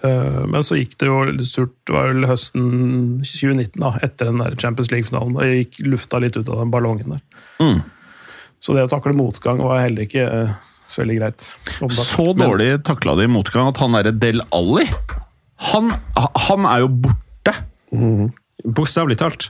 men 0.01 0.63
så 0.65 0.77
gikk 0.77 0.97
det 1.01 1.07
jo 1.09 1.21
litt 1.31 1.49
surt. 1.49 1.73
Det 1.87 1.95
var 1.95 2.11
vel 2.11 2.27
høsten 2.29 2.65
2019, 3.25 3.79
da, 3.81 3.93
etter 4.05 4.29
den 4.29 4.41
der 4.43 4.57
Champions 4.61 4.91
League-finalen. 4.93 5.37
Da 5.39 5.47
gikk 5.49 5.79
lufta 5.87 6.21
litt 6.21 6.37
ut 6.37 6.45
av 6.47 6.61
den 6.61 6.73
ballongen 6.73 7.15
der. 7.15 7.79
Så 8.61 8.75
det 8.77 8.85
å 8.85 8.91
takle 8.91 9.15
motgang 9.17 9.61
var 9.65 9.81
heller 9.81 10.05
ikke 10.05 10.27
eh, 10.27 10.53
så 10.91 11.01
veldig 11.01 11.17
greit. 11.17 11.47
Så 11.97 12.27
dårlig 12.37 12.75
takla 12.85 13.15
de 13.17 13.25
i 13.25 13.31
motgang 13.31 13.71
at 13.71 13.81
han 13.81 13.97
derre 13.97 14.13
Del 14.13 14.43
Alli 14.53 14.85
han, 15.71 15.91
han 16.47 16.65
er 16.65 16.83
jo 16.83 16.89
borte! 17.05 17.53
Bokstavelig 18.65 19.17
talt. 19.21 19.49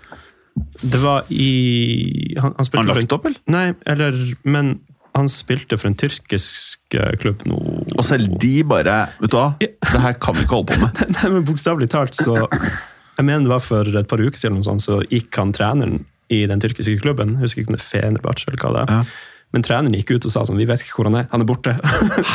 Det 0.82 1.00
var 1.00 1.28
i 1.32 2.36
Han, 2.36 2.52
han 2.58 2.68
spilte 2.68 2.84
han 2.84 2.98
lagt 3.00 3.14
opp, 3.16 3.28
eller? 3.30 3.40
Nei, 3.48 3.68
eller 3.88 4.18
Men 4.44 4.74
han 5.18 5.28
spilte 5.32 5.78
for 5.80 5.90
en 5.90 5.98
tyrkisk 6.00 6.96
eh, 6.96 7.16
klubb 7.20 7.44
nå. 7.50 7.58
Og 7.98 8.06
selv 8.08 8.32
de 8.42 8.54
bare 8.68 8.96
Vet 9.20 9.34
du 9.34 9.38
hva, 9.38 9.50
det 9.60 10.04
her 10.06 10.16
kan 10.24 10.38
vi 10.38 10.46
ikke 10.46 10.62
holde 10.62 10.72
på 10.72 10.86
med. 10.86 11.04
Nei, 11.18 11.34
men 11.36 11.48
Bokstavelig 11.48 11.90
talt, 11.92 12.16
så 12.16 12.38
Jeg 12.38 13.28
mener 13.28 13.46
det 13.46 13.54
var 13.54 13.66
for 13.66 14.00
et 14.02 14.10
par 14.10 14.24
uker 14.24 14.40
siden, 14.40 14.64
sånt, 14.66 14.86
så 14.86 15.02
gikk 15.12 15.36
han 15.38 15.52
treneren 15.56 16.06
i 16.32 16.46
den 16.48 16.64
tyrkiske 16.64 17.02
klubben. 17.04 17.36
Jeg 17.36 17.50
husker 17.50 17.64
ikke 17.64 17.74
om 17.74 17.78
det 17.78 17.84
er 17.84 17.90
Fenerbahçe 17.90 18.48
eller 18.48 18.64
hva 18.64 18.72
det 18.78 18.84
er. 18.86 18.94
Ja. 18.96 19.31
Men 19.52 19.66
treneren 19.68 19.96
gikk 19.98 20.14
ut 20.16 20.28
og 20.28 20.32
sa 20.34 20.46
sånn 20.48 20.60
Vi 20.62 20.68
vet 20.70 20.84
ikke 20.84 21.00
hvor 21.00 21.10
han 21.10 21.18
er. 21.22 21.26
Han 21.34 21.44
er 21.44 21.48
borte. 21.50 21.74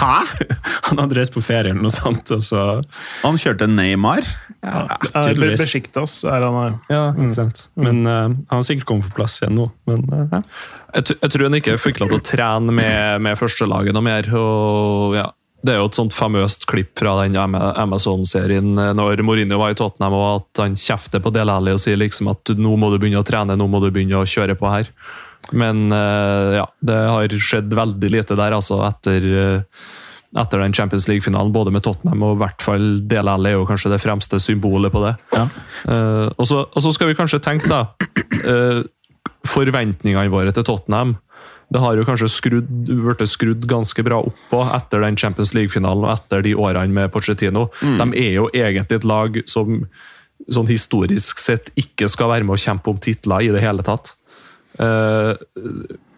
Hæ?! 0.01 0.17
han 0.89 1.01
hadde 1.01 1.17
reist 1.19 1.35
på 1.37 1.43
ferie 1.45 1.73
eller 1.73 1.87
noe 1.87 1.95
sånt. 1.95 2.31
og 2.35 2.43
så... 2.45 2.67
Han 3.23 3.41
kjørte 3.41 3.69
Neymar. 3.71 4.27
Ja, 4.67 4.99
tydeligvis. 5.15 5.63
Besjiktas 5.63 6.19
er 6.29 6.45
han 6.45 6.59
eh, 6.65 6.77
Ja, 6.93 7.03
ikke 7.15 7.33
sant. 7.37 7.65
Men 7.79 8.05
uh, 8.05 8.29
han 8.29 8.61
har 8.61 8.67
sikkert 8.67 8.89
kommet 8.91 9.09
på 9.11 9.21
plass 9.21 9.39
igjen 9.41 9.57
nå. 9.59 9.71
Men 9.89 10.05
uh. 10.13 10.39
Jeg, 10.97 11.17
jeg 11.17 11.33
tror 11.33 11.49
han 11.49 11.59
ikke 11.59 11.81
fikk 11.81 12.01
lov 12.03 12.13
til 12.13 12.21
å 12.21 12.27
trene 12.27 12.77
med, 12.77 13.25
med 13.25 13.41
førstelaget 13.41 13.97
noe 13.97 14.07
mer. 14.07 14.31
og 14.37 15.17
ja, 15.17 15.27
Det 15.65 15.75
er 15.75 15.81
jo 15.81 15.91
et 15.91 15.99
sånt 15.99 16.17
famøst 16.17 16.67
klipp 16.71 16.95
fra 17.01 17.17
den 17.23 17.39
Amazon-serien 17.39 18.75
eh, 18.83 18.95
når 18.97 19.25
Mourinho 19.27 19.61
var 19.63 19.75
i 19.75 19.79
Tottenham, 19.79 20.19
og 20.19 20.27
at 20.35 20.67
han 20.67 20.77
kjefter 20.81 21.23
på 21.25 21.33
Del 21.35 21.53
Alli 21.53 21.77
og 21.77 21.83
sier 21.83 22.01
liksom 22.01 22.33
at 22.33 22.57
nå 22.57 22.77
må 22.81 22.93
du 22.93 23.01
begynne 23.01 23.25
å 23.25 23.29
trene, 23.29 23.59
nå 23.59 23.71
må 23.71 23.83
du 23.85 23.89
begynne 23.91 24.21
å 24.21 24.29
kjøre 24.29 24.59
på 24.59 24.73
her. 24.73 24.93
Men 25.57 25.93
eh, 25.95 26.57
ja, 26.59 26.67
det 26.81 26.97
har 26.97 27.37
skjedd 27.39 27.75
veldig 27.77 28.11
lite 28.13 28.39
der, 28.39 28.57
altså, 28.57 28.81
etter, 28.89 29.27
eh, 29.43 29.85
etter 30.41 30.63
den 30.63 30.75
Champions 30.75 31.07
League-finalen, 31.11 31.53
både 31.55 31.73
med 31.75 31.85
Tottenham 31.87 32.25
og 32.27 32.37
i 32.37 32.41
hvert 32.45 32.65
fall 32.65 32.89
DLL 33.07 33.33
Alli 33.37 33.53
er 33.53 33.61
jo 33.61 33.69
kanskje 33.69 33.93
det 33.95 34.03
fremste 34.03 34.41
symbolet 34.43 34.95
på 34.95 35.05
det. 35.05 35.15
Og, 36.35 36.45
så, 36.49 36.65
og 36.67 36.83
så 36.83 36.93
skal 36.97 37.13
vi 37.13 37.19
kanskje 37.19 37.41
tenke, 37.45 37.71
da 37.71 37.87
uh, 38.45 38.83
Forventningene 39.47 40.33
våre 40.33 40.51
til 40.53 40.67
Tottenham 40.67 41.15
det 41.73 41.83
har 41.83 41.99
jo 41.99 42.05
kanskje 42.07 42.29
skrudd, 42.31 42.91
vært 43.03 43.25
skrudd 43.27 43.65
ganske 43.67 44.03
bra 44.07 44.21
opp 44.29 44.43
på 44.51 44.61
etter 44.77 45.03
den 45.03 45.17
Champions 45.19 45.51
League-finalen 45.57 46.05
og 46.07 46.13
etter 46.13 46.45
de 46.47 46.53
årene 46.55 46.95
med 46.95 47.11
Pochettino. 47.15 47.67
De 47.83 48.07
er 48.15 48.37
jo 48.37 48.47
egentlig 48.55 49.01
et 49.01 49.09
lag 49.09 49.41
som 49.51 49.81
sånn 50.53 50.69
historisk 50.71 51.41
sett 51.43 51.73
ikke 51.81 52.09
skal 52.13 52.31
være 52.31 52.47
med 52.47 52.55
å 52.55 52.61
kjempe 52.61 52.93
om 52.93 53.01
titler 53.03 53.49
i 53.49 53.51
det 53.55 53.65
hele 53.65 53.83
tatt. 53.87 54.15
Eh, 54.83 55.33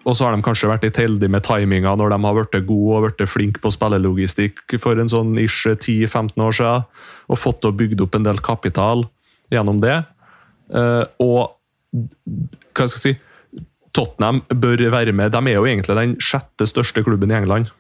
og 0.09 0.16
så 0.16 0.25
har 0.25 0.35
de 0.35 0.44
kanskje 0.44 0.71
vært 0.71 0.87
litt 0.87 0.99
heldige 1.01 1.31
med 1.31 1.44
timinga 1.44 1.92
når 1.99 2.14
de 2.14 2.18
har 2.25 2.37
blitt 2.38 2.66
gode 2.68 2.97
og 2.97 3.07
blitt 3.07 3.29
flinke 3.29 3.61
på 3.61 3.73
spillelogistikk 3.75 4.79
for 4.81 5.01
en 5.01 5.11
sånn 5.12 5.35
ish 5.42 5.66
10-15 5.68 6.33
år 6.40 6.57
siden, 6.57 6.87
og 7.29 7.40
fått 7.40 7.68
og 7.68 7.77
bygd 7.81 8.07
opp 8.07 8.16
en 8.16 8.29
del 8.29 8.40
kapital 8.44 9.05
gjennom 9.53 9.83
det. 9.85 10.01
Eh, 10.73 11.05
og 11.25 11.57
hva 11.92 12.87
skal 12.87 12.97
jeg 12.97 13.05
si 13.05 13.16
Tottenham 13.97 14.42
bør 14.49 14.85
være 14.92 15.12
med. 15.16 15.33
De 15.33 15.40
er 15.49 15.57
jo 15.57 15.66
egentlig 15.66 15.97
den 15.97 16.16
sjette 16.23 16.66
største 16.68 17.03
klubben 17.03 17.33
i 17.33 17.38
England. 17.38 17.73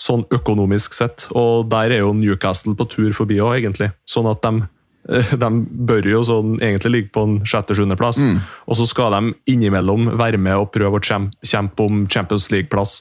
Sånn 0.00 0.22
økonomisk 0.32 0.94
sett. 0.96 1.26
Og 1.36 1.68
der 1.68 1.92
er 1.92 2.04
jo 2.04 2.14
Newcastle 2.16 2.76
på 2.78 2.86
tur 2.88 3.12
forbi 3.16 3.40
òg, 3.42 3.58
egentlig. 3.58 3.90
Sånn 4.08 4.30
at 4.30 4.40
de, 4.46 4.64
de 5.08 5.48
bør 5.88 6.06
jo 6.06 6.20
sånn 6.26 6.58
egentlig 6.60 6.92
ligge 6.92 7.12
på 7.14 7.22
en 7.26 7.38
sjette-sjuendeplass. 7.48 8.20
Og 8.68 8.76
så 8.78 8.86
skal 8.86 9.14
de 9.16 9.32
innimellom 9.50 10.12
være 10.20 10.38
med 10.38 10.60
og 10.60 10.72
prøve 10.74 11.00
å 11.00 11.02
kjempe, 11.02 11.86
om 11.86 12.04
Champions 12.12 12.50
League-plass. 12.52 13.00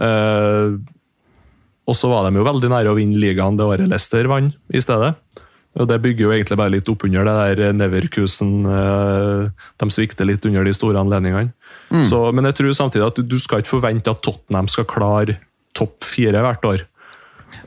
Uh, 0.00 0.80
og 1.84 1.94
så 1.98 2.08
var 2.08 2.24
de 2.26 2.40
jo 2.40 2.46
veldig 2.46 2.70
nære 2.72 2.90
å 2.90 2.96
vinne 2.96 3.20
ligaen 3.20 3.58
det 3.60 3.66
året 3.68 3.90
Leicester 3.90 4.26
vant 4.30 4.56
i 4.72 4.80
stedet. 4.80 5.12
Og 5.74 5.88
Det 5.90 5.98
bygger 6.00 6.24
jo 6.24 6.32
egentlig 6.32 6.56
bare 6.56 6.72
litt 6.72 6.88
opp 6.88 7.04
under 7.04 7.26
det 7.26 7.34
der 7.58 7.76
Neverkusen. 7.76 8.64
uh, 8.64 9.50
De 9.78 9.90
svikter 9.92 10.24
litt 10.24 10.46
under 10.46 10.64
de 10.64 10.72
store 10.74 11.02
anledningene. 11.02 11.52
Så, 12.08 12.24
men 12.32 12.48
jeg 12.48 12.56
tror 12.58 12.72
samtidig 12.72 13.06
at 13.06 13.18
du, 13.20 13.22
du 13.22 13.38
skal 13.38 13.60
ikke 13.60 13.76
forvente 13.76 14.10
at 14.10 14.22
Tottenham 14.24 14.70
skal 14.70 14.88
klare 14.88 15.36
topp 15.76 16.06
fire 16.06 16.40
hvert 16.42 16.64
år. 16.64 16.84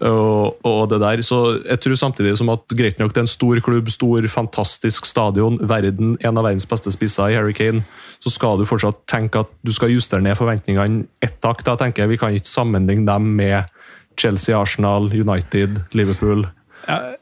Og, 0.02 0.58
og 0.68 0.90
det 0.92 1.00
der, 1.02 1.22
så 1.26 1.60
jeg 1.62 1.80
tror 1.84 1.96
samtidig 2.00 2.36
som 2.40 2.52
at 2.54 2.76
greit 2.78 3.00
nok 3.00 3.14
det 3.14 3.22
er 3.22 3.28
en 3.28 3.32
stor 3.32 3.62
klubb, 3.64 3.90
stor, 3.94 4.28
fantastisk 4.32 5.06
stadion, 5.10 5.60
verden, 5.70 6.16
en 6.22 6.38
av 6.38 6.46
verdens 6.46 6.68
beste 6.70 6.94
spisser 6.94 7.34
i 7.34 7.38
Harry 7.38 7.56
Kane, 7.58 7.84
så 8.24 8.34
skal 8.34 8.60
du 8.60 8.68
fortsatt 8.70 9.04
tenke 9.10 9.46
at 9.46 9.52
du 9.66 9.74
skal 9.76 9.94
justere 9.94 10.24
ned 10.26 10.38
forventningene 10.40 11.06
ett 11.24 11.40
tak. 11.44 11.64
Da 11.66 11.78
tenker 11.80 12.04
jeg 12.04 12.16
Vi 12.16 12.22
kan 12.22 12.36
ikke 12.36 12.50
sammenligne 12.50 13.08
dem 13.08 13.34
med 13.38 13.74
Chelsea, 14.18 14.58
Arsenal, 14.58 15.12
United, 15.14 15.82
Liverpool, 15.94 16.48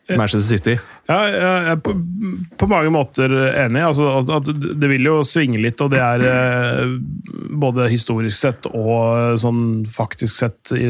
Manchester 0.09 0.57
City. 0.57 0.77
Ja, 1.05 1.17
jeg 1.29 1.69
er 1.69 1.81
på, 1.85 1.91
på 2.57 2.67
mange 2.71 2.89
måter 2.93 3.29
enig. 3.51 3.83
Altså, 3.85 4.07
at, 4.23 4.31
at 4.39 4.47
det 4.81 4.89
vil 4.89 5.05
jo 5.05 5.19
svinge 5.27 5.59
litt, 5.61 5.81
og 5.83 5.91
det 5.93 6.01
er 6.01 6.23
eh, 6.25 6.95
både 7.61 7.85
historisk 7.91 8.39
sett 8.39 8.65
og 8.71 9.37
sånn 9.41 9.83
faktisk 9.89 10.33
sett 10.33 10.73
i, 10.73 10.87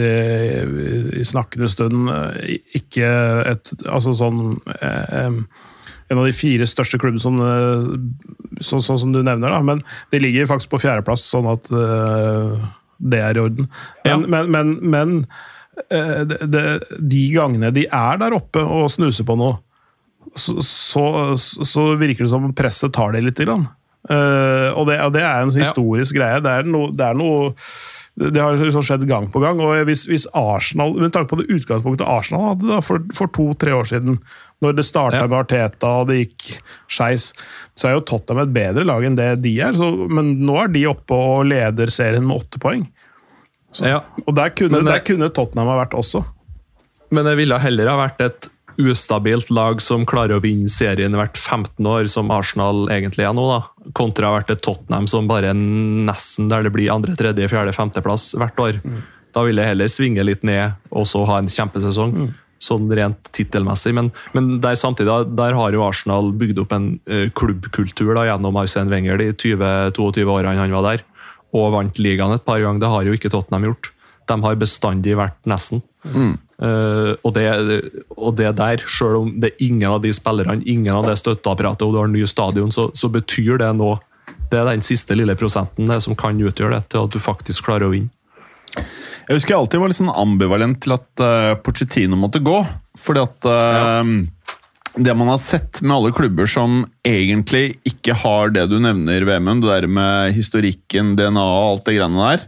i 1.20 1.26
snakkende 1.28 1.68
stund 1.72 2.12
eh, 2.14 2.56
ikke 2.80 3.10
et 3.52 3.74
Altså 3.84 4.14
sånn 4.16 4.56
eh, 4.80 5.26
En 6.06 6.22
av 6.22 6.24
de 6.28 6.36
fire 6.36 6.68
største 6.70 7.00
klubbene 7.02 7.22
som 7.22 7.42
eh, 7.44 7.92
sånn, 8.64 8.84
sånn 8.88 9.02
som 9.04 9.12
du 9.12 9.20
nevner, 9.20 9.52
da. 9.52 9.60
Men 9.68 9.84
de 10.14 10.24
ligger 10.24 10.48
faktisk 10.48 10.72
på 10.78 10.84
fjerdeplass, 10.86 11.28
sånn 11.28 11.52
at 11.52 11.68
eh, 11.76 12.66
det 13.04 13.20
er 13.20 13.36
i 13.36 13.44
orden. 13.44 13.68
Men, 14.08 14.26
men, 14.32 14.52
men, 14.54 14.74
men 14.96 15.16
eh, 15.92 16.24
det, 16.24 16.66
de 17.04 17.24
gangene 17.36 17.74
de 17.76 17.88
er 17.92 18.22
der 18.22 18.38
oppe 18.38 18.64
og 18.64 18.88
snuser 18.94 19.28
på 19.28 19.36
noe, 19.40 19.60
så, 20.36 20.58
så, 20.66 21.06
så 21.38 21.88
virker 22.00 22.26
det 22.26 22.32
som 22.32 22.48
presset 22.58 22.94
tar 22.96 23.16
det 23.16 23.24
litt. 23.26 23.42
Grann. 23.46 23.68
Uh, 24.06 24.70
og, 24.78 24.86
det, 24.90 25.00
og 25.02 25.14
det 25.16 25.24
er 25.26 25.44
en 25.44 25.54
historisk 25.54 26.18
greie. 26.18 26.42
Det 26.44 26.52
er 26.62 26.68
noe, 26.70 26.92
det 26.94 27.06
er 27.08 27.18
noe 27.18 27.54
det 28.16 28.40
har 28.40 28.56
liksom 28.56 28.84
skjedd 28.86 29.04
gang 29.10 29.26
på 29.28 29.42
gang. 29.44 29.60
og 29.60 29.76
Hvis, 29.90 30.06
hvis 30.08 30.24
Arsenal, 30.32 30.94
med 30.96 31.12
tanke 31.12 31.34
på 31.34 31.42
det 31.42 31.50
utgangspunktet 31.52 32.08
Arsenal 32.08 32.46
hadde 32.54 32.70
da, 32.70 32.78
for, 32.84 33.04
for 33.18 33.28
to-tre 33.36 33.74
år 33.76 33.90
siden, 33.90 34.22
når 34.64 34.78
det 34.78 34.86
starta 34.88 35.20
Ja. 35.20 35.28
med 35.28 35.42
Arteta 35.42 35.90
og 36.00 36.08
det 36.08 36.22
gikk 36.22 36.46
skeis, 36.88 37.34
så 37.76 37.90
er 37.90 37.98
jo 37.98 38.06
Tottenham 38.08 38.46
et 38.46 38.54
bedre 38.56 38.86
lag 38.88 39.04
enn 39.04 39.18
det 39.20 39.28
de 39.44 39.58
er. 39.60 39.76
Så, 39.76 39.90
men 40.08 40.32
nå 40.48 40.56
er 40.64 40.72
de 40.72 40.86
oppe 40.88 41.18
og 41.18 41.50
leder 41.52 41.92
serien 41.92 42.24
med 42.24 42.40
åtte 42.40 42.62
poeng. 42.64 42.88
Ja. 43.84 44.06
Og 44.24 44.32
der 44.38 44.56
kunne, 44.56 44.80
Men 44.80 44.88
der 44.88 45.04
kunne 45.04 45.28
Tottenham 45.36 45.74
ha 45.74 45.82
vært 45.84 45.98
også. 46.00 46.24
Men 47.12 47.28
det 47.28 47.36
ville 47.36 47.60
heller 47.60 47.92
ha 47.92 47.98
vært 48.00 48.24
et 48.24 48.48
ustabilt 48.82 49.50
lag 49.54 49.82
som 49.84 50.06
klarer 50.08 50.38
å 50.38 50.44
vinne 50.44 50.72
serien 50.72 51.16
hvert 51.18 51.38
15 51.38 51.88
år, 51.88 52.08
som 52.12 52.32
Arsenal 52.34 52.86
egentlig 52.94 53.26
er 53.28 53.36
nå, 53.36 53.46
da. 53.50 53.92
kontra 53.98 54.34
vært 54.36 54.54
et 54.54 54.64
Tottenham 54.66 55.10
som 55.12 55.30
bare 55.30 55.52
er 55.54 55.60
nesten 55.60 56.50
der 56.52 56.66
det 56.66 56.74
blir 56.76 56.94
andre, 56.94 57.16
tredje, 57.18 57.50
fjerde, 57.52 57.76
femteplass 57.76 58.34
hvert 58.40 58.60
år. 58.62 58.82
Da 59.36 59.44
vil 59.44 59.60
jeg 59.60 59.74
heller 59.74 59.92
svinge 59.92 60.26
litt 60.28 60.46
ned 60.48 60.78
og 60.96 61.08
så 61.10 61.26
ha 61.28 61.42
en 61.42 61.52
kjempesesong. 61.52 62.34
sånn 62.66 62.88
rent 62.98 63.28
tittelmessig. 63.36 63.92
Men, 63.94 64.12
men 64.34 64.60
der 64.64 64.78
samtidig 64.80 65.36
der 65.38 65.58
har 65.58 65.76
jo 65.76 65.84
Arsenal 65.86 66.32
bygd 66.34 66.62
opp 66.64 66.72
en 66.74 66.88
uh, 67.12 67.28
klubbkultur 67.36 68.16
da, 68.16 68.24
gjennom 68.32 68.56
Arsene 68.58 68.90
Wenger 68.90 69.20
de 69.22 69.34
20-22 69.34 70.24
årene 70.24 70.64
han 70.64 70.74
var 70.74 70.88
der. 70.88 71.04
Og 71.56 71.74
vant 71.76 72.00
ligaen 72.02 72.34
et 72.34 72.46
par 72.48 72.64
ganger. 72.64 72.82
Det 72.82 72.94
har 72.94 73.06
jo 73.06 73.18
ikke 73.18 73.32
Tottenham 73.34 73.68
gjort. 73.70 73.92
De 74.30 74.38
har 74.44 74.58
bestandig 74.60 75.16
vært 75.20 75.38
nesten. 75.50 75.84
Mm. 76.06 76.36
Uh, 76.56 77.12
og, 77.26 77.34
det, 77.36 77.46
og, 78.16 78.36
det, 78.40 78.54
der, 78.56 78.84
selv 78.88 79.24
om 79.24 79.32
det 79.42 79.52
er 79.52 79.64
ingen 79.68 79.90
av 79.90 80.02
de 80.06 80.14
spillerne, 80.16 80.64
ingen 80.64 80.94
av 80.96 81.08
det 81.10 81.18
støtteapparatet, 81.20 81.84
og 81.84 81.96
du 81.96 82.00
har 82.00 82.12
ny 82.12 82.24
stadion, 82.30 82.72
så, 82.72 82.88
så 82.96 83.12
betyr 83.12 83.60
det 83.64 83.72
noe. 83.76 84.00
Det 84.52 84.62
er 84.62 84.70
den 84.70 84.86
siste 84.86 85.18
lille 85.18 85.36
prosenten 85.40 85.90
det 85.90 86.00
som 86.06 86.16
kan 86.18 86.38
utgjøre 86.40 86.78
det, 86.78 86.86
til 86.94 87.08
at 87.08 87.16
du 87.16 87.20
faktisk 87.22 87.68
klarer 87.68 87.90
å 87.90 87.96
vinne. 87.96 88.14
Jeg 89.26 89.40
husker 89.40 89.56
jeg 89.56 89.58
alltid 89.58 89.82
var 89.82 89.90
litt 89.90 89.98
sånn 89.98 90.14
ambivalent 90.14 90.82
til 90.86 90.96
at 90.96 91.24
uh, 91.24 91.54
Pochettino 91.66 92.18
måtte 92.20 92.44
gå. 92.46 92.60
Fordi 93.02 93.24
at 93.26 93.48
uh, 93.50 94.06
ja. 94.06 94.52
det 95.08 95.16
man 95.18 95.32
har 95.34 95.42
sett 95.42 95.82
med 95.82 95.96
alle 95.98 96.14
klubber 96.16 96.50
som 96.50 96.84
egentlig 97.06 97.80
ikke 97.90 98.16
har 98.22 98.54
det 98.56 98.68
du 98.72 98.78
nevner, 98.84 99.26
Vemund, 99.28 99.66
det 99.66 99.74
der 99.74 99.90
med 99.90 100.36
historikken, 100.38 101.16
DNA 101.18 101.42
og 101.42 101.72
alt 101.74 101.90
det 101.90 101.98
greiene 101.98 102.30
der, 102.30 102.48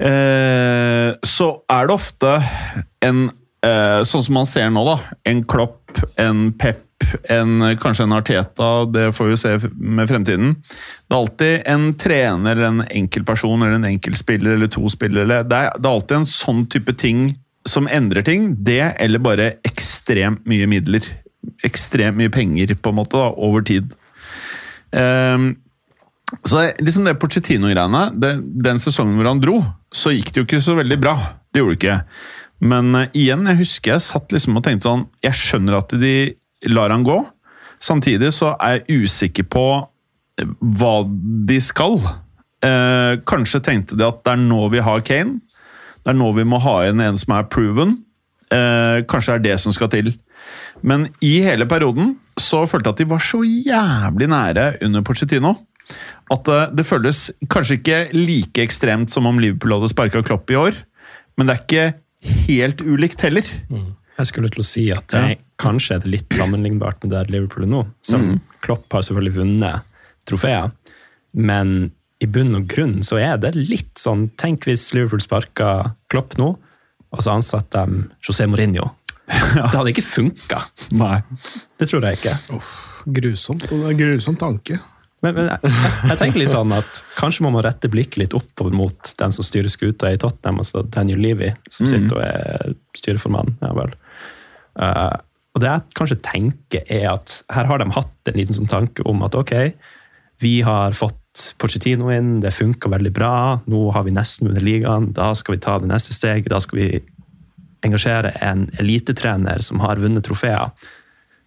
uh, 0.00 1.10
så 1.22 1.48
er 1.70 1.88
det 1.88 1.98
ofte 2.00 2.36
en 3.04 3.30
Sånn 3.64 4.20
som 4.20 4.34
man 4.36 4.44
ser 4.44 4.66
nå, 4.68 4.82
da. 4.84 5.14
En 5.24 5.38
Klopp, 5.48 5.96
en 6.20 6.50
Pep 6.60 6.82
en, 7.28 7.76
kanskje 7.80 8.04
en 8.04 8.12
Arteta, 8.12 8.84
det 8.84 9.12
får 9.12 9.26
vi 9.26 9.36
se 9.36 9.54
med 9.74 10.08
fremtiden. 10.08 10.54
Det 11.08 11.14
er 11.14 11.18
alltid 11.18 11.70
en 11.74 11.86
trener 12.00 12.62
en 12.68 12.84
enkeltperson 12.84 13.62
eller 13.62 13.78
en 13.78 13.88
enkeltspiller 13.88 14.56
eller 14.56 14.70
to 14.72 14.88
spillere. 14.92 15.42
Det 15.42 15.58
er, 15.58 15.74
det 15.78 15.88
er 15.88 15.92
alltid 15.92 16.16
en 16.20 16.30
sånn 16.30 16.64
type 16.72 16.96
ting 17.00 17.26
som 17.68 17.88
endrer 17.88 18.24
ting. 18.26 18.52
Det 18.64 18.94
eller 19.00 19.22
bare 19.22 19.52
ekstremt 19.66 20.44
mye 20.50 20.68
midler. 20.70 21.06
Ekstremt 21.66 22.18
mye 22.18 22.32
penger, 22.32 22.74
på 22.76 22.92
en 22.92 23.00
måte, 23.00 23.20
da, 23.20 23.30
over 23.36 23.64
tid. 23.66 23.94
Um, 24.94 25.54
så 26.42 26.64
liksom 26.82 27.06
det 27.06 27.16
Pochettino-greiene 27.20 28.06
Den 28.16 28.80
sesongen 28.82 29.18
hvor 29.18 29.28
han 29.30 29.42
dro, 29.42 29.58
så 29.94 30.12
gikk 30.14 30.32
det 30.32 30.40
jo 30.40 30.46
ikke 30.48 30.64
så 30.64 30.76
veldig 30.78 30.98
bra. 31.00 31.14
Det 31.52 31.62
gjorde 31.62 31.76
det 31.76 31.80
ikke. 31.80 31.98
Men 32.64 32.94
uh, 32.96 33.06
igjen, 33.16 33.46
jeg 33.50 33.60
husker 33.62 33.94
jeg 33.94 34.06
satt 34.06 34.34
liksom 34.34 34.58
og 34.58 34.64
tenkte 34.66 34.88
sånn 34.88 35.06
Jeg 35.24 35.38
skjønner 35.38 35.78
at 35.80 35.94
de 36.00 36.14
lar 36.72 36.92
han 36.94 37.04
gå. 37.06 37.18
Samtidig 37.82 38.30
så 38.32 38.54
er 38.62 38.78
jeg 38.78 39.04
usikker 39.04 39.44
på 39.52 39.64
eh, 40.40 40.52
hva 40.78 40.94
de 41.44 41.58
skal. 41.60 41.98
Uh, 42.64 43.20
kanskje 43.28 43.60
tenkte 43.66 43.98
de 44.00 44.06
at 44.06 44.22
det 44.24 44.32
er 44.32 44.40
nå 44.40 44.62
vi 44.72 44.80
har 44.84 45.04
Kane. 45.04 45.42
Det 46.00 46.12
er 46.14 46.16
nå 46.16 46.30
vi 46.36 46.46
må 46.48 46.60
ha 46.64 46.78
igjen 46.84 47.02
en 47.04 47.20
som 47.20 47.34
er 47.36 47.50
proven. 47.52 47.98
Uh, 48.48 49.04
kanskje 49.10 49.34
det 49.34 49.36
er 49.36 49.44
det 49.50 49.58
som 49.60 49.74
skal 49.76 49.92
til. 49.92 50.14
Men 50.80 51.10
i 51.24 51.36
hele 51.44 51.68
perioden 51.68 52.14
så 52.40 52.64
følte 52.68 52.90
jeg 52.90 52.96
at 52.96 53.02
de 53.02 53.10
var 53.12 53.22
så 53.24 53.42
jævlig 53.44 54.30
nære 54.32 54.66
under 54.86 55.04
Pochettino. 55.04 55.54
At 56.32 56.46
det, 56.48 56.60
det 56.78 56.86
føles 56.88 57.26
kanskje 57.52 57.78
ikke 57.80 57.98
like 58.16 58.62
ekstremt 58.64 59.12
som 59.12 59.28
om 59.28 59.40
Liverpool 59.42 59.76
hadde 59.76 59.92
sparka 59.92 60.22
Klopp 60.24 60.50
i 60.52 60.58
år, 60.58 60.78
men 61.36 61.48
det 61.48 61.56
er 61.56 61.64
ikke 61.64 62.44
helt 62.48 62.80
ulikt 62.84 63.24
heller. 63.26 63.48
Mm. 63.68 63.92
Jeg 64.14 64.30
skulle 64.30 64.50
til 64.54 64.62
å 64.62 64.66
si 64.66 64.84
at 64.94 65.08
det, 65.10 65.24
ja. 65.34 65.40
kanskje 65.60 65.96
er 65.96 66.04
det 66.04 66.12
litt 66.12 66.36
sammenlignbart 66.38 67.02
med 67.02 67.12
der 67.16 67.30
Liverpool 67.32 67.66
er 67.66 67.72
nå. 67.72 67.82
Som 68.06 68.28
mm. 68.28 68.40
Klopp 68.64 68.94
har 68.94 69.04
selvfølgelig 69.04 69.36
vunnet 69.40 69.94
trofeer, 70.28 70.70
men 71.34 71.90
i 72.22 72.28
bunn 72.30 72.54
og 72.56 72.68
grunn 72.70 73.00
så 73.04 73.18
er 73.20 73.40
det 73.42 73.52
litt 73.58 73.98
sånn 74.00 74.28
Tenk 74.40 74.68
hvis 74.68 74.86
Liverpool 74.94 75.20
sparka 75.20 75.70
Klopp 76.12 76.38
nå, 76.40 76.54
og 77.14 77.22
så 77.22 77.34
ansatte 77.34 77.84
de 77.84 78.06
José 78.24 78.46
Mourinho. 78.50 78.88
Ja. 78.88 79.00
Det 79.70 79.78
hadde 79.78 79.92
ikke 79.94 80.04
funka. 80.04 80.58
Det 81.80 81.88
tror 81.88 82.04
jeg 82.06 82.18
ikke. 82.20 82.34
Oh, 82.56 82.72
grusomt. 83.18 83.66
Det 83.68 83.76
er 83.76 83.92
en 83.92 84.00
grusom 84.00 84.36
tanke. 84.40 84.78
Men, 85.24 85.36
men 85.38 85.48
jeg, 85.48 85.74
jeg, 86.10 86.18
tenker 86.20 86.42
litt 86.42 86.52
sånn 86.52 86.72
at 86.76 87.02
kanskje 87.16 87.46
må 87.46 87.54
man 87.54 87.64
rette 87.64 87.88
blikket 87.92 88.20
litt 88.20 88.36
oppover 88.36 88.74
mot 88.76 89.14
den 89.20 89.34
som 89.34 89.46
styrer 89.46 89.72
skuta 89.72 90.12
i 90.12 90.20
Tottenham, 90.20 90.60
altså 90.60 90.84
Daniel 90.84 91.22
Levy, 91.24 91.54
som 91.72 91.88
mm. 91.88 91.92
sitter 91.92 92.18
og 92.18 92.24
er 92.26 92.74
styreformann. 92.98 93.54
Ja, 93.64 93.72
vel. 93.78 93.94
Uh, 94.76 95.14
og 95.54 95.62
det 95.62 95.70
jeg 95.70 95.98
kanskje 95.98 96.22
tenker, 96.26 96.86
er 96.90 97.12
at 97.14 97.38
her 97.54 97.68
har 97.70 97.80
de 97.80 97.90
hatt 97.94 98.30
en 98.30 98.38
liten 98.38 98.56
sånn 98.56 98.70
tanke 98.70 99.04
om 99.08 99.22
at 99.24 99.36
ok, 99.38 99.54
vi 100.42 100.58
har 100.66 100.96
fått 100.98 101.20
Pochettino 101.58 102.12
inn, 102.14 102.38
det 102.42 102.52
funka 102.54 102.90
veldig 102.92 103.10
bra, 103.14 103.34
nå 103.70 103.88
har 103.94 104.04
vi 104.06 104.14
nesten 104.14 104.48
vunnet 104.48 104.62
ligaen, 104.66 105.08
da 105.16 105.32
skal 105.38 105.56
vi 105.56 105.62
ta 105.64 105.80
det 105.82 105.88
neste 105.90 106.14
steget, 106.14 106.50
da 106.52 106.60
skal 106.62 106.78
vi 106.78 106.88
engasjere 107.86 108.30
en 108.44 108.68
elitetrener 108.80 109.62
som 109.64 109.82
har 109.82 110.00
vunnet 110.02 110.24
trofeer. 110.26 110.70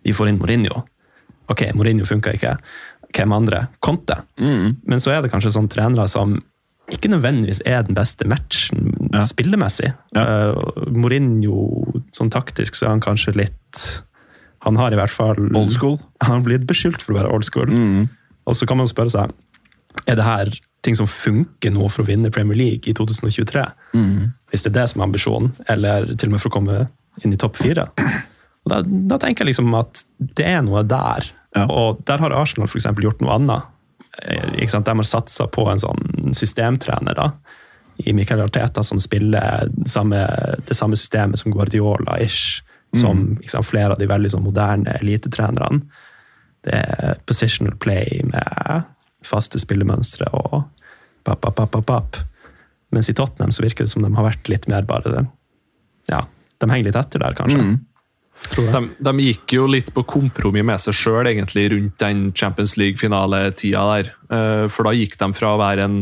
Vi 0.04 0.16
får 0.16 0.32
inn 0.32 0.40
Mourinho. 0.42 0.84
Ok, 1.52 1.64
Mourinho 1.76 2.08
funka 2.08 2.36
ikke 2.36 2.58
hvem 3.16 3.34
andre? 3.34 3.66
Conte. 3.84 4.22
Mm. 4.40 4.78
Men 4.88 5.02
så 5.02 5.14
er 5.14 5.24
det 5.24 5.32
kanskje 5.34 5.54
sånne 5.56 5.72
trenere 5.74 6.08
som 6.12 6.38
ikke 6.94 7.10
nødvendigvis 7.12 7.60
er 7.68 7.82
den 7.84 7.98
beste 7.98 8.28
matchen 8.30 8.94
ja. 9.12 9.22
spillemessig. 9.28 9.90
Ja. 10.16 10.24
Uh, 10.56 10.86
Mourinho, 10.96 11.66
sånn 12.16 12.32
taktisk, 12.32 12.78
så 12.78 12.88
er 12.88 12.94
han 12.96 13.04
kanskje 13.04 13.36
litt 13.36 13.82
Han 14.66 14.80
har 14.80 14.92
i 14.92 14.98
hvert 14.98 15.14
fall 15.14 15.38
Old 15.56 15.74
school? 15.76 16.00
Han 16.24 16.40
har 16.40 16.46
blitt 16.48 16.64
beskyldt 16.68 17.04
for 17.04 17.14
å 17.14 17.20
være 17.20 17.34
old 17.36 17.46
school. 17.46 17.70
Mm. 17.70 18.08
Og 18.48 18.56
så 18.58 18.68
kan 18.68 18.80
man 18.80 18.90
spørre 18.90 19.14
seg 19.14 19.36
er 20.08 20.18
det 20.18 20.26
her 20.26 20.52
ting 20.86 20.96
som 20.96 21.10
funker 21.10 21.74
nå 21.74 21.88
for 21.92 22.04
å 22.04 22.08
vinne 22.08 22.32
Premier 22.34 22.58
League 22.58 22.90
i 22.90 22.96
2023. 22.96 23.64
Mm. 23.98 24.32
Hvis 24.52 24.64
det 24.64 24.72
er 24.72 24.78
det 24.80 24.88
som 24.92 25.02
er 25.02 25.08
ambisjonen, 25.08 25.52
eller 25.68 26.08
til 26.14 26.30
og 26.30 26.36
med 26.36 26.44
for 26.44 26.52
å 26.52 26.56
komme 26.58 26.78
inn 27.24 27.34
i 27.34 27.40
topp 27.40 27.58
fire. 27.60 27.90
Da, 28.68 28.82
da, 28.84 29.16
tenker 29.16 29.46
jeg 29.46 29.54
liksom 29.54 29.74
at 29.80 30.04
det 30.38 30.44
er 30.44 30.62
noe 30.66 30.82
der 30.84 31.30
ja. 31.58 31.66
Og 31.68 32.02
der 32.08 32.22
har 32.24 32.36
Arsenal 32.36 32.70
for 32.72 33.04
gjort 33.04 33.24
noe 33.24 33.36
annet. 33.36 33.74
Eh, 34.24 34.54
ikke 34.62 34.74
sant? 34.74 34.88
De 34.88 34.96
har 34.98 35.08
satsa 35.08 35.48
på 35.52 35.68
en 35.72 35.82
sånn 35.82 36.34
systemtrener 36.38 37.18
da, 37.18 37.32
i 37.98 38.14
Michael 38.14 38.46
Arteta, 38.46 38.84
som 38.86 39.02
spiller 39.02 39.72
samme, 39.90 40.22
det 40.68 40.78
samme 40.78 41.00
systemet 41.00 41.42
som 41.42 41.54
Guardiola-ish. 41.54 42.64
Som 42.96 43.18
mm. 43.18 43.48
sant, 43.52 43.68
flere 43.68 43.96
av 43.96 44.00
de 44.00 44.08
veldig 44.08 44.32
sånn, 44.32 44.46
moderne 44.46 44.94
elitetrenerne. 45.02 45.82
Det 46.64 46.78
er 46.78 47.20
positional 47.28 47.76
play 47.80 48.22
med 48.28 48.88
faste 49.28 49.60
spillemønstre 49.60 50.30
og 50.36 50.64
pap, 51.28 51.44
pap, 51.44 51.60
pap, 51.60 51.84
pap. 51.86 52.20
Mens 52.96 53.10
i 53.12 53.16
Tottenham 53.18 53.52
så 53.52 53.66
virker 53.66 53.86
det 53.86 53.92
som 53.92 54.06
de 54.06 54.12
har 54.16 54.28
vært 54.28 54.48
litt 54.52 54.68
mer 54.72 54.88
bare 54.88 55.26
Ja, 56.08 56.24
de 56.62 56.70
henger 56.72 56.88
litt 56.88 57.00
etter 57.00 57.24
der, 57.24 57.36
kanskje. 57.36 57.60
Mm. 57.60 57.78
De, 58.56 58.82
de, 58.98 59.14
gikk 59.22 59.58
jo 59.58 59.66
litt 59.70 59.92
på 59.94 60.04
kompromiss 60.08 60.66
med 60.66 60.82
seg 60.82 60.96
sjøl 60.96 61.28
rundt 61.28 62.00
den 62.02 62.32
Champions 62.38 62.78
League-finaletida 62.80 63.84
der. 63.92 64.14
Eh, 64.32 64.66
for 64.72 64.88
da 64.88 64.96
gikk 64.96 65.18
de 65.20 65.30
fra 65.36 65.54
å 65.54 65.60
være 65.62 65.88
en, 65.88 65.98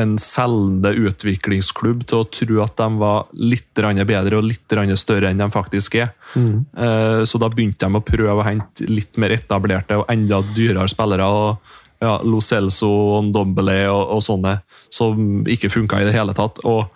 en 0.00 0.16
selgende 0.18 0.94
utviklingsklubb 1.06 2.02
til 2.08 2.22
å 2.22 2.28
tro 2.34 2.58
at 2.64 2.76
de 2.80 2.88
var 2.98 3.30
litt 3.38 3.70
bedre 3.74 4.40
og 4.40 4.48
litt 4.48 4.98
større 4.98 5.30
enn 5.30 5.44
de 5.44 5.50
faktisk 5.54 6.00
er. 6.02 6.12
Mm. 6.34 6.66
Eh, 6.76 7.22
så 7.24 7.38
da 7.38 7.52
begynte 7.52 7.86
de 7.86 8.00
å 8.00 8.04
prøve 8.04 8.36
å 8.40 8.48
hente 8.48 8.88
litt 8.90 9.16
mer 9.16 9.36
etablerte 9.36 10.02
og 10.02 10.10
enda 10.12 10.42
dyrere 10.54 10.88
spillere. 10.90 11.24
og 11.24 11.80
ja, 12.04 12.18
Lo 12.26 12.40
Celso 12.42 12.90
og 12.90 13.30
Ndombele 13.30 13.84
og, 13.88 14.16
og 14.16 14.22
sånne 14.24 14.58
som 14.92 15.44
ikke 15.48 15.72
funka 15.72 16.02
i 16.02 16.08
det 16.08 16.16
hele 16.16 16.34
tatt. 16.36 16.60
og 16.64 16.90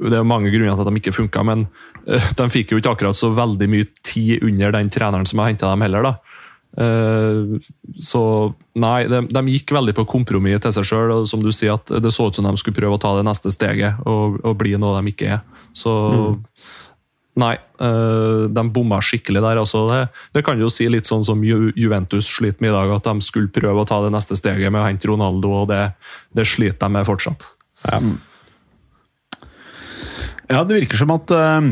det 0.00 0.16
er 0.16 0.26
mange 0.26 0.52
grunner 0.52 0.74
til 0.74 0.86
at 0.86 0.90
de 0.90 1.00
ikke 1.02 1.16
funka, 1.16 1.44
men 1.46 1.66
uh, 2.08 2.32
de 2.38 2.48
fikk 2.52 2.72
jo 2.72 2.80
ikke 2.80 2.94
akkurat 2.96 3.18
så 3.18 3.32
veldig 3.36 3.68
mye 3.70 3.88
tid 4.06 4.44
under 4.46 4.74
den 4.76 4.90
treneren 4.92 5.28
som 5.28 5.42
har 5.42 5.52
henta 5.52 5.72
dem 5.72 5.86
heller. 5.86 6.08
da. 6.08 6.16
Uh, 6.70 7.58
så 7.98 8.22
nei, 8.78 9.08
de, 9.10 9.24
de, 9.26 9.40
gikk 9.56 9.72
veldig 9.74 9.94
på 9.98 10.06
kompromiss 10.08 10.62
til 10.62 10.74
seg 10.76 10.86
sjøl. 10.90 11.14
Som 11.28 11.42
du 11.44 11.50
sier, 11.54 11.78
at 11.78 11.90
det 12.02 12.14
så 12.14 12.28
ut 12.30 12.38
som 12.38 12.46
de 12.46 12.54
skulle 12.60 12.78
prøve 12.78 12.98
å 12.98 13.02
ta 13.02 13.16
det 13.18 13.26
neste 13.26 13.52
steget 13.54 14.02
og, 14.06 14.40
og 14.44 14.60
bli 14.60 14.76
noe 14.80 15.00
de 15.00 15.12
ikke 15.12 15.34
er. 15.36 15.42
Så 15.76 15.90
mm. 15.90 16.38
nei, 17.42 17.52
uh, 17.82 18.46
de 18.50 18.66
bomma 18.72 19.02
skikkelig 19.04 19.42
der. 19.44 19.62
Altså, 19.62 19.84
det, 19.90 20.00
det, 20.36 20.44
kan 20.46 20.62
jo 20.62 20.70
si 20.72 20.88
litt 20.90 21.10
sånn 21.10 21.26
som 21.26 21.44
Ju 21.46 21.74
Juventus 21.78 22.30
sliter 22.30 22.62
med 22.62 22.72
i 22.72 22.78
dag, 22.78 22.96
at 22.96 23.10
de 23.10 23.26
skulle 23.26 23.52
prøve 23.52 23.82
å 23.84 23.88
ta 23.88 24.00
det 24.06 24.14
neste 24.14 24.38
steget 24.38 24.72
med 24.72 24.82
å 24.82 24.88
hente 24.88 25.10
Ronaldo, 25.10 25.54
og 25.62 25.70
det, 25.72 25.84
det 26.36 26.48
sliter 26.48 26.86
de 26.86 26.98
med 26.98 27.08
fortsatt. 27.08 27.52
Ja. 27.84 28.02
Mm. 28.02 28.18
Ja, 30.50 30.64
det 30.66 30.80
virker 30.80 30.98
som 30.98 31.14
at 31.14 31.30
uh, 31.30 31.70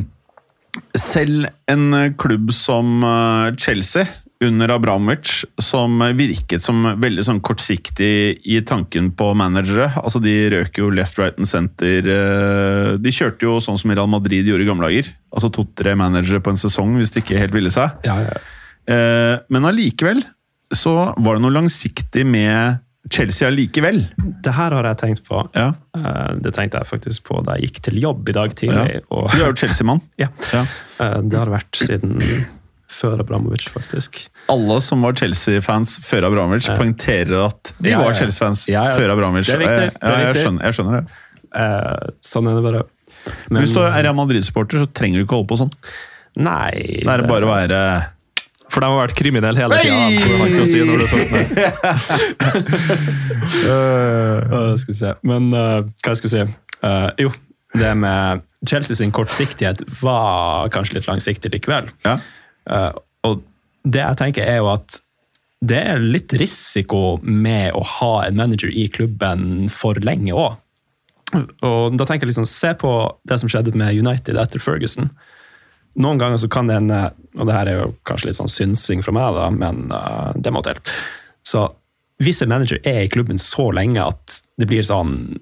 selv 0.96 1.48
en 1.70 1.90
klubb 2.20 2.52
som 2.54 3.02
uh, 3.02 3.50
Chelsea 3.58 4.06
under 4.44 4.70
Abramovic, 4.70 5.40
som 5.58 5.98
virket 6.14 6.62
som 6.62 6.84
veldig 7.02 7.24
sånn 7.26 7.40
kortsiktig 7.42 8.38
i 8.46 8.60
tanken 8.62 9.08
på 9.18 9.32
managere. 9.34 9.88
Altså, 9.98 10.22
De 10.22 10.34
røk 10.54 10.78
jo 10.78 10.92
left, 10.94 11.18
right 11.18 11.34
and 11.42 11.50
center. 11.50 12.06
Uh, 12.06 12.94
de 13.02 13.14
kjørte 13.14 13.48
jo 13.48 13.58
sånn 13.64 13.80
som 13.82 13.90
Real 13.90 14.10
Madrid 14.10 14.46
gjorde 14.46 14.62
i 14.62 14.70
gamle 14.70 14.92
dager. 14.92 15.10
Altså 15.34 15.50
to-tre 15.54 15.96
managere 15.98 16.42
på 16.44 16.54
en 16.54 16.62
sesong 16.62 16.94
hvis 17.00 17.10
de 17.16 17.24
ikke 17.24 17.40
helt 17.40 17.56
ville 17.56 17.74
seg. 17.74 17.98
Ja, 18.06 18.20
ja. 18.28 18.38
Men 19.52 19.66
allikevel 19.68 20.22
så 20.72 20.94
var 21.20 21.36
det 21.36 21.42
noe 21.44 21.52
langsiktig 21.52 22.22
med 22.24 22.78
Chelsea 23.10 23.48
allikevel. 23.48 24.02
Det 24.44 24.52
her 24.52 24.70
har 24.76 24.84
jeg 24.90 24.98
tenkt 25.00 25.22
på. 25.28 25.40
Ja. 25.54 25.72
Eh, 25.96 26.34
Det 26.42 26.52
tenkte 26.54 26.78
jeg 26.82 26.86
faktisk 26.90 27.24
på 27.24 27.42
da 27.44 27.54
jeg 27.56 27.68
gikk 27.70 27.80
til 27.88 27.98
jobb 28.02 28.28
i 28.28 28.32
dag 28.36 28.54
tidlig. 28.54 29.00
Ja. 29.00 29.00
Du 29.32 29.42
er 29.42 29.46
jo 29.48 29.54
Chelsea-mann. 29.56 30.00
ja. 30.22 30.28
Ja. 30.52 30.64
Eh, 31.00 31.20
Det 31.22 31.38
har 31.38 31.46
vært 31.52 31.72
siden 31.80 32.18
før 32.88 33.20
Abramovic, 33.20 33.66
faktisk. 33.68 34.28
Alle 34.48 34.78
som 34.80 35.02
var 35.04 35.12
Chelsea-fans 35.12 35.98
før 36.06 36.24
Abramovic, 36.30 36.68
poengterer 36.72 37.42
at 37.46 37.72
de 37.84 37.92
var 37.94 38.14
Chelsea-fans 38.16 38.62
før 38.66 39.12
Abramovic. 39.12 39.46
Det 39.46 39.54
er 39.58 39.64
viktig, 39.64 39.82
Jeg- 39.82 39.96
det 40.00 40.12
er 40.14 40.26
jeg, 40.32 40.36
skjønner, 40.44 40.62
jeg 40.64 40.74
skjønner 40.78 41.00
det. 41.00 41.18
Eh, 41.54 42.10
Sånn 42.24 42.48
er 42.48 42.54
det 42.56 42.62
bare. 42.64 42.82
Men, 43.50 43.62
Hvis 43.62 43.72
du 43.74 43.80
er 43.80 44.02
Real 44.02 44.14
Madrid-supporter, 44.16 44.78
så 44.80 44.86
trenger 44.92 45.20
du 45.20 45.24
ikke 45.26 45.36
holde 45.36 45.48
på 45.48 45.58
sånn. 45.60 45.72
Nei 46.36 47.02
Da 47.04 47.14
er 47.14 47.22
det 47.22 47.28
bare 47.28 47.44
å 47.44 47.52
være 47.52 47.78
For 48.68 48.84
de 48.84 48.90
har 48.90 49.00
vært 49.00 49.16
kriminelle 49.18 49.58
hele 49.58 49.78
tida. 49.80 49.96
Si. 50.68 50.80
Øh, 53.64 54.76
skal 54.82 54.92
vi 54.92 54.98
se. 54.98 55.12
Men 55.26 55.50
uh, 55.54 55.84
hva 56.02 56.12
jeg 56.12 56.20
skulle 56.20 56.34
si? 56.34 56.44
Uh, 56.84 57.08
jo, 57.24 57.32
det 57.78 57.92
med 57.98 58.44
Chelsea 58.68 58.96
sin 58.98 59.12
kortsiktighet 59.14 59.82
var 60.02 60.68
kanskje 60.74 60.98
litt 60.98 61.08
langsiktig 61.10 61.52
likevel. 61.54 61.88
Ja. 62.04 62.18
Og 63.24 63.42
det 63.88 64.02
jeg 64.02 64.18
tenker 64.20 64.44
er 64.44 64.60
jo 64.60 64.68
at 64.72 65.00
det 65.64 65.78
er 65.90 65.98
litt 66.02 66.32
risiko 66.38 67.18
med 67.22 67.74
å 67.74 67.82
ha 67.98 68.12
en 68.28 68.38
manager 68.38 68.70
i 68.70 68.86
klubben 68.94 69.66
for 69.72 69.98
lenge 70.06 70.34
òg. 70.36 70.58
Og 71.66 71.96
da 71.98 72.06
tenker 72.06 72.24
jeg 72.24 72.32
liksom, 72.32 72.46
Se 72.48 72.70
på 72.78 72.92
det 73.28 73.40
som 73.42 73.50
skjedde 73.50 73.74
med 73.76 73.98
United 73.98 74.38
etter 74.40 74.62
Ferguson. 74.62 75.10
Noen 75.98 76.20
ganger 76.20 76.38
så 76.38 76.48
kan 76.52 76.70
det 76.70 76.78
hende, 76.78 77.00
og 77.38 77.48
det 77.48 77.56
her 77.56 77.70
er 77.70 77.80
jo 77.80 77.90
kanskje 78.08 78.30
litt 78.30 78.38
sånn 78.38 78.52
synsing 78.52 79.02
fra 79.02 79.14
meg, 79.16 79.34
da, 79.34 79.48
men 79.54 79.88
uh, 79.90 80.30
det 80.38 80.52
må 80.54 80.62
til. 80.66 80.78
Så 81.46 81.66
hvis 82.22 82.42
en 82.42 82.50
manager 82.50 82.80
er 82.86 83.04
i 83.04 83.10
klubben 83.10 83.38
så 83.38 83.68
lenge 83.74 84.02
at 84.02 84.40
det 84.58 84.70
blir 84.70 84.86
sånn 84.86 85.38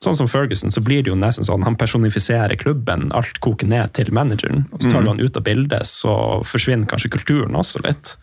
Sånn 0.00 0.16
som 0.16 0.30
Ferguson, 0.32 0.72
så 0.72 0.80
blir 0.80 1.02
det 1.04 1.10
jo 1.10 1.16
nesten 1.20 1.44
sånn 1.44 1.60
han 1.66 1.74
personifiserer 1.76 2.56
klubben. 2.56 3.10
Alt 3.12 3.36
koker 3.44 3.68
ned 3.68 3.90
til 3.98 4.08
manageren. 4.16 4.62
og 4.72 4.80
Så 4.80 4.88
tar 4.94 5.04
du 5.04 5.10
han 5.10 5.20
ut 5.20 5.36
av 5.36 5.44
bildet, 5.44 5.84
så 5.84 6.14
forsvinner 6.48 6.88
kanskje 6.88 7.10
kulturen 7.12 7.58
også 7.60 7.82
litt. 7.84 8.14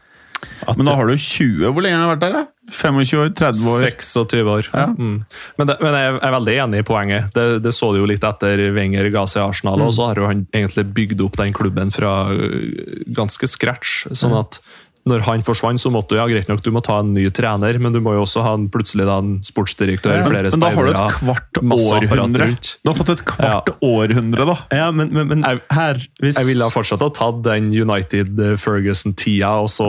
At 0.68 0.78
Men 0.78 0.90
da 0.90 0.96
har 0.98 1.10
du 1.10 1.16
20 1.18 1.72
Hvor 1.74 1.84
lenge 1.84 1.98
har 1.98 2.06
du 2.06 2.12
vært 2.16 2.24
der? 2.26 2.36
da? 2.36 2.46
25 2.68 3.22
år? 3.22 3.30
30 3.38 3.68
år? 3.72 3.84
26 3.88 4.50
år. 4.52 4.70
Mm. 4.98 5.24
Men, 5.58 5.70
det, 5.70 5.78
men 5.80 5.96
jeg 5.96 6.16
er 6.20 6.34
veldig 6.36 6.56
enig 6.66 6.82
i 6.82 6.88
poenget. 6.88 7.30
Det, 7.36 7.46
det 7.64 7.72
så 7.76 7.94
du 7.94 8.02
jo 8.02 8.10
litt 8.10 8.26
etter 8.28 8.60
Wenger 8.76 9.08
ga 9.14 9.24
seg 9.30 9.46
Arsenal, 9.46 9.86
og 9.86 9.94
så 9.96 10.10
har 10.10 10.20
jo 10.20 10.28
han 10.28 10.44
egentlig 10.52 10.84
bygd 10.98 11.24
opp 11.24 11.40
den 11.40 11.56
klubben 11.56 11.94
fra 11.96 12.18
øh, 12.36 13.06
ganske 13.08 13.48
scratch. 13.48 14.04
sånn 14.12 14.36
at 14.36 14.60
når 15.08 15.24
han 15.28 15.44
forsvant, 15.48 15.80
så 15.82 15.90
måtte 15.94 16.14
du 16.14 16.20
ja, 16.20 16.26
greit 16.30 16.48
nok, 16.52 16.62
du 16.66 16.70
må 16.76 16.82
ta 16.86 17.00
en 17.02 17.14
ny 17.16 17.26
trener, 17.34 17.80
men 17.80 17.94
du 17.96 18.00
må 18.04 18.14
jo 18.18 18.22
også 18.26 18.44
ha 18.46 18.54
en, 18.58 18.68
plutselig 18.74 19.06
da, 19.08 19.18
en 19.24 19.38
sportsdirektør, 19.46 20.22
flere 20.28 20.52
Men 20.54 20.64
da 20.64 20.70
har 20.76 20.88
du 20.88 20.92
et 20.92 21.18
kvart 21.18 21.62
århundre. 21.64 22.48
Du 22.84 22.92
har 22.92 22.98
fått 23.00 23.14
et 23.16 23.24
kvart 23.28 23.72
århundre, 23.82 24.46
da. 24.52 24.58
Ja, 24.76 24.90
men, 24.92 25.10
men, 25.16 25.28
men 25.32 25.44
Jeg- 25.48 25.62
her 25.72 26.02
hvis, 26.22 26.38
Jeg 26.38 26.46
ville 26.52 26.64
ha 26.68 26.74
fortsatt 26.74 27.02
ha 27.06 27.10
tatt 27.10 27.42
den 27.48 27.72
United-Ferguson-tida, 27.74 29.52
og 29.64 29.70
så 29.72 29.88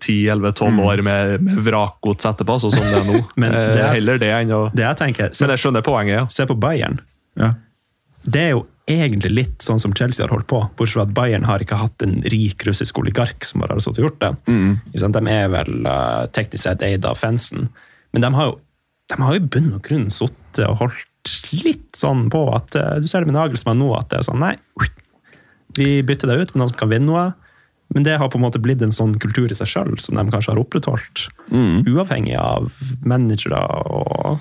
10-11-12 0.00 0.80
år 0.84 1.02
med, 1.06 1.40
med 1.46 1.60
vrakgods 1.66 2.26
etterpå, 2.30 2.58
sånn 2.62 2.74
som 2.74 2.84
det 2.86 3.00
er 3.00 3.08
nå. 3.10 3.20
Men 3.40 3.50
Eh, 3.50 3.72
det 3.74 3.80
er- 3.82 3.94
Heller 3.96 4.18
det 4.22 4.28
enn 4.30 4.50
å 4.54 4.60
Det 4.74 4.84
jeg 4.84 4.96
tenker, 5.00 5.32
se, 5.34 5.44
Men 5.44 5.56
jeg 5.56 5.62
skjønner 5.64 5.82
poenget, 5.86 6.14
ja. 6.20 6.26
se 6.30 6.46
på 6.46 6.54
Bayern. 6.60 7.00
Ja. 7.36 7.54
Det 8.24 8.40
er 8.46 8.50
jo 8.54 8.66
egentlig 9.04 9.30
litt 9.32 9.64
sånn 9.64 9.80
som 9.82 9.94
Chelsea 9.96 10.24
har 10.24 10.32
holdt 10.34 10.48
på, 10.50 10.62
bortsett 10.78 10.98
fra 10.98 11.04
at 11.06 11.14
Bayern 11.16 11.46
har 11.48 11.62
ikke 11.62 11.78
hatt 11.80 12.02
en 12.04 12.18
rik 12.32 12.64
russisk 12.66 12.98
oligark 13.02 13.46
som 13.46 13.62
bare 13.62 13.76
har 13.76 13.84
satt 13.84 14.00
og 14.00 14.08
gjort 14.08 14.20
det. 14.22 14.32
Mm. 14.50 14.80
De 14.90 15.22
er 15.32 15.52
vel 15.52 15.86
eh, 15.86 16.24
teknisk 16.36 16.64
sett 16.64 16.84
eid 16.86 17.06
av 17.08 17.20
fansen, 17.20 17.68
men 18.14 18.26
de 18.26 18.32
har 18.34 18.52
jo 18.52 18.58
de 19.10 19.18
har 19.18 19.34
i 19.34 19.42
bunn 19.42 19.72
og 19.74 19.82
grunn 19.82 20.06
sittet 20.14 20.62
og 20.68 20.76
holdt 20.84 21.30
litt 21.64 21.98
sånn 21.98 22.28
på 22.32 22.44
at 22.54 22.76
eh, 22.78 22.98
Du 23.02 23.08
ser 23.10 23.24
det 23.24 23.30
med 23.32 23.38
Nagelsmann 23.38 23.80
nå, 23.82 23.90
at 23.98 24.10
det 24.12 24.20
er 24.20 24.28
sånn 24.28 24.42
Nei, 24.42 24.54
vi 25.78 26.00
bytter 26.06 26.30
deg 26.30 26.44
ut 26.44 26.52
med 26.54 26.62
noen 26.62 26.72
som 26.72 26.78
kan 26.80 26.90
vinne 26.92 27.10
noe. 27.10 27.24
Men 27.94 28.06
det 28.06 28.16
har 28.22 28.30
på 28.30 28.38
en 28.38 28.44
måte 28.44 28.60
blitt 28.62 28.82
en 28.86 28.94
sånn 28.94 29.16
kultur 29.18 29.50
i 29.50 29.56
seg 29.58 29.66
sjøl 29.70 29.96
som 30.02 30.18
de 30.18 30.24
kanskje 30.30 30.52
har 30.52 30.60
opprettholdt. 30.62 31.24
Uavhengig 31.90 32.36
av 32.38 32.70
managere 33.02 33.58
og. 33.90 34.38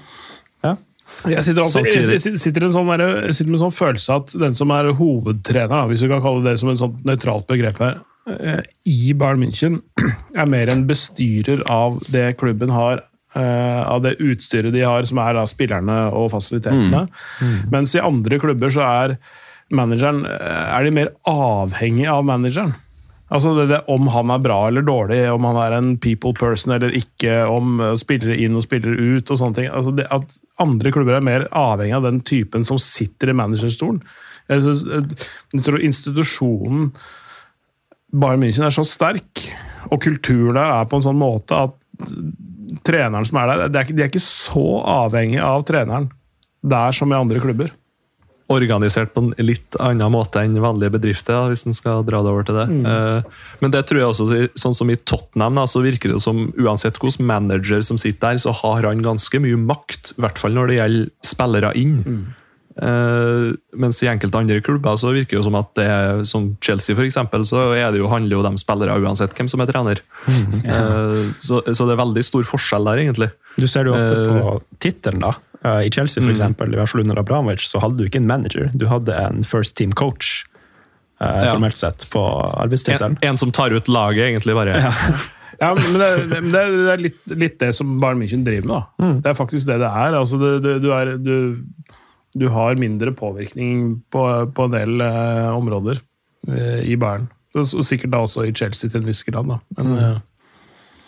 Jeg 1.28 1.44
sitter, 1.44 1.66
alltid, 1.66 2.12
jeg, 2.14 2.38
sitter, 2.40 2.66
en 2.66 2.74
sånn 2.74 2.90
der, 2.94 3.04
sitter 3.36 3.52
med 3.52 3.60
en 3.60 3.66
sånn 3.66 3.76
følelse 3.76 4.20
at 4.22 4.32
den 4.40 4.56
som 4.56 4.72
er 4.72 4.92
hovedtrener, 4.96 5.90
hvis 5.90 6.06
vi 6.06 6.12
kan 6.12 6.24
kalle 6.24 6.46
det 6.46 6.56
som 6.62 6.72
et 6.72 6.80
sånt 6.80 7.04
nøytralt 7.08 7.48
begrep 7.50 7.82
her, 7.84 8.00
eh, 8.32 8.62
i 8.88 9.12
Bayern 9.18 9.44
München, 9.44 9.80
er 10.40 10.50
mer 10.50 10.72
en 10.72 10.86
bestyrer 10.90 11.66
av 11.68 12.00
det 12.14 12.38
klubben 12.40 12.72
har, 12.72 13.04
eh, 13.36 13.82
av 13.84 14.06
det 14.08 14.16
utstyret 14.24 14.76
de 14.76 14.86
har, 14.88 15.04
som 15.10 15.20
er 15.26 15.36
da 15.36 15.46
spillerne 15.50 16.02
og 16.16 16.32
fasilitetene. 16.36 17.08
Mens 17.74 17.98
i 17.98 18.04
andre 18.04 18.40
klubber 18.40 18.72
så 18.74 18.88
er 18.88 19.18
manageren 19.76 20.24
eh, 20.30 20.68
er 20.72 20.88
de 20.88 20.96
mer 21.02 21.12
avhengig 21.28 22.08
av 22.10 22.24
manageren. 22.32 22.78
Altså 23.30 23.52
det, 23.54 23.68
det, 23.70 23.84
Om 23.92 24.08
han 24.10 24.32
er 24.34 24.42
bra 24.42 24.64
eller 24.72 24.82
dårlig, 24.82 25.20
om 25.30 25.44
han 25.46 25.60
er 25.62 25.76
en 25.76 25.98
people 26.02 26.32
person 26.34 26.74
eller 26.74 26.96
ikke, 26.98 27.44
om 27.46 27.78
spillere 28.00 28.40
inn 28.42 28.56
og 28.58 28.66
spillere 28.66 28.96
ut 28.98 29.30
og 29.30 29.38
sånne 29.38 29.60
ting. 29.60 29.68
Altså 29.70 29.94
det, 30.00 30.08
at 30.10 30.40
Andre 30.60 30.92
klubber 30.94 31.18
er 31.18 31.26
mer 31.26 31.48
avhengig 31.56 31.96
av 31.98 32.08
den 32.08 32.20
typen 32.26 32.66
som 32.68 32.80
sitter 32.82 33.32
i 33.32 33.38
managerstolen. 33.38 34.02
Eh, 34.50 34.70
jeg 35.54 35.66
tror 35.66 35.82
institusjonen 35.86 36.92
Bayern 38.10 38.42
München 38.42 38.66
er 38.66 38.74
så 38.74 38.86
sterk, 38.88 39.44
og 39.90 40.02
kulturen 40.02 40.58
der 40.58 40.80
er 40.80 40.88
på 40.90 40.98
en 40.98 41.06
sånn 41.06 41.20
måte 41.20 41.58
at 41.68 41.76
treneren 42.86 43.28
som 43.28 43.40
er 43.42 43.52
der, 43.52 43.66
er 43.68 43.92
de 43.92 44.02
er 44.04 44.10
ikke 44.10 44.24
så 44.24 44.82
avhengig 44.82 45.40
av 45.44 45.66
treneren 45.68 46.10
der 46.66 46.96
som 46.96 47.12
i 47.12 47.18
andre 47.18 47.42
klubber. 47.44 47.72
Organisert 48.50 49.14
på 49.14 49.24
en 49.24 49.32
litt 49.42 49.78
annen 49.80 50.14
måte 50.14 50.42
enn 50.42 50.58
vanlige 50.62 50.96
bedrifter, 50.98 51.52
hvis 51.52 51.68
en 51.70 51.78
skal 51.78 52.04
dra 52.08 52.24
det 52.26 52.32
over 52.32 52.48
til 52.48 52.58
det. 52.58 52.66
Mm. 52.72 53.30
Men 53.62 53.76
det 53.76 53.84
tror 53.90 54.02
jeg 54.02 54.10
også, 54.10 54.42
sånn 54.58 54.78
som 54.78 54.90
i 54.90 54.98
Tottenham, 54.98 55.62
så 55.70 55.84
virker 55.86 56.10
det 56.10 56.18
jo 56.18 56.24
som 56.24 56.44
uansett 56.58 56.98
hvilken 56.98 57.30
manager 57.30 57.84
som 57.86 58.02
sitter 58.02 58.34
der, 58.34 58.42
så 58.42 58.54
har 58.64 58.90
han 58.90 59.06
ganske 59.06 59.42
mye 59.44 59.60
makt, 59.60 60.16
i 60.18 60.26
hvert 60.26 60.42
fall 60.42 60.58
når 60.58 60.72
det 60.72 60.80
gjelder 60.80 61.10
spillere 61.30 61.74
inn. 61.78 61.98
Eh, 62.80 63.50
mens 63.76 63.98
i 64.04 64.08
enkelte 64.08 64.40
andre 64.40 64.62
klubber 64.64 64.96
så 65.00 65.12
virker 65.12 65.36
det 65.36 65.40
jo 65.42 65.48
som 65.50 65.58
at 65.60 65.72
det 65.76 65.88
er, 65.92 66.22
som 66.28 66.54
Chelsea 66.64 66.96
for 66.96 67.04
eksempel, 67.04 67.44
så 67.48 67.74
er 67.76 67.92
det 67.92 68.00
jo, 68.00 68.08
handler 68.12 68.38
jo 68.38 68.44
de 68.46 68.62
spillere 68.62 68.96
uansett 69.04 69.36
hvem 69.36 69.50
som 69.52 69.64
er 69.64 69.72
trener. 69.72 70.04
Eh, 70.70 71.22
så, 71.44 71.62
så 71.66 71.86
det 71.88 71.94
er 71.96 72.00
veldig 72.02 72.24
stor 72.26 72.48
forskjell 72.48 72.88
der, 72.90 73.02
egentlig. 73.04 73.30
Du 73.60 73.66
ser 73.68 73.86
det 73.86 73.92
jo 73.92 73.98
ofte 73.98 74.16
Eh, 74.20 74.40
på 74.40 74.80
tittelen, 74.84 75.24
da. 75.24 75.34
Eh, 75.66 75.82
I 75.88 75.90
Chelsea, 75.92 76.24
for 76.24 76.32
eksempel, 76.32 76.72
i 76.74 76.78
hvert 76.80 76.88
fall 76.90 77.02
under 77.02 77.20
Abramovic, 77.20 77.66
så 77.68 77.82
hadde 77.84 77.98
du 78.00 78.06
ikke 78.08 78.22
en 78.22 78.28
manager. 78.30 78.70
Du 78.80 78.86
hadde 78.88 79.12
en 79.16 79.44
first 79.44 79.76
team 79.78 79.92
coach, 79.92 80.46
Uh, 81.22 81.28
Ja. 81.44 81.50
formelt 81.52 81.76
sett, 81.76 82.06
på 82.14 82.20
En, 82.24 82.62
arbeidstittelen. 82.64 83.18
en 83.22 83.36
som 83.36 83.52
tar 83.52 83.72
ut 83.76 83.90
laget, 83.92 84.22
egentlig 84.30 84.54
bare. 84.56 84.72
Ja, 85.60 85.74
men 85.76 85.98
det, 86.00 86.30
det, 86.32 86.38
det 86.54 86.62
er- 86.94 87.02
litt, 87.04 87.18
litt 87.28 87.58
det 87.60 87.74
som 87.76 88.00
Bayern 88.00 88.22
München 88.22 88.46
driver 88.46 88.68
med. 88.70 88.86
da. 89.04 89.10
Det 89.26 89.26
er 89.34 89.36
faktisk 89.36 89.68
det 89.68 89.80
det 89.82 89.90
er. 89.92 90.16
Altså, 90.16 90.40
du, 90.40 90.62
du, 90.64 90.70
du, 90.80 90.88
er 90.96 91.12
du, 91.20 91.60
du 92.40 92.48
har 92.56 92.80
mindre 92.80 93.12
påvirkning 93.12 93.98
på, 94.10 94.24
på 94.56 94.64
en 94.70 94.72
del 94.78 95.02
eh, 95.04 95.50
områder 95.60 96.00
eh, 96.48 96.88
i 96.88 96.96
Bayern. 96.96 97.28
Og, 97.54 97.68
og 97.68 97.84
sikkert 97.84 98.12
da 98.16 98.24
også 98.24 98.48
i 98.48 98.54
Chelsea 98.56 98.88
til 98.90 99.02
en 99.02 99.12
viss 99.12 99.24
grad. 99.28 99.52
da. 99.52 99.60
Men, 99.76 99.92
eh, 100.00 100.18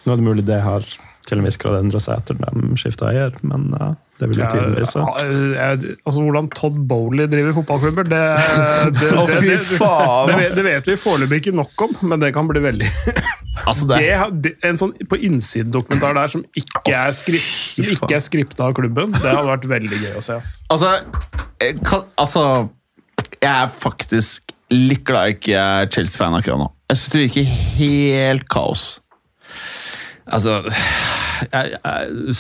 Nå 0.03 0.11
er 0.11 0.19
det 0.19 0.27
mulig 0.27 0.43
det 0.51 0.59
har 0.67 0.83
til 1.29 1.39
en 1.39 1.47
viss 1.47 1.55
grad 1.61 1.79
endra 1.85 2.03
seg 2.03 2.19
etter 2.19 2.35
de 2.43 2.75
skifta 2.75 3.13
eier, 3.13 3.31
men 3.47 3.71
eh, 3.79 3.93
det 4.21 4.27
vil 4.29 4.39
jo 4.43 4.47
tydeligvis 4.53 4.91
vise. 4.93 5.03
Altså, 6.05 6.21
Hvordan 6.21 6.49
Todd 6.55 6.75
Bowley 6.89 7.25
driver 7.31 7.55
fotballklubber, 7.57 8.05
det, 8.11 8.19
det, 8.99 9.01
det, 9.01 9.11
det, 9.11 9.39
det, 9.41 10.35
vet- 10.37 10.55
det 10.57 10.65
vet 10.67 10.89
vi 10.91 10.97
foreløpig 11.01 11.39
ikke 11.41 11.53
nok 11.57 11.85
om, 11.87 11.95
men 12.11 12.21
det 12.21 12.29
kan 12.37 12.49
bli 12.51 12.61
veldig 12.63 12.89
Altså, 13.67 13.85
det 13.91 14.05
det, 14.45 14.51
En 14.65 14.77
sånn 14.79 14.93
på 15.11 15.17
innsidedokumentar 15.27 16.15
der 16.17 16.31
som 16.31 16.45
ikke 16.57 16.93
er, 16.95 17.11
skript, 17.17 17.49
som 17.75 17.89
ikke 17.97 18.15
er 18.15 18.23
skripta 18.23 18.69
av 18.69 18.77
klubben, 18.77 19.11
det 19.17 19.25
hadde 19.27 19.49
vært 19.49 19.67
veldig 19.73 19.99
gøy 20.05 20.15
å 20.17 20.23
se. 20.25 20.37
Altså, 20.71 20.93
jeg 21.61 21.75
kan, 21.85 22.05
altså 22.21 22.45
Jeg 23.41 23.51
er 23.51 23.69
faktisk 23.73 24.55
litt 24.71 25.03
glad 25.09 25.27
jeg 25.31 25.35
ikke 25.41 25.59
er 25.59 25.89
Chelsea-fan 25.91 26.37
akkurat 26.37 26.61
nå. 26.63 26.69
Jeg 26.93 27.01
syns 27.01 27.11
det 27.11 27.21
virker 27.25 27.51
helt 27.81 28.45
kaos. 28.53 28.85
Altså 30.31 30.61
Jeg, 31.53 31.73
jeg, 31.75 32.35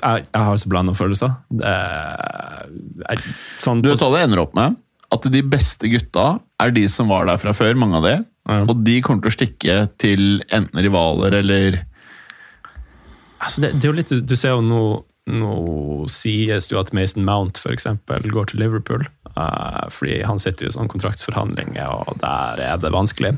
jeg, 0.00 0.26
jeg 0.26 0.46
har 0.48 0.60
så 0.60 0.70
blanda 0.72 0.94
følelser. 0.96 1.34
Det 1.52 1.74
er, 3.12 3.26
sånn, 3.62 3.82
Du 3.84 3.90
vet 3.90 4.02
hva 4.02 4.12
det 4.16 4.24
ender 4.26 4.42
opp 4.44 4.56
med? 4.58 4.78
At 5.10 5.26
de 5.32 5.42
beste 5.42 5.90
gutta 5.90 6.32
er 6.62 6.74
de 6.74 6.86
som 6.92 7.10
var 7.10 7.26
der 7.28 7.40
fra 7.42 7.54
før, 7.56 7.76
mange 7.78 7.98
av 7.98 8.06
de. 8.06 8.16
Ja. 8.50 8.64
Og 8.64 8.82
de 8.86 8.98
kommer 9.04 9.24
til 9.24 9.32
å 9.32 9.36
stikke 9.36 9.76
til 10.00 10.26
enten 10.48 10.82
rivaler 10.82 11.36
eller 11.42 11.80
altså 13.40 13.62
det, 13.62 13.70
det 13.78 13.86
er 13.86 13.90
jo 13.90 13.98
litt, 13.98 14.12
Du 14.26 14.34
ser 14.36 14.56
jo 14.56 14.64
nå 14.64 14.82
nå 15.30 16.06
sies 16.10 16.66
det 16.66 16.74
jo 16.74 16.80
at 16.80 16.92
Mason 16.96 17.22
Mount 17.26 17.60
for 17.60 17.74
eksempel, 17.74 18.24
går 18.32 18.50
til 18.50 18.62
Liverpool. 18.64 19.04
Uh, 19.36 19.86
fordi 19.92 20.20
han 20.26 20.40
sitter 20.42 20.66
jo 20.66 20.72
i 20.72 20.74
sånn 20.74 20.90
kontraktsforhandlinger, 20.90 21.86
og 21.86 22.18
der 22.22 22.62
er 22.64 22.80
det 22.82 22.90
vanskelig. 22.94 23.36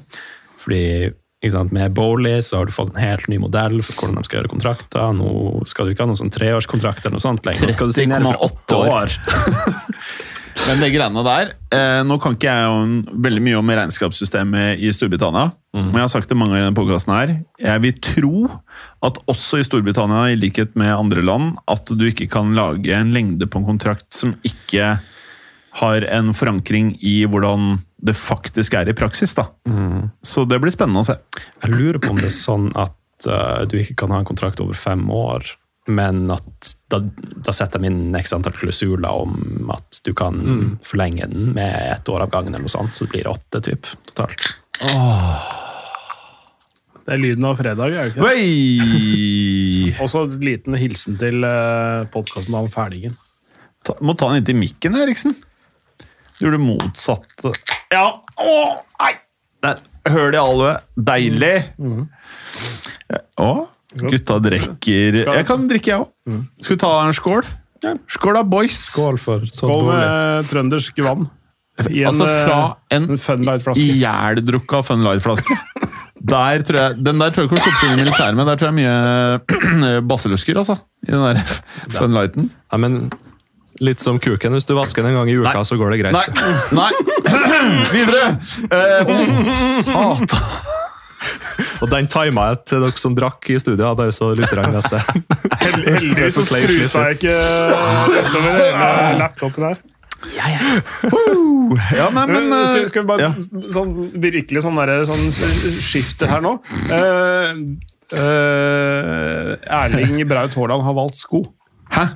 Fordi? 0.63 1.13
Med 1.43 1.95
Bowley 1.97 2.43
så 2.43 2.61
har 2.61 2.67
du 2.67 2.73
fått 2.75 2.93
en 2.95 3.03
helt 3.03 3.27
ny 3.27 3.41
modell 3.43 3.81
for 3.83 3.97
hvordan 3.99 4.21
de 4.21 4.29
skal 4.29 4.39
gjøre 4.41 4.53
kontrakter. 4.53 5.09
Nå 5.19 5.65
skal 5.67 5.89
du 5.89 5.95
ikke 5.95 6.05
ha 6.05 6.11
noen 6.13 6.21
sånn 6.21 6.31
treårskontrakt 6.31 7.03
eller 7.03 7.19
noe 7.19 7.25
sånt 7.25 7.49
lenger. 7.49 7.67
Nå 7.67 7.75
skal 7.75 7.91
du 7.91 7.97
signere 7.97 8.29
for 8.31 8.47
åtte 8.47 8.79
år. 8.79 9.17
Men 10.69 10.83
det 10.83 10.91
greiene 10.93 11.23
der 11.27 11.53
eh, 11.75 12.01
Nå 12.07 12.19
kan 12.23 12.37
ikke 12.37 12.53
jeg 12.53 12.67
jo 12.69 13.21
veldig 13.25 13.43
mye 13.43 13.59
om 13.59 13.73
regnskapssystemet 13.73 14.83
i 14.85 14.93
Storbritannia. 14.95 15.51
Men 15.75 15.97
jeg 15.97 16.05
har 16.05 16.13
sagt 16.13 16.31
det 16.31 16.37
mange 16.39 16.53
ganger 16.53 16.67
i 16.67 16.69
denne 16.69 16.79
podcasten 16.79 17.15
her. 17.17 17.33
Jeg 17.65 17.83
vil 17.83 17.97
tro 18.05 18.35
at 19.09 19.19
også 19.33 19.59
i 19.59 19.67
Storbritannia, 19.67 20.27
i 20.31 20.39
likhet 20.39 20.77
med 20.79 20.93
andre 20.93 21.25
land, 21.25 21.57
at 21.67 21.89
du 21.89 22.05
ikke 22.07 22.29
kan 22.31 22.53
lage 22.55 22.93
en 22.95 23.11
lengde 23.17 23.49
på 23.49 23.63
en 23.63 23.67
kontrakt 23.73 24.07
som 24.15 24.37
ikke 24.47 24.93
har 25.81 26.05
en 26.05 26.35
forankring 26.37 26.97
i 27.01 27.23
hvordan 27.25 27.79
det 28.03 28.15
faktisk 28.19 28.75
er 28.77 28.91
i 28.91 28.97
praksis. 28.97 29.35
da. 29.39 29.49
Så 30.23 30.45
det 30.45 30.59
blir 30.61 30.75
spennende 30.75 31.01
å 31.01 31.09
se. 31.09 31.17
Jeg 31.63 31.73
lurer 31.73 32.01
på 32.03 32.13
om 32.13 32.21
det 32.21 32.29
er 32.29 32.37
sånn 32.37 32.69
at 32.77 33.29
uh, 33.29 33.63
du 33.69 33.79
ikke 33.81 33.97
kan 34.03 34.13
ha 34.13 34.21
en 34.21 34.29
kontrakt 34.29 34.61
over 34.61 34.77
fem 34.77 35.07
år, 35.15 35.47
men 35.91 36.27
at 36.31 36.75
da, 36.93 37.01
da 37.47 37.55
setter 37.57 37.83
de 37.83 37.89
inn 37.91 38.15
x 38.19 38.35
antall 38.37 38.55
klusuler 38.55 39.25
om 39.25 39.71
at 39.75 40.03
du 40.07 40.13
kan 40.19 40.77
forlenge 40.87 41.27
den 41.31 41.55
med 41.57 41.75
ett 41.95 42.11
år 42.13 42.27
av 42.27 42.35
gangen, 42.35 42.55
eller 42.55 42.69
noe 42.69 42.75
sånt, 42.77 42.95
så 42.95 43.07
det 43.07 43.15
blir 43.17 43.31
åtte 43.33 43.63
typ, 43.65 43.89
totalt. 44.13 44.51
Det 47.03 47.17
er 47.17 47.19
lyden 47.19 47.47
av 47.49 47.57
fredag, 47.59 47.91
er 47.91 48.11
det 48.11 48.13
ikke? 48.13 48.29
det? 48.29 50.03
Også 50.05 50.27
en 50.29 50.45
liten 50.45 50.77
hilsen 50.79 51.19
til 51.19 51.43
uh, 51.47 52.05
podkasten 52.13 52.55
om 52.61 52.69
Ferdigen. 52.71 53.17
Ta, 53.83 53.97
må 54.05 54.15
ta 54.15 54.29
den 54.31 54.43
inntil 54.43 54.61
mikken, 54.61 54.95
Eriksen. 55.01 55.35
Gjorde 56.43 56.59
det 56.59 56.65
motsatte. 56.67 57.53
Ja! 57.95 58.07
Å, 58.43 58.55
nei! 59.03 59.13
Der. 59.63 59.83
Hør 60.11 60.33
det, 60.35 60.41
alle 60.43 60.71
Deilig! 60.99 61.53
Å, 63.39 63.51
gutta 64.03 64.39
drikker 64.43 65.21
Jeg 65.23 65.45
kan 65.47 65.69
drikke, 65.71 65.93
jeg 65.93 66.03
òg. 66.03 66.41
Skal 66.65 66.75
vi 66.75 66.81
ta 66.83 66.91
en 67.05 67.15
skål? 67.15 67.47
Skål 68.11 68.37
da, 68.39 68.43
boys! 68.47 68.81
Skål 68.93 69.21
for 69.23 69.47
så 69.47 69.67
Skål 69.69 69.87
med 69.91 70.51
trøndersk 70.51 70.99
vann. 71.07 71.29
I 71.89 72.03
en, 72.03 72.11
Altså 72.11 72.27
fra 72.27 72.59
eh, 72.91 72.99
en 72.99 73.07
en 73.13 73.19
Fun 73.19 73.47
Light-flaske. 73.47 73.87
ihjeldrukka 73.95 74.83
Fun 74.87 75.03
Light-flaske. 75.07 75.57
Der 76.23 76.63
tror 76.63 76.79
jeg, 76.79 76.99
den 77.03 77.19
der 77.19 77.33
tror 77.35 77.43
jeg 77.45 77.49
ikke 77.51 77.59
du 77.59 77.65
sluppet 77.65 77.87
inn 77.89 77.95
i 77.97 78.03
militæret 78.05 78.37
med. 78.39 78.47
Der 78.51 78.59
tror 78.61 78.71
jeg 78.71 78.77
mye 78.83 80.03
basselusker, 80.11 80.61
altså. 80.61 80.77
I 81.07 81.15
den 81.15 81.25
der 81.25 81.41
Fun 81.97 82.15
Lighten. 82.15 82.51
Ja, 82.71 82.79
men 82.83 82.99
litt 83.81 84.01
som 84.01 84.19
kuken. 84.23 84.53
Hvis 84.57 84.67
du 84.69 84.75
vasker 84.77 85.03
den 85.03 85.13
en 85.15 85.21
gang 85.23 85.31
i 85.33 85.37
uka, 85.39 85.53
Nei. 85.55 85.65
så 85.65 85.77
går 85.81 85.95
det 85.95 86.01
greit. 86.03 86.13
Nei! 86.13 86.27
Nei! 86.77 86.93
Videre! 87.97 88.37
Eh, 88.69 89.01
åh, 89.09 90.19
satan. 90.21 90.45
Og 91.83 91.91
den 91.91 92.07
tima 92.11 92.49
jeg 92.51 92.59
til 92.67 92.83
dere 92.83 92.99
som 92.99 93.15
drakk 93.15 93.47
i 93.55 93.59
studio, 93.63 93.93
bare 93.99 94.13
så 94.15 94.33
lytterne 94.39 94.73
vet 94.75 94.89
det. 94.91 95.03
Heldigvis 95.63 96.35
så 96.39 96.45
spruta 96.47 97.03
jeg 97.09 97.19
ikke 97.19 97.37
utover 98.19 98.55
hele 98.59 99.19
laptopen 99.21 99.67
her. 99.71 99.81
Ja, 101.93 102.09
nei, 102.15 102.27
men 102.31 102.49
Men, 102.49 102.67
skal, 102.67 102.83
eh, 102.83 102.87
skal 102.91 103.03
vi 103.03 103.09
bare 103.09 103.25
ja. 103.27 103.31
sånn, 103.75 103.95
virkelig 104.23 104.63
sånn, 104.63 104.77
derre- 104.79 105.07
sånn 105.09 105.25
skifte 105.83 106.29
her 106.31 106.43
nå? 106.45 106.53
Eh, 106.95 107.51
eh, 108.19 109.55
Erling 109.83 110.23
Braut 110.31 110.55
Haaland 110.59 110.87
har 110.87 110.95
valgt 110.99 111.19
sko. 111.23 111.43
Hæ? 111.93 112.07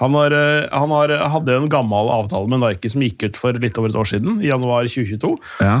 Han, 0.00 0.14
har, 0.16 0.32
eh, 0.32 0.68
han 0.72 0.90
har, 0.90 1.12
hadde 1.34 1.54
en 1.56 1.68
gammel 1.68 2.08
avtale 2.10 2.48
med 2.48 2.62
Nike 2.64 2.90
som 2.90 3.02
gikk 3.04 3.22
ut 3.28 3.36
for 3.38 3.52
litt 3.60 3.76
over 3.78 3.92
et 3.92 3.98
år 4.00 4.08
siden, 4.08 4.40
i 4.42 4.48
januar 4.48 4.88
2022. 4.88 5.34
Ja. 5.60 5.74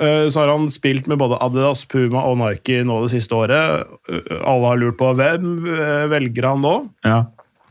Eh, 0.00 0.28
Så 0.30 0.40
har 0.40 0.48
han 0.52 0.68
spilt 0.70 1.08
med 1.10 1.18
både 1.18 1.36
Adidas, 1.42 1.82
Puma 1.90 2.22
og 2.30 2.38
Nike 2.40 2.82
nå 2.86 3.00
det 3.04 3.10
siste 3.16 3.34
året. 3.36 3.86
Eh, 4.08 4.36
Alle 4.46 4.70
har 4.70 4.78
lurt 4.80 4.96
på 5.00 5.10
hvem 5.18 5.58
velger 6.12 6.46
han 6.52 6.62
nå. 6.64 6.76
ja. 7.04 7.24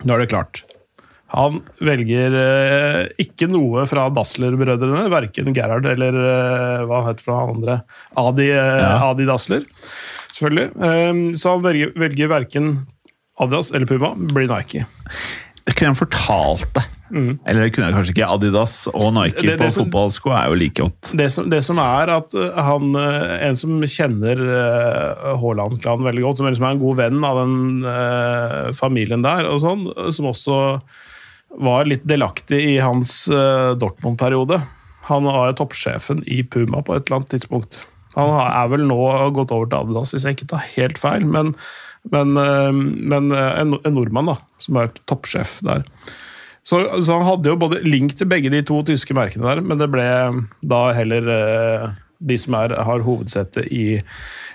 Nå 0.06 0.14
er 0.16 0.22
det 0.24 0.30
klart. 0.32 0.62
Han 1.30 1.58
velger 1.84 2.34
ikke 3.22 3.50
noe 3.52 3.84
fra 3.86 4.08
Dassler-brødrene, 4.16 5.10
verken 5.12 5.52
Gerhard 5.54 5.86
eller 5.86 6.16
hva 6.90 7.02
han 7.04 7.10
heter 7.12 7.26
fra 7.28 7.42
andre. 7.52 7.76
Adi, 8.18 8.48
Ja. 8.48 8.96
Adi 9.12 9.26
Dassler, 9.28 9.66
selvfølgelig. 10.34 11.36
Så 11.38 11.52
han 11.54 11.62
velger, 11.68 11.92
velger 12.00 12.32
verken 12.32 12.72
Adidas 13.40 13.70
eller 13.76 13.86
Puma, 13.92 14.14
blir 14.16 14.48
Nike. 14.50 14.86
Det 15.70 15.76
kunne 15.78 15.92
jeg 15.94 16.00
fortalt 16.02 16.72
deg. 16.80 16.96
Eller 17.10 17.64
det 17.66 17.72
kunne 17.74 17.88
jeg 17.90 17.96
kanskje 17.96 18.14
ikke. 18.14 18.28
Adidas 18.36 18.74
og 18.92 19.08
Nike 19.16 19.42
Mm. 19.42 19.46
Det- 19.46 19.58
det 19.58 19.60
på 19.62 19.70
fotballsko 19.80 20.30
er 20.34 20.48
jo 20.50 20.58
like 20.60 20.78
godt. 20.82 21.10
Det 21.18 21.28
som, 21.34 21.48
det 21.50 21.60
som 21.66 21.80
er 21.82 22.10
at 22.14 22.34
eh, 22.38 22.58
han, 22.68 22.90
eh, 22.96 23.48
en 23.48 23.56
som 23.58 23.80
kjenner 23.82 24.38
eh, 24.38 25.36
Haaland-klanen 25.42 26.06
veldig 26.06 26.22
godt, 26.26 26.38
som 26.38 26.46
liksom 26.50 26.66
er 26.68 26.76
en 26.76 26.82
god 26.84 26.98
venn 27.02 27.24
av 27.26 27.40
den 27.42 28.74
familien 28.78 29.24
der, 29.26 29.46
og 29.50 29.60
sånn, 29.64 29.88
som 30.14 30.30
også 30.30 30.58
var 31.60 31.86
litt 31.90 32.06
delaktig 32.06 32.60
i 32.76 32.78
hans 32.78 33.26
Dortmund-periode. 33.30 34.62
Han 35.10 35.26
var 35.26 35.54
toppsjefen 35.58 36.22
i 36.30 36.44
Puma 36.44 36.84
på 36.86 36.96
et 36.96 37.08
eller 37.10 37.22
annet 37.24 37.34
tidspunkt. 37.34 37.82
Han 38.16 38.30
er 38.30 38.68
vel 38.70 38.86
nå 38.90 39.00
gått 39.34 39.52
over 39.56 39.66
til 39.70 39.80
Adidas, 39.80 40.14
hvis 40.14 40.26
jeg 40.28 40.38
ikke 40.38 40.50
tar 40.54 40.66
helt 40.76 40.98
feil, 41.02 41.26
men, 41.26 41.56
men, 42.08 42.36
eh, 42.38 42.72
men 43.14 43.32
eh, 43.36 43.54
en, 43.62 43.78
en 43.84 43.96
nordmann 43.96 44.32
da, 44.32 44.40
som 44.64 44.80
er 44.82 44.92
toppsjef 45.10 45.60
der. 45.68 45.86
Så, 46.64 46.82
så 47.02 47.18
han 47.18 47.26
hadde 47.26 47.50
jo 47.50 47.58
både 47.60 47.82
link 47.88 48.14
til 48.18 48.30
begge 48.30 48.52
de 48.54 48.62
to 48.66 48.82
tyske 48.86 49.16
merkene 49.18 49.48
der, 49.48 49.64
men 49.66 49.80
det 49.82 49.90
ble 49.92 50.06
da 50.70 50.82
heller 50.96 51.32
eh, 51.34 51.88
de 52.20 52.38
som 52.38 52.58
er, 52.60 52.76
har 52.86 53.06
hovedsete 53.06 53.64
i 53.74 53.86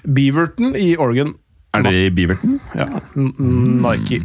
Beaverton 0.04 0.76
i 0.78 0.94
Oregon. 1.00 1.34
Er 1.74 1.84
det 1.86 1.94
i 1.96 2.12
Beaverton? 2.14 2.58
Ja, 2.76 2.86
Nike. 3.16 4.22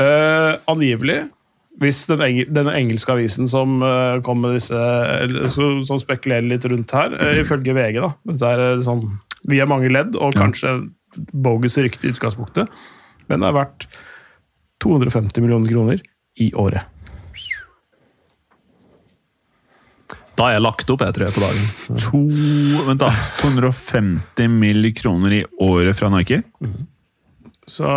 Eh, 0.00 0.52
angivelig, 0.70 1.18
hvis 1.82 2.04
den, 2.08 2.22
eng 2.24 2.38
den 2.54 2.70
engelske 2.70 3.12
avisen 3.12 3.50
som 3.50 3.82
eh, 3.84 4.22
kom 4.24 4.40
med 4.44 4.56
disse 4.56 4.78
eller, 4.78 5.48
så, 5.52 5.74
Som 5.88 5.98
spekulerer 6.00 6.46
litt 6.46 6.64
rundt 6.68 6.92
her, 6.96 7.16
ifølge 7.40 7.74
VG, 7.76 7.98
da 8.00 8.12
Dette 8.28 8.52
er 8.54 8.82
sånn 8.86 9.06
via 9.50 9.66
mange 9.66 9.90
ledd, 9.90 10.14
og 10.14 10.36
kanskje 10.38 10.76
bogus 11.32 11.78
rykte 11.78 12.08
i 12.08 12.14
utgangspunktet, 12.14 12.82
men 13.28 13.42
det 13.42 13.50
er 13.50 13.56
verdt 13.56 13.86
250 14.82 15.44
millioner 15.44 15.70
kroner 15.72 16.02
i 16.40 16.50
året. 16.58 16.88
Da 20.32 20.48
er 20.48 20.56
jeg 20.56 20.64
lagt 20.64 20.90
opp, 20.90 21.02
jeg 21.04 21.14
tror 21.14 21.26
jeg, 21.28 21.34
på 21.36 21.42
dagen. 21.42 21.98
To, 22.06 22.20
vent 22.88 23.02
da, 23.02 23.10
250 23.42 24.48
mill. 24.50 24.88
kroner 24.96 25.34
i 25.36 25.42
året 25.60 25.98
fra 25.98 26.08
Nike? 26.10 26.40
Så, 27.68 27.90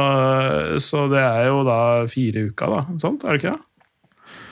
så 0.83 1.05
det 1.09 1.23
er 1.23 1.47
jo 1.47 1.63
da 1.65 1.77
fire 2.11 2.49
uker, 2.51 2.75
da. 2.75 2.99
Sånt, 3.01 3.23
Er 3.23 3.33
det 3.37 3.41
ikke 3.41 3.55
det? 3.55 4.43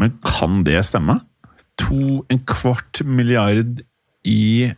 Men 0.00 0.14
kan 0.24 0.62
det 0.64 0.78
stemme? 0.86 1.18
To, 1.82 2.22
en 2.30 2.40
kvart 2.48 3.02
milliard 3.04 3.82
i 4.24 4.70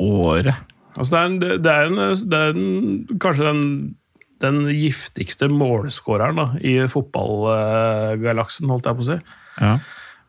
året. 0.00 0.54
Altså 0.94 1.10
det 1.10 1.18
er, 1.20 1.26
en, 1.26 1.40
det 1.42 1.72
er, 1.72 1.90
en, 1.90 2.30
det 2.30 2.40
er 2.40 2.54
en, 2.54 3.18
kanskje 3.22 3.48
den, 3.48 3.66
den 4.44 4.62
giftigste 4.70 5.50
målskåreren 5.50 6.38
da, 6.38 6.48
i 6.62 6.78
fotballgalaksen, 6.90 8.70
holdt 8.70 8.90
jeg 8.90 8.98
på 8.98 9.06
å 9.06 9.10
si. 9.12 9.20
Ja. 9.58 9.76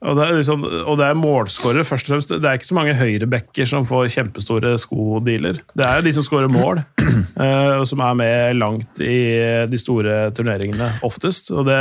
Og 0.05 0.17
det 0.19 0.25
er, 0.25 0.33
liksom, 0.37 0.65
og 0.85 0.97
det 0.99 1.05
er 1.07 1.17
målskårere 1.17 1.85
først 1.87 2.09
og 2.09 2.13
fremst. 2.13 2.33
Det 2.33 2.49
er 2.49 2.59
ikke 2.59 2.67
så 2.67 2.77
mange 2.77 2.97
høyrebacker 2.99 3.69
som 3.69 3.87
får 3.89 4.09
kjempestore 4.13 4.75
skodealer. 4.81 5.61
Det 5.73 5.87
er 5.87 6.03
de 6.05 6.13
som 6.13 6.25
skårer 6.25 6.51
mål, 6.51 6.83
eh, 7.45 7.71
og 7.79 7.87
som 7.89 8.03
er 8.05 8.17
med 8.19 8.59
langt 8.59 9.01
i 9.01 9.17
de 9.71 9.79
store 9.81 10.27
turneringene 10.35 10.91
oftest. 11.07 11.49
Og 11.55 11.65
det, 11.69 11.79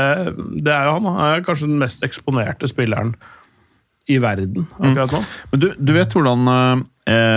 det 0.64 0.72
er 0.72 0.88
jo 0.88 0.96
han. 0.96 1.10
Han 1.10 1.24
er 1.26 1.44
kanskje 1.46 1.68
den 1.68 1.82
mest 1.82 2.06
eksponerte 2.06 2.70
spilleren 2.70 3.16
i 4.10 4.18
verden 4.20 4.66
akkurat 4.78 5.14
nå. 5.14 5.22
Men 5.52 5.62
du, 5.62 5.70
du 5.78 5.92
vet 5.96 6.12
hvordan 6.12 6.50
eh, 6.50 6.82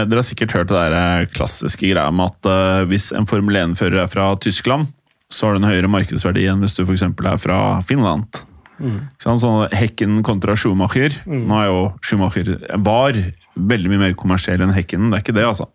Dere 0.07 0.19
har 0.19 0.27
sikkert 0.27 0.55
hørt 0.55 0.69
det 0.71 0.75
der 0.77 0.95
eh, 0.97 1.29
klassiske 1.31 1.87
greia 1.87 2.11
med 2.11 2.33
at 2.33 2.49
eh, 2.51 2.83
hvis 2.91 3.09
en 3.15 3.27
Formel 3.29 3.59
1-fører 3.61 4.03
er 4.03 4.11
fra 4.11 4.29
Tyskland, 4.43 4.91
så 5.31 5.47
har 5.47 5.55
du 5.55 5.61
en 5.63 5.69
høyere 5.69 5.91
markedsverdi 5.91 6.45
enn 6.47 6.63
hvis 6.63 6.77
du 6.77 6.85
f.eks. 6.85 7.03
er 7.07 7.41
fra 7.41 7.59
Finland. 7.87 8.41
Mm. 8.77 8.99
Sånn, 9.19 9.39
Sånn 9.41 9.73
Hekken 9.73 10.21
kontra 10.25 10.55
Schumacher. 10.59 11.15
Nå 11.27 11.59
er 11.59 11.69
jo 11.71 11.83
Schumacher 12.05 12.53
var 12.85 13.17
veldig 13.57 13.91
mye 13.91 14.03
mer 14.05 14.17
kommersiell 14.19 14.61
enn 14.63 14.75
Hekken, 14.75 15.09
det 15.09 15.19
er 15.19 15.25
ikke 15.25 15.37
det, 15.37 15.45
altså. 15.47 15.69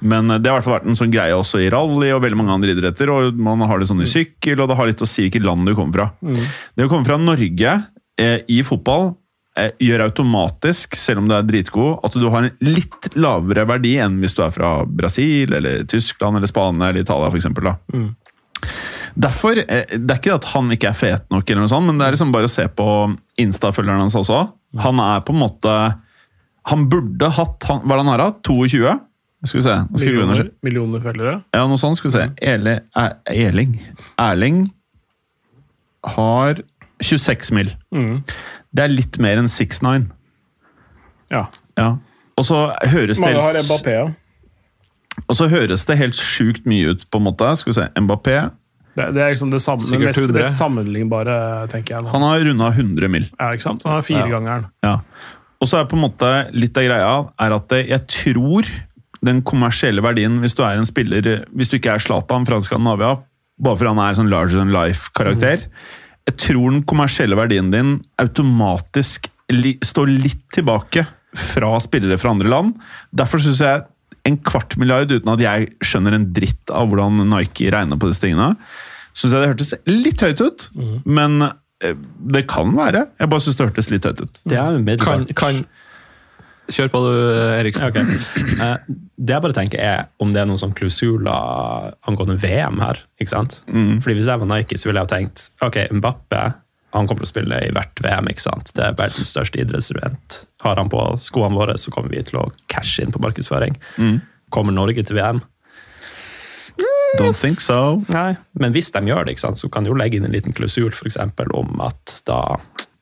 Men 0.00 0.30
eh, 0.30 0.40
det 0.40 0.50
har 0.50 0.56
i 0.56 0.60
hvert 0.60 0.68
fall 0.68 0.78
vært 0.78 0.90
en 0.90 0.98
sånn 0.98 1.12
greie 1.12 1.36
også 1.36 1.62
i 1.64 1.70
rally 1.72 2.12
og 2.14 2.22
veldig 2.24 2.40
mange 2.40 2.56
andre 2.56 2.74
idretter. 2.74 3.12
og 3.12 3.40
Man 3.40 3.64
har 3.68 3.80
det 3.80 3.90
sånn 3.90 4.04
i 4.04 4.08
sykkel, 4.08 4.60
og 4.60 4.70
det 4.70 4.78
har 4.78 4.90
litt 4.90 5.04
å 5.04 5.08
si 5.08 5.26
hvilket 5.26 5.46
land 5.46 5.68
du 5.68 5.74
kommer 5.76 5.96
fra. 5.96 6.36
Det 6.76 6.86
å 6.86 6.92
komme 6.92 7.08
fra 7.08 7.20
Norge 7.20 7.74
eh, 8.20 8.38
i 8.48 8.62
fotball 8.66 9.12
gjør 9.58 10.04
automatisk, 10.06 10.94
selv 10.96 11.20
om 11.22 11.28
du 11.28 11.34
er 11.36 11.46
dritgod, 11.46 11.98
at 12.06 12.14
du 12.16 12.28
har 12.30 12.46
en 12.46 12.52
litt 12.64 13.10
lavere 13.18 13.66
verdi 13.68 13.96
enn 14.00 14.20
hvis 14.22 14.36
du 14.38 14.44
er 14.44 14.52
fra 14.54 14.70
Brasil, 14.86 15.52
eller 15.58 15.82
Tyskland, 15.90 16.38
eller 16.38 16.50
Spania 16.50 16.90
eller 16.90 17.02
Italia 17.02 17.28
f.eks. 17.28 17.48
Derfor, 19.14 19.58
eh, 19.58 19.84
Det 19.90 20.14
er 20.14 20.20
ikke 20.20 20.36
at 20.38 20.48
han 20.54 20.70
ikke 20.70 20.88
er 20.92 20.96
fet 20.96 21.26
nok, 21.30 21.48
eller 21.50 21.64
noe 21.64 21.72
sånt, 21.72 21.86
men 21.86 21.98
det 21.98 22.06
er 22.06 22.16
liksom 22.16 22.32
bare 22.32 22.48
å 22.48 22.52
se 22.52 22.68
på 22.68 22.86
Insta-følgeren 23.42 24.04
hans 24.04 24.16
også. 24.16 24.44
Han 24.78 25.00
er 25.02 25.20
på 25.26 25.34
en 25.34 25.40
måte 25.42 25.76
Han 26.70 26.84
burde 26.92 27.26
hatt 27.34 27.64
han, 27.66 27.80
Hva 27.82 27.96
er 27.96 27.98
det 27.98 28.04
han 28.04 28.12
har 28.12 28.20
da? 28.22 28.32
22? 28.46 28.98
Skal 29.48 29.58
vi 29.58 29.64
se. 29.64 29.76
Millioner, 29.96 30.50
millioner 30.62 31.00
følgere. 31.00 31.38
Ja, 31.56 31.64
noe 31.66 31.80
sånt. 31.80 31.96
Skal 31.96 32.10
vi 32.10 32.18
se. 32.18 32.26
Ele, 32.44 32.74
er, 32.94 33.14
Erling 33.32 33.78
Erling 34.20 34.66
har 36.04 36.60
26 37.00 37.52
mil. 37.56 37.72
Mm. 37.96 38.20
Det 38.76 38.84
er 38.84 38.92
litt 38.92 39.18
mer 39.22 39.40
enn 39.40 39.50
6'9. 39.50 40.06
Ja. 41.30 41.46
Ja. 41.78 41.90
Og 42.38 42.46
så 42.46 42.60
høres 42.92 43.18
det 43.20 43.26
Mange 43.26 43.42
har 43.42 43.56
helt, 43.56 43.68
Mbappé, 43.68 43.94
ja. 43.96 44.06
og 45.26 45.36
så 45.36 45.48
høres 45.50 45.84
det 45.88 45.98
helt 46.00 46.16
sjukt 46.18 46.66
mye 46.70 46.94
ut, 46.94 47.04
på 47.10 47.20
en 47.20 47.26
måte. 47.26 47.50
Skal 47.60 47.72
vi 47.72 47.76
se. 47.80 47.88
Mbappé 48.00 48.36
Det, 48.96 49.08
det 49.14 49.22
er 49.22 49.34
liksom 49.34 49.52
det 49.52 49.60
samme, 49.62 49.84
det 49.86 50.00
mest, 50.02 50.18
100. 50.18 50.38
mest 50.38 50.58
sammenlignbare, 50.58 51.36
tenker 51.72 51.96
jeg. 51.96 52.04
nå. 52.06 52.12
Han 52.14 52.24
har 52.26 52.46
runda 52.46 52.70
100 52.72 53.12
mil. 53.12 53.28
Ja, 53.38 53.50
ikke 53.54 53.66
sant? 53.68 53.84
Han 53.86 53.98
har 53.98 54.06
firegangeren. 54.06 54.66
Ja. 54.86 54.96
Og 55.60 55.68
så 55.68 55.78
er 55.80 55.90
på 55.90 55.98
en 55.98 56.06
måte 56.06 56.30
litt 56.56 56.78
av 56.80 56.86
greia 56.88 57.12
er 57.44 57.54
at 57.58 57.74
jeg 57.76 58.06
tror 58.10 58.70
den 59.20 59.42
kommersielle 59.44 60.00
verdien, 60.02 60.38
hvis 60.40 60.56
du 60.56 60.62
er 60.64 60.78
en 60.80 60.88
spiller 60.88 61.44
Hvis 61.52 61.68
du 61.68 61.76
ikke 61.76 61.92
er 61.92 62.00
Zlatan 62.00 62.46
fra 62.48 62.56
Skandinavia, 62.64 63.18
bare 63.60 63.76
fordi 63.76 63.92
han 63.92 64.00
er 64.00 64.16
sånn 64.16 64.30
larger 64.32 64.62
than 64.62 64.72
life-karakter 64.72 65.66
Jeg 66.30 66.38
tror 66.46 66.74
den 66.74 66.84
kommersielle 66.86 67.38
verdien 67.38 67.70
din 67.72 67.96
automatisk 68.22 69.26
li, 69.50 69.74
står 69.82 70.12
litt 70.12 70.44
tilbake 70.54 71.04
fra 71.36 71.76
spillere 71.82 72.18
fra 72.18 72.32
andre 72.34 72.50
land. 72.50 72.76
Derfor 73.14 73.42
syns 73.42 73.62
jeg 73.64 73.82
en 74.28 74.36
kvart 74.44 74.76
milliard, 74.80 75.10
uten 75.10 75.32
at 75.32 75.42
jeg 75.42 75.70
skjønner 75.86 76.16
en 76.16 76.28
dritt 76.36 76.70
av 76.74 76.90
hvordan 76.90 77.22
Nike 77.30 77.70
regner 77.72 77.98
på 78.00 78.10
disse 78.10 78.22
tingene, 78.24 78.52
syns 79.16 79.34
jeg 79.34 79.42
det 79.42 79.50
hørtes 79.52 79.74
litt 79.90 80.22
høyt 80.26 80.42
ut. 80.44 80.66
Men 81.08 81.40
eh, 81.48 81.96
det 82.34 82.44
kan 82.50 82.74
være. 82.76 83.06
Jeg 83.18 83.32
bare 83.32 83.46
syns 83.46 83.58
det 83.58 83.70
hørtes 83.70 83.90
litt 83.92 84.06
høyt 84.06 84.22
ut. 84.22 84.42
Det 84.44 84.58
er 84.60 84.76
jo 84.76 84.98
Kan, 85.02 85.26
kan 85.38 85.64
Kjør 86.70 86.88
på 86.92 87.00
du, 87.02 87.12
Eriksen. 87.58 87.88
Ok. 87.90 87.96
Eh, 88.60 88.76
Det 89.20 89.34
jeg 89.34 89.42
bare 89.44 89.56
tenker 89.56 89.80
er 89.84 90.06
om 90.22 90.30
det 90.32 90.40
er 90.40 90.46
noen 90.48 90.60
sånn 90.60 90.72
klausuler 90.76 91.92
angående 92.08 92.38
VM 92.40 92.78
her. 92.80 93.02
ikke 93.20 93.28
sant? 93.34 93.60
Fordi 93.66 94.14
Hvis 94.16 94.26
jeg 94.30 94.40
var 94.40 94.48
Nike, 94.48 94.78
så 94.80 94.88
ville 94.88 95.02
jeg 95.02 95.08
ha 95.10 95.14
tenkt 95.18 95.50
ok, 95.66 95.76
Mbappe 95.92 96.42
han 96.92 97.06
kommer 97.06 97.22
til 97.22 97.28
å 97.28 97.30
spille 97.30 97.58
i 97.68 97.70
hvert 97.70 98.00
VM. 98.02 98.26
ikke 98.32 98.42
sant? 98.42 98.72
Det 98.74 98.82
er 98.82 98.96
verdens 98.98 99.30
største 99.30 99.60
idrettsevent. 99.62 100.40
Har 100.64 100.74
han 100.80 100.88
på 100.90 100.98
skoene 101.22 101.54
våre, 101.54 101.76
så 101.78 101.92
kommer 101.94 102.10
vi 102.10 102.22
til 102.26 102.40
å 102.40 102.48
cashe 102.66 103.04
inn 103.04 103.12
på 103.14 103.20
markedsføring. 103.22 103.76
Kommer 104.50 104.72
Norge 104.74 105.04
til 105.06 105.14
VM? 105.20 105.38
Don't 107.18 107.38
think 107.38 107.60
so. 107.60 108.02
Nei. 108.14 108.36
Men 108.58 108.72
hvis 108.74 108.90
de 108.94 109.02
gjør 109.06 109.24
det, 109.26 109.36
ikke 109.36 109.44
sant, 109.44 109.58
så 109.60 109.70
kan 109.70 109.84
de 109.86 109.90
jo 109.92 109.96
legge 109.98 110.18
inn 110.18 110.26
en 110.26 110.34
liten 110.34 110.54
klausul 110.56 110.90
for 110.94 111.06
eksempel, 111.10 111.46
om 111.54 111.80
at 111.84 112.20
da 112.26 112.56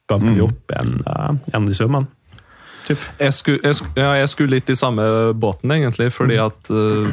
bumper 0.09 0.35
vi 0.37 0.41
opp 0.45 0.73
en, 0.81 0.95
eh, 1.07 1.35
en 1.55 1.63
av 1.63 1.67
de 1.69 1.77
summene. 1.77 2.09
Jeg 3.19 3.35
skulle, 3.37 3.61
jeg, 3.65 3.89
ja, 3.99 4.13
jeg 4.21 4.31
skulle 4.33 4.57
litt 4.57 4.71
i 4.73 4.77
samme 4.79 5.05
båten, 5.39 5.73
egentlig, 5.75 6.11
fordi 6.15 6.39
at 6.43 6.71
uh, 6.73 7.11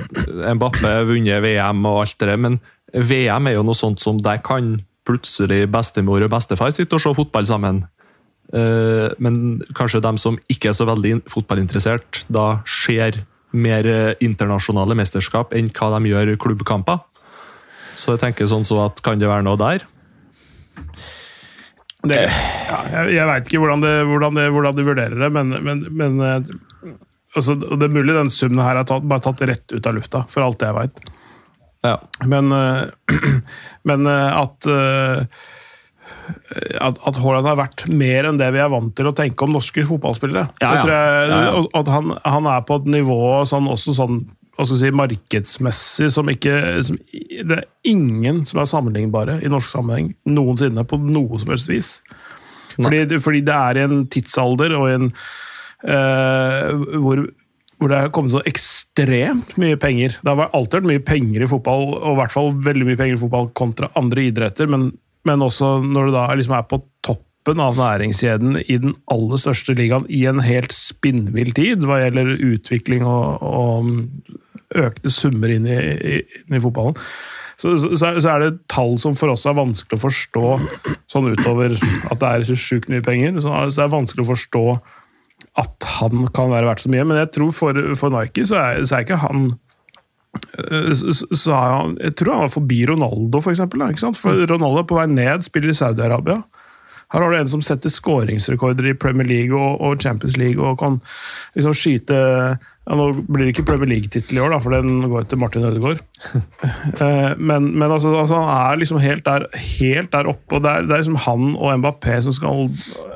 Mbappé 0.56 0.92
har 1.00 1.10
vunnet 1.10 1.44
VM 1.44 1.86
og 1.90 2.04
alt 2.04 2.18
det 2.22 2.30
der, 2.32 2.42
men 2.42 2.60
VM 2.96 3.50
er 3.50 3.58
jo 3.58 3.66
noe 3.68 3.78
sånt 3.78 4.04
som 4.04 4.22
der 4.24 4.40
kan 4.46 4.78
plutselig 5.06 5.66
bestemor 5.70 6.24
og 6.26 6.32
bestefar 6.34 6.74
sitte 6.74 6.98
og 6.98 7.04
se 7.04 7.14
fotball 7.18 7.48
sammen. 7.50 7.84
Uh, 8.54 9.10
men 9.20 9.62
kanskje 9.78 10.04
dem 10.06 10.20
som 10.22 10.40
ikke 10.52 10.72
er 10.72 10.78
så 10.78 10.88
veldig 10.88 11.16
in- 11.18 11.26
fotballinteressert, 11.32 12.24
da 12.32 12.62
ser 12.70 13.24
mer 13.56 13.88
eh, 13.88 14.14
internasjonale 14.26 14.98
mesterskap 15.00 15.54
enn 15.56 15.70
hva 15.72 15.88
de 15.96 16.10
gjør 16.12 16.34
klubbkamper. 16.44 17.00
Så 17.96 18.16
jeg 18.16 18.24
tenker 18.26 18.50
sånn 18.52 18.68
så 18.68 18.82
at 18.84 19.00
kan 19.04 19.22
det 19.22 19.30
være 19.32 19.46
noe 19.48 19.56
der? 19.56 19.86
Det, 22.10 22.22
ja, 22.26 22.80
jeg 22.92 23.18
jeg 23.18 23.28
veit 23.32 23.50
ikke 23.50 23.62
hvordan, 23.64 23.84
det, 23.86 23.94
hvordan, 24.10 24.40
det, 24.40 24.48
hvordan 24.56 24.78
du 24.78 24.84
vurderer 24.86 25.20
det, 25.26 25.30
men, 25.34 25.54
men, 25.66 25.84
men 25.92 26.24
eh, 26.24 26.96
altså, 27.36 27.58
Det 27.58 27.88
er 27.88 27.94
mulig 27.96 28.16
den 28.16 28.32
summen 28.34 28.64
her 28.64 28.82
er 28.82 28.88
tatt, 28.88 29.06
bare 29.08 29.26
tatt 29.26 29.44
rett 29.50 29.76
ut 29.76 29.92
av 29.92 29.98
lufta, 29.98 30.24
for 30.32 30.46
alt 30.46 30.66
jeg 30.66 30.78
veit. 30.78 31.04
Ja. 31.86 32.00
Men, 32.26 32.52
eh, 32.52 33.20
men 33.90 34.10
eh, 34.10 34.42
at 34.42 34.72
eh, 34.72 35.46
at, 36.82 37.00
at 37.02 37.18
Haaland 37.18 37.48
har 37.50 37.58
vært 37.58 37.86
mer 37.90 38.28
enn 38.30 38.38
det 38.38 38.48
vi 38.54 38.62
er 38.62 38.70
vant 38.70 38.94
til 38.98 39.10
å 39.10 39.14
tenke 39.18 39.46
om 39.46 39.56
norske 39.56 39.84
fotballspillere. 39.88 40.48
Ja, 40.62 40.72
ja. 40.78 40.98
jeg, 41.30 41.64
At 41.78 41.90
han, 41.90 42.14
han 42.22 42.50
er 42.50 42.66
på 42.66 42.78
et 42.80 42.90
nivå 42.94 43.20
sånn, 43.50 43.70
også 43.72 43.96
sånn 43.98 44.20
hva 44.56 44.64
skal 44.64 44.78
jeg 44.78 44.82
si, 44.86 44.96
markedsmessig 44.96 46.10
som 46.14 46.30
ikke 46.32 46.56
som, 46.88 47.00
Det 47.06 47.58
er 47.58 47.66
ingen 47.92 48.44
som 48.48 48.62
er 48.62 48.70
sammenlignbare 48.72 49.40
i 49.44 49.52
norsk 49.52 49.74
sammenheng 49.74 50.14
noensinne, 50.28 50.86
på 50.88 51.00
noe 51.02 51.40
som 51.42 51.52
helst 51.52 51.72
vis. 51.72 51.90
Fordi, 52.76 53.20
fordi 53.24 53.42
det 53.48 53.56
er 53.56 53.80
i 53.80 53.84
en 53.86 54.06
tidsalder 54.12 54.76
og 54.78 54.88
en 54.92 55.10
eh, 55.88 56.72
hvor, 57.04 57.26
hvor 57.80 57.92
det 57.92 58.00
er 58.00 58.12
kommet 58.16 58.36
så 58.36 58.44
ekstremt 58.48 59.56
mye 59.62 59.80
penger. 59.80 60.18
Det 60.20 60.32
har 60.32 60.52
alltid 60.56 60.82
vært 60.82 60.92
mye 60.94 61.06
penger 61.08 61.46
i 61.46 61.52
fotball, 61.52 61.88
og 62.00 62.12
i 62.14 62.20
hvert 62.22 62.36
fall 62.36 62.52
veldig 62.68 62.90
mye 62.90 63.00
penger 63.00 63.20
i 63.20 63.24
fotball 63.26 63.52
kontra 63.58 63.92
andre 64.00 64.28
idretter, 64.30 64.72
men, 64.72 64.90
men 65.28 65.46
også 65.46 65.78
når 65.84 66.10
du 66.10 66.16
da 66.16 66.28
liksom 66.34 66.58
er 66.58 66.68
på 66.72 66.84
toppen 67.46 67.62
av 67.62 67.76
næringskjeden 67.78 68.58
i 68.66 68.78
den 68.82 68.96
aller 69.12 69.38
største 69.38 69.76
ligaen 69.78 70.06
i 70.10 70.24
en 70.26 70.40
helt 70.42 70.74
spinnvill 70.74 71.52
tid 71.54 71.84
hva 71.86 72.00
gjelder 72.02 72.32
utvikling 72.42 73.04
og, 73.06 73.44
og 73.46 73.92
økte 74.76 75.12
summer 75.14 75.50
inn 75.54 75.68
i, 75.70 75.78
inn 76.18 76.58
i 76.58 76.62
fotballen. 76.64 76.98
Så, 77.58 77.76
så, 77.80 77.94
så 77.96 78.32
er- 78.34 78.42
det 78.42 78.50
tall 78.68 78.98
som 79.00 79.14
for 79.16 79.30
oss 79.32 79.46
er 79.48 79.54
vanskelig 79.56 80.00
å 80.00 80.04
forstå 80.08 80.48
sånn 81.14 81.30
utover 81.36 81.78
at 82.10 82.18
det 82.20 82.32
er 82.50 82.58
sjukt 82.58 82.90
mye 82.92 83.06
penger. 83.06 83.38
Så 83.40 83.48
så 83.70 83.78
det 83.78 83.86
er 83.86 83.94
vanskelig 83.94 84.26
å 84.26 84.32
forstå 84.34 84.64
at 85.62 85.88
han 86.00 86.26
kan 86.36 86.50
være 86.52 86.68
verdt 86.68 86.84
så 86.84 86.90
mye, 86.92 87.06
men 87.08 87.22
jeg 87.22 87.30
tror 87.38 87.54
for, 87.56 87.78
for 87.96 88.12
Nike 88.12 88.44
så 88.50 88.58
er, 88.60 88.82
så 88.90 88.98
er 88.98 89.06
ikke 89.06 89.22
han 89.22 89.46
eh, 90.66 90.92
så, 90.98 91.54
er 91.54 91.78
han, 91.78 91.96
Jeg 92.02 92.18
tror 92.20 92.34
han 92.34 92.44
var 92.50 92.56
forbi 92.58 92.82
Ronaldo, 92.90 93.40
for 93.46 93.54
eksempel. 93.54 93.86
For 94.20 94.44
Ronaldo 94.50 94.82
er 94.82 94.90
på 94.90 94.98
vei 95.00 95.08
ned, 95.14 95.46
spiller 95.48 95.72
i 95.72 95.78
Saudi-Arabia. 95.78 96.42
Her 97.14 97.22
har 97.22 97.32
du 97.32 97.38
en 97.38 97.50
som 97.52 97.62
setter 97.64 97.92
skåringsrekorder 97.94 98.88
i 98.90 98.96
Premier 98.98 99.28
League 99.30 99.54
og, 99.58 99.82
og 99.82 100.02
Champions 100.02 100.38
League 100.42 100.62
og 100.62 100.80
kan 100.82 100.98
liksom 101.56 101.76
skyte 101.78 102.16
ja, 102.16 102.94
Nå 102.98 103.08
blir 103.26 103.48
det 103.48 103.54
ikke 103.56 103.66
Premier 103.66 103.90
League-tittel 103.90 104.38
i 104.38 104.42
år, 104.44 104.52
da, 104.54 104.60
for 104.62 104.76
den 104.76 105.08
går 105.10 105.24
til 105.30 105.40
Martin 105.42 105.66
Ødegaard. 105.66 106.04
Eh, 107.02 107.32
men 107.38 107.72
men 107.74 107.90
altså, 107.92 108.12
altså, 108.16 108.38
han 108.40 108.52
er 108.74 108.78
liksom 108.80 109.00
helt 109.02 109.26
der, 109.26 109.48
helt 109.80 110.12
der 110.14 110.30
oppe, 110.30 110.56
og 110.56 110.62
det 110.64 110.70
er, 110.72 110.86
det 110.86 110.94
er 110.94 111.02
liksom 111.02 111.18
han 111.26 111.48
og 111.58 111.80
Mbappé 111.82 112.20
som 112.24 112.36
skal 112.36 112.70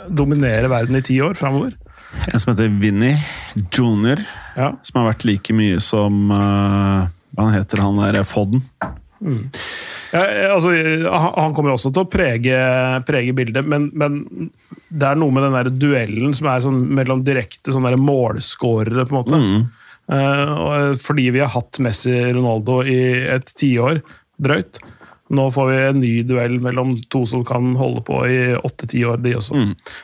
dominere 0.10 0.70
verden 0.72 0.98
i 0.98 1.04
ti 1.06 1.20
år 1.22 1.38
framover. 1.38 1.76
En 2.34 2.40
som 2.42 2.52
heter 2.54 2.72
Vinny 2.82 3.14
Junior, 3.78 4.24
Ja. 4.58 4.72
som 4.84 5.00
har 5.00 5.12
vært 5.12 5.28
like 5.30 5.54
mye 5.54 5.78
som 5.80 6.32
uh, 6.34 7.06
Hva 7.38 7.52
heter 7.54 7.84
han 7.86 8.02
der 8.02 8.24
Fodden? 8.28 8.64
Ja, 10.10 10.22
altså, 10.56 10.72
han 11.06 11.54
kommer 11.54 11.76
også 11.76 11.92
til 11.94 12.02
å 12.02 12.10
prege, 12.10 12.60
prege 13.06 13.34
bildet, 13.38 13.68
men, 13.70 13.90
men 13.94 14.50
det 14.90 15.12
er 15.12 15.20
noe 15.20 15.34
med 15.36 15.46
den 15.46 15.58
der 15.58 15.70
duellen 15.70 16.34
som 16.38 16.50
er 16.50 16.64
sånn 16.64 16.80
mellom 16.98 17.22
direkte 17.28 17.76
sånn 17.76 17.86
målskårere, 18.02 19.06
på 19.06 19.14
en 19.14 19.20
måte. 19.20 19.42
Mm. 19.42 19.68
Uh, 20.10 20.96
fordi 20.98 21.28
vi 21.36 21.44
har 21.44 21.52
hatt 21.54 21.78
Messi 21.86 22.16
Ronaldo 22.34 22.80
i 22.82 22.98
et 23.30 23.54
tiår 23.60 24.02
drøyt. 24.42 24.82
Nå 25.30 25.46
får 25.54 25.68
vi 25.70 25.78
en 25.86 26.00
ny 26.02 26.14
duell 26.26 26.56
mellom 26.64 26.96
to 27.14 27.22
som 27.30 27.44
kan 27.46 27.76
holde 27.78 28.02
på 28.08 28.24
i 28.26 28.40
åtte-ti 28.56 29.04
år, 29.06 29.20
de 29.22 29.36
også. 29.38 29.60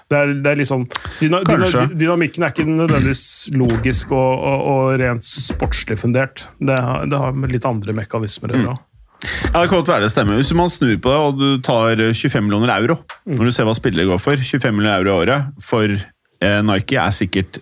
Det, 0.06 0.20
er, 0.20 0.34
det 0.46 0.52
er 0.52 0.60
liksom 0.60 0.86
dyna, 1.18 1.40
dyna, 1.48 1.86
Dynamikken 1.98 2.46
er 2.46 2.54
ikke 2.54 2.68
nødvendigvis 2.70 3.24
logisk 3.58 4.14
og, 4.14 4.44
og, 4.52 4.68
og 4.70 5.00
rent 5.02 5.26
sportslig 5.26 5.98
fundert. 5.98 6.46
Det 6.62 6.78
har, 6.78 7.10
det 7.10 7.24
har 7.24 7.42
litt 7.50 7.66
andre 7.66 7.98
mekanismer 7.98 8.54
å 8.54 8.62
gjøre. 8.62 8.76
Ja, 9.24 9.62
det 9.62 9.70
kan 9.70 9.80
godt 9.80 9.90
være 9.90 10.06
det 10.06 10.12
stemmer. 10.12 10.38
Hvis 10.38 10.54
man 10.58 10.70
snur 10.70 10.98
på 11.02 11.12
det, 11.12 11.20
og 11.28 11.40
du 11.40 11.62
tar 11.64 12.02
25 12.14 12.44
millioner 12.46 12.74
euro 12.76 12.98
Når 13.26 13.48
du 13.48 13.54
ser 13.56 13.68
hva 13.68 13.76
spillere 13.78 14.10
går 14.10 14.20
for 14.22 14.38
25 14.38 14.76
millioner 14.76 15.00
euro 15.00 15.14
i 15.14 15.24
året 15.24 15.64
for 15.64 15.88
eh, 15.96 16.60
Nike 16.68 17.00
er 17.00 17.16
sikkert 17.16 17.62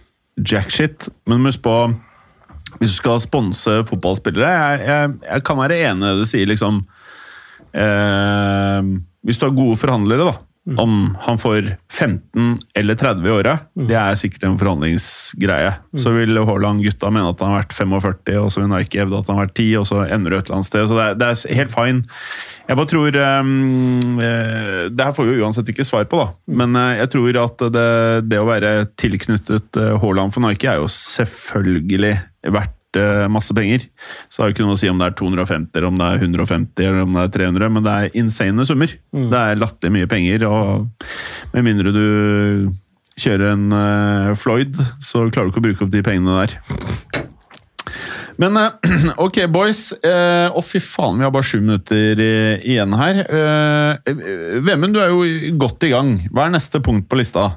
jack 0.49 0.73
shit, 0.73 1.09
men 1.29 1.45
husk 1.45 1.61
på 1.63 1.75
Hvis 2.79 2.95
du 2.95 2.97
skal 2.97 3.21
sponse 3.23 3.77
fotballspillere 3.89 4.49
jeg, 4.49 4.81
jeg, 4.89 5.13
jeg 5.29 5.45
kan 5.45 5.61
være 5.61 5.79
enig 5.91 6.03
i 6.03 6.09
det 6.09 6.25
du 6.25 6.31
sier, 6.33 6.49
liksom 6.49 6.81
eh, 7.77 8.89
Hvis 9.23 9.39
du 9.39 9.47
har 9.47 9.55
gode 9.55 9.77
forhandlere, 9.79 10.33
da. 10.33 10.35
Om 10.63 11.17
han 11.19 11.37
får 11.37 11.75
15 11.91 12.59
eller 12.79 12.95
30 12.95 13.27
i 13.27 13.31
året, 13.33 13.65
det 13.75 13.97
er 13.99 14.15
sikkert 14.15 14.45
en 14.47 14.55
forhandlingsgreie. 14.61 15.73
Så 15.99 16.13
vil 16.15 16.39
Haaland 16.39 16.85
gutta 16.85 17.09
mene 17.11 17.33
at 17.33 17.43
han 17.43 17.51
har 17.51 17.65
vært 17.65 17.75
45, 17.75 18.37
og 18.39 18.51
så 18.53 18.63
vil 18.63 18.69
Nike 18.71 19.01
hevde 19.01 19.19
at 19.19 19.27
han 19.27 19.41
har 19.41 19.49
vært 19.49 19.57
10, 19.59 19.65
og 19.81 19.87
så 19.89 20.05
ender 20.07 20.31
det 20.31 20.39
et 20.39 20.47
eller 20.47 20.61
annet 20.61 20.69
sted. 20.69 20.85
Så 20.87 20.95
det 20.95 21.07
er, 21.09 21.17
det 21.19 21.29
er 21.29 21.59
helt 21.59 21.75
fine. 21.75 22.05
Jeg 22.63 22.79
bare 22.79 22.91
tror 22.93 23.17
um, 23.43 24.21
Det 24.23 25.03
her 25.03 25.15
får 25.17 25.27
vi 25.27 25.33
jo 25.35 25.43
uansett 25.43 25.73
ikke 25.73 25.87
svar 25.87 26.07
på, 26.07 26.21
da. 26.21 26.55
Men 26.61 26.77
eh, 26.79 26.93
jeg 27.01 27.11
tror 27.17 27.41
at 27.41 27.65
det, 27.75 27.89
det 28.31 28.39
å 28.39 28.47
være 28.47 28.71
tilknyttet 28.99 29.81
eh, 29.81 29.97
Haaland 29.99 30.31
for 30.31 30.47
Nike 30.47 30.71
er 30.71 30.79
jo 30.79 30.87
selvfølgelig 30.91 32.15
verdt 32.55 32.79
masse 33.31 33.53
penger. 33.57 33.87
Så 34.29 34.37
det 34.37 34.43
har 34.43 34.51
jo 34.51 34.55
ikke 34.57 34.67
noe 34.67 34.77
å 34.77 34.81
si 34.83 34.89
om 34.91 34.99
det 35.01 35.07
er 35.09 35.17
250, 35.19 35.71
eller 35.79 35.87
om 35.89 35.97
det 35.99 36.07
er 36.11 36.23
150 36.27 36.85
eller 36.87 37.01
om 37.07 37.13
det 37.17 37.23
er 37.25 37.33
300, 37.39 37.69
men 37.73 37.83
det 37.87 37.93
er 37.97 38.17
insane 38.21 38.65
summer. 38.69 38.93
Det 39.13 39.39
er 39.41 39.59
latterlig 39.61 39.95
mye 39.97 40.09
penger, 40.11 40.45
og 40.49 41.09
med 41.55 41.67
mindre 41.69 41.93
du 41.95 42.03
kjører 43.19 43.51
en 43.53 43.67
eh, 43.77 44.31
Floyd, 44.41 44.77
så 45.03 45.27
klarer 45.29 45.49
du 45.49 45.53
ikke 45.53 45.61
å 45.61 45.67
bruke 45.67 45.85
opp 45.85 45.91
de 45.93 46.01
pengene 46.05 46.39
der. 46.43 46.55
Men 48.41 48.57
eh, 48.57 48.95
ok, 49.25 49.43
boys. 49.53 49.91
eh, 50.01 50.47
Å, 50.49 50.61
fy 50.65 50.79
faen, 50.81 51.19
vi 51.19 51.27
har 51.27 51.33
bare 51.35 51.45
sju 51.45 51.59
minutter 51.61 52.17
eh, 52.23 52.63
igjen 52.65 52.95
her. 52.97 53.19
Eh, 53.21 54.13
Vemund, 54.65 54.95
du 54.97 55.01
er 55.03 55.11
jo 55.13 55.53
godt 55.61 55.85
i 55.85 55.91
gang. 55.93 56.15
Hva 56.33 56.47
er 56.47 56.55
neste 56.55 56.81
punkt 56.81 57.05
på 57.11 57.19
lista? 57.21 57.51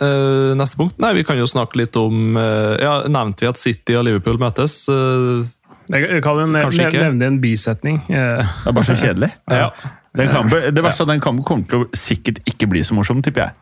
Eh, 0.00 0.52
neste 0.56 0.78
punkt? 0.80 0.96
Nei, 1.02 1.12
Vi 1.18 1.24
kan 1.28 1.36
jo 1.36 1.44
snakke 1.50 1.76
litt 1.76 1.96
om 2.00 2.36
uh, 2.38 2.76
ja, 2.80 2.92
Nevnte 3.12 3.44
vi 3.44 3.48
at 3.50 3.58
City 3.60 3.96
og 3.98 4.06
Liverpool 4.06 4.38
møtes? 4.40 4.86
Uh, 4.88 5.44
Jeg 5.92 6.22
kan 6.24 6.38
jo 6.40 6.46
ne 6.48 6.62
ikke. 6.70 7.02
nevne 7.02 7.26
en 7.26 7.40
bisetning. 7.42 7.98
Uh, 8.08 8.40
Det 8.40 8.70
er 8.70 8.76
bare 8.78 8.88
så 8.88 8.96
kjedelig. 8.96 9.32
ja. 9.50 9.70
Den 10.16 10.26
kampen, 10.32 10.64
det 10.74 10.82
verste 10.82 11.04
er 11.04 11.06
at 11.06 11.10
den 11.12 11.20
kampen 11.22 11.44
kommer 11.46 11.68
til 11.70 11.84
å 11.84 11.88
sikkert 11.94 12.40
ikke 12.50 12.66
bli 12.66 12.80
så 12.82 12.96
morsom, 12.98 13.20
tipper 13.22 13.44
jeg. 13.44 13.52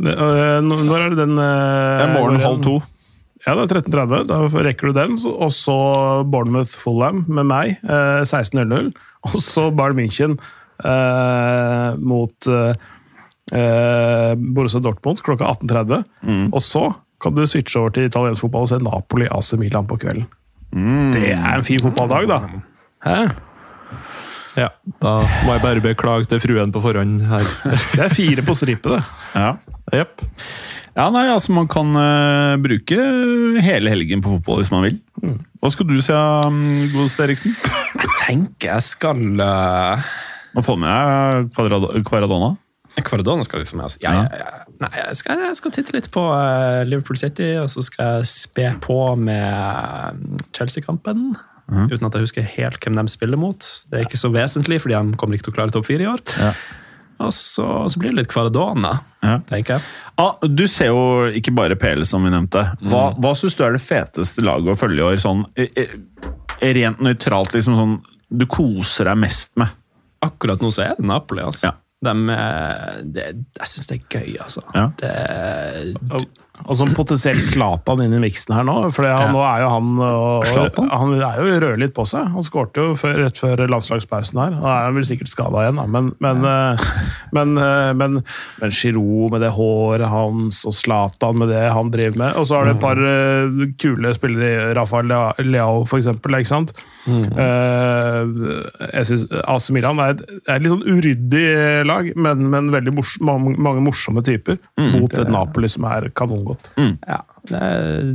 det- 0.00 0.14
øh, 0.16 0.62
Når 0.64 0.94
er 0.96 1.08
det 1.10 1.18
den 1.18 1.34
øh, 1.36 1.98
Det 1.98 2.06
er 2.06 2.14
morgen 2.14 2.40
halv 2.40 2.62
to. 2.64 2.78
Ja, 3.46 3.52
det 3.58 3.66
er 3.70 3.80
13.30. 3.82 4.26
Da 4.30 4.38
rekker 4.64 4.88
du 4.88 4.92
den. 4.96 5.18
Og 5.28 5.52
så 5.52 5.76
Bournemouth 6.24 6.72
Fulham 6.72 7.26
med 7.28 7.44
meg, 7.50 7.76
eh, 7.84 8.22
16.00. 8.24 8.94
Og 9.28 9.36
så 9.44 9.68
Bayern 9.76 9.98
München 10.00 10.38
mot 12.00 12.48
eh, 13.52 14.32
Borussia 14.38 14.80
Dortmund 14.84 15.22
klokka 15.26 15.50
18.30. 15.52 16.04
Mm. 16.26 16.48
Og 16.52 16.62
så 16.64 16.84
kan 17.20 17.34
du 17.36 17.42
switche 17.46 17.80
over 17.80 17.92
til 17.96 18.08
italiensk 18.08 18.46
fotball 18.46 18.64
og 18.66 18.72
se 18.72 18.78
Napoli 18.80 19.26
AC 19.28 19.52
Milan 19.60 19.86
på 19.90 19.98
kvelden. 20.00 20.26
Mm. 20.72 21.10
Det 21.16 21.32
er 21.34 21.56
en 21.58 21.66
fin 21.66 21.80
fotballdag, 21.82 22.28
da. 22.30 22.38
Hæ? 23.04 23.16
ja. 24.58 24.68
Da 25.02 25.12
må 25.46 25.54
jeg 25.56 25.62
bare 25.64 25.82
beklage 25.84 26.28
til 26.30 26.40
fruen 26.42 26.72
på 26.74 26.80
forhånd 26.84 27.20
her. 27.30 27.44
Det 27.96 28.02
er 28.06 28.14
fire 28.14 28.44
på 28.46 28.54
strippet, 28.58 28.96
det. 28.98 29.02
Ja. 29.34 29.50
Yep. 29.90 30.20
ja, 30.94 31.06
nei, 31.10 31.24
altså 31.32 31.50
Man 31.56 31.66
kan 31.66 31.88
uh, 31.98 32.54
bruke 32.62 32.98
hele 33.64 33.90
helgen 33.90 34.20
på 34.22 34.36
fotball 34.36 34.60
hvis 34.60 34.70
man 34.70 34.84
vil. 34.86 34.98
Hva 35.60 35.70
skal 35.74 35.88
du 35.88 35.96
si, 36.04 36.14
um, 36.14 36.60
Gos 36.94 37.16
Eriksen? 37.24 37.56
Jeg 37.98 38.12
tenker 38.22 38.70
jeg 38.76 38.84
skal 38.86 39.18
uh, 39.42 40.04
Må 40.54 40.62
får 40.64 40.78
med 40.80 41.50
Kvadrado- 41.56 41.90
Kvaradona. 42.06 42.52
Kvaradona 42.96 43.44
skal 43.46 43.60
vi 43.62 43.68
få 43.70 43.76
med 43.78 43.86
oss. 43.86 43.98
Jeg, 44.02 44.10
ja. 44.12 44.64
Nei, 44.80 44.90
jeg 44.96 45.16
skal, 45.20 45.38
jeg 45.46 45.56
skal 45.60 45.72
titte 45.76 45.94
litt 45.94 46.08
på 46.14 46.24
eh, 46.34 46.82
Liverpool 46.88 47.16
City, 47.20 47.52
og 47.62 47.68
så 47.70 47.84
skal 47.86 48.18
jeg 48.20 48.26
spe 48.32 48.66
på 48.82 48.96
med 49.20 49.46
eh, 49.46 50.42
Chelsea-kampen. 50.56 51.30
Uten 51.70 52.02
at 52.08 52.16
jeg 52.18 52.24
husker 52.26 52.42
helt 52.56 52.82
hvem 52.82 52.96
de 52.98 53.04
spiller 53.12 53.38
mot. 53.38 53.62
Det 53.92 54.00
er 54.00 54.06
ikke 54.08 54.18
så 54.18 54.32
vesentlig, 54.34 54.80
fordi 54.82 54.96
de 54.98 55.16
kommer 55.20 55.38
ikke 55.38 55.46
til 55.46 55.52
å 55.54 55.58
klare 55.60 55.70
topp 55.76 55.86
fire 55.86 56.02
i 56.02 56.08
år. 56.10 56.22
Ja. 56.42 56.48
Og 57.20 57.30
så, 57.36 57.66
så 57.92 58.00
blir 58.00 58.10
det 58.10 58.22
litt 58.24 58.30
Kvaradona, 58.32 58.94
Ja. 59.22 59.36
tenker 59.46 59.76
jeg. 59.76 59.84
Ah, 60.18 60.34
du 60.48 60.64
ser 60.72 60.88
jo 60.90 61.28
ikke 61.36 61.52
bare 61.54 61.76
PL, 61.78 62.02
som 62.08 62.24
vi 62.26 62.32
nevnte. 62.32 62.62
Hva, 62.90 63.10
hva 63.20 63.34
syns 63.38 63.54
du 63.58 63.62
er 63.66 63.76
det 63.76 63.82
feteste 63.84 64.42
laget 64.42 64.72
å 64.72 64.78
følge 64.80 64.98
i 64.98 65.04
år? 65.12 65.20
Sånn, 65.22 65.44
eh, 65.60 65.92
rent 66.74 66.98
nøytralt, 67.04 67.54
liksom 67.54 67.76
sånn 67.78 67.94
du 68.30 68.46
koser 68.50 69.06
deg 69.10 69.20
mest 69.20 69.52
med? 69.60 69.68
Akkurat 70.24 70.60
nå 70.64 70.72
så 70.74 70.82
er 70.88 70.96
det 70.98 71.06
Napoli. 71.06 71.44
altså. 71.44 71.70
Ja. 71.70 71.76
De, 72.04 72.12
er- 72.32 73.02
det, 73.14 73.24
jeg 73.60 73.68
syns 73.68 73.86
det 73.90 74.00
er 74.00 74.06
gøy, 74.18 74.36
altså. 74.40 74.60
Ja. 74.74 74.86
Det, 75.00 75.96
Og, 76.10 76.20
og 76.66 76.76
som 76.78 76.90
potensielt 76.96 77.42
Zlatan 77.42 78.02
inn 78.04 78.14
i 78.16 78.20
miksen 78.22 78.54
her 78.54 78.64
nå. 78.66 78.76
For 78.94 79.06
Ja. 79.06 79.30
nå 79.32 79.40
er 79.42 79.62
jo 79.64 79.70
han 79.72 79.88
og? 80.00 80.46
Han 80.90 81.14
er 81.20 81.40
jo 81.40 81.60
rød 81.64 81.78
litt 81.82 81.94
på 81.96 82.04
seg. 82.08 82.28
Han 82.34 82.44
skårte 82.46 82.84
jo 82.84 82.94
før, 82.98 83.16
rett 83.24 83.38
før 83.40 83.62
landslagspausen 83.70 84.40
her. 84.40 84.50
Nå 84.58 84.66
er 84.68 84.84
han 84.88 84.94
vel 84.98 85.06
sikkert 85.08 85.30
skada 85.32 85.64
igjen, 85.64 85.80
da. 85.80 85.86
Men, 85.90 86.12
men, 86.20 86.44
ja. 86.44 86.76
men, 87.36 87.56
eh, 87.58 87.92
men, 87.98 88.20
men 88.60 88.70
Giroud 88.74 89.32
med 89.34 89.44
det 89.44 89.52
håret 89.56 90.08
hans, 90.10 90.62
og 90.68 90.76
Zlatan 90.76 91.38
med 91.40 91.50
det 91.52 91.64
han 91.74 91.90
driver 91.94 92.18
med. 92.24 92.36
Og 92.40 92.46
så 92.48 92.58
har 92.60 92.68
det 92.70 92.76
et 92.76 92.84
par 92.84 93.00
eh, 93.00 93.66
kule 93.80 94.14
spillere, 94.16 94.74
Rafael 94.78 95.10
Leao 95.46 95.84
for 95.88 95.98
eksempel. 96.00 96.38
Ikke 96.40 96.52
sant? 96.52 96.74
Eh, 97.10 98.20
jeg 98.94 99.06
synes 99.10 99.26
AC 99.48 99.70
Milan 99.74 100.00
er 100.02 100.14
et, 100.14 100.24
er 100.46 100.56
et 100.58 100.64
litt 100.64 100.74
sånn 100.74 100.86
uryddig 100.86 101.46
lag, 101.88 102.10
men, 102.16 102.46
men 102.52 102.70
veldig 102.74 102.94
mors 102.96 103.16
mange, 103.24 103.56
mange 103.58 103.84
morsomme 103.84 104.22
typer. 104.26 104.58
mot 104.80 105.12
et 105.14 105.28
Napoli 105.30 105.68
som 105.70 105.84
er 105.90 106.08
kanongodt. 106.50 106.70
ja, 107.06 107.22
det, 107.50 107.60
er, 107.60 108.12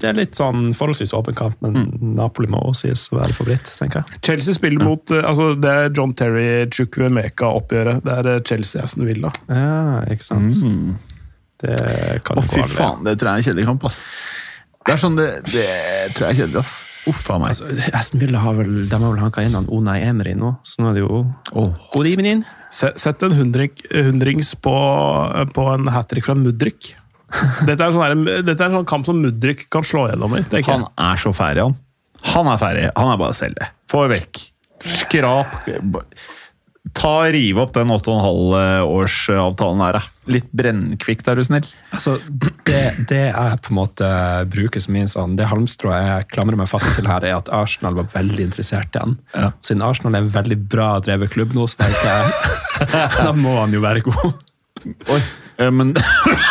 det 0.00 0.08
er 0.10 0.18
litt 0.18 0.38
sånn 0.38 0.72
forholdsvis 0.76 1.14
åpen 1.16 1.36
kamp, 1.38 1.56
men 1.64 1.88
Napoli 2.16 2.50
må 2.50 2.60
også 2.68 2.88
sies 2.88 3.06
å 3.12 3.18
være 3.20 3.36
favoritt, 3.36 3.74
tenker 3.78 4.02
jeg. 4.02 4.20
Chelsea 4.28 4.54
spiller 4.56 4.84
mot 4.84 5.14
eh, 5.14 5.24
altså 5.24 5.54
Det 5.58 5.70
er 5.70 5.92
John 5.94 6.14
Terry 6.14 6.46
Chukwemeka-oppgjøret. 6.74 8.04
Det 8.04 8.16
er 8.20 8.30
eh, 8.34 8.40
Chelsea 8.46 8.84
Aston 8.84 9.06
Villa. 9.08 9.32
Ja, 9.48 10.02
ikke 10.12 10.26
sant? 10.26 10.56
Det 11.64 11.76
kan 12.26 12.40
Å, 12.40 12.44
fy 12.44 12.64
faen, 12.68 13.04
det 13.06 13.18
tror 13.20 13.30
jeg 13.30 13.34
er 13.34 13.44
en 13.44 13.48
kjedelig 13.50 13.68
kamp, 13.70 13.86
ass. 13.88 14.02
Det 14.84 14.92
er 14.92 15.00
sånn, 15.00 15.14
det, 15.16 15.30
det 15.48 15.68
tror 16.12 16.28
jeg 16.28 16.34
er 16.34 16.42
kjedelig, 16.42 16.64
ass. 16.66 16.82
Uff 17.08 17.24
a 17.28 17.36
meg. 17.40 17.52
Altså, 17.52 17.68
Aston 17.96 18.20
Villa 18.22 18.40
har 18.40 18.56
vel, 18.56 18.74
de 18.88 18.96
har 18.96 19.04
vel 19.04 19.20
hanka 19.20 19.44
inn 19.44 19.56
han 19.56 19.68
Onay 19.72 20.04
Emery 20.08 20.32
nå, 20.40 20.54
så 20.64 20.80
nå 20.80 20.90
er 20.90 20.98
det 20.98 21.04
jo 21.04 21.24
oh. 21.52 21.72
Sett 22.74 23.22
en 23.22 23.36
hundring, 23.36 23.70
hundrings 23.92 24.54
på, 24.58 24.74
på 25.54 25.66
en 25.70 25.90
hat 25.94 26.08
trick 26.10 26.26
fra 26.26 26.34
Mudrik. 26.34 26.94
Dette 27.66 27.80
er, 27.80 27.94
sånn 27.94 28.04
her, 28.04 28.42
dette 28.46 28.58
er 28.60 28.68
en 28.70 28.78
sånn 28.80 28.88
kamp 28.88 29.08
som 29.08 29.18
Mudrik 29.22 29.66
kan 29.72 29.86
slå 29.86 30.06
gjennom 30.10 30.36
i. 30.38 30.44
Han 30.68 30.86
er 30.90 31.20
så 31.20 31.34
ferdig, 31.36 31.66
han. 31.66 31.76
Han 32.34 32.48
er 32.48 32.60
ferdig. 32.60 32.86
Han 32.96 33.12
er 33.12 33.20
bare 33.20 33.34
å 33.34 33.36
selge. 33.36 33.68
Få 33.90 34.06
vekk. 34.10 34.46
Skrap. 34.84 35.68
Ta 36.94 37.12
Rive 37.32 37.62
opp 37.64 37.72
den 37.74 37.90
8,5-årsavtalen 37.90 39.80
her, 39.82 39.96
da. 39.96 40.02
Litt 40.30 40.50
brennkvikt, 40.56 41.28
er 41.28 41.40
du 41.40 41.44
snill. 41.46 41.66
Altså, 41.96 42.18
det, 42.28 42.82
det 43.10 43.22
jeg 43.30 43.60
på 43.64 43.72
en 43.72 43.78
måte 43.78 44.08
bruker 44.52 44.84
som 44.84 44.94
min 44.96 45.10
sånn, 45.10 45.36
det 45.38 45.48
halmstrået 45.50 46.04
jeg 46.04 46.28
klamrer 46.32 46.60
meg 46.60 46.68
fast 46.70 46.92
til 46.96 47.08
her, 47.08 47.24
er 47.24 47.38
at 47.38 47.50
Arsenal 47.52 47.96
var 47.98 48.10
veldig 48.12 48.46
interessert 48.50 48.94
i 48.96 49.02
han. 49.02 49.16
Ja. 49.32 49.50
Siden 49.64 49.84
Arsenal 49.84 50.18
er 50.18 50.26
en 50.26 50.34
veldig 50.36 50.60
bra 50.70 50.90
drevet 51.04 51.32
klubb 51.34 51.56
nå, 51.56 51.66
så 51.72 51.84
tenker 51.84 52.04
jeg 52.12 52.22
da 53.24 53.32
må 53.36 53.56
han 53.62 53.74
jo 53.74 53.82
være 53.84 54.04
god. 54.04 54.44
Oi. 54.84 55.20
Eh, 55.64 55.70
Men 55.74 55.92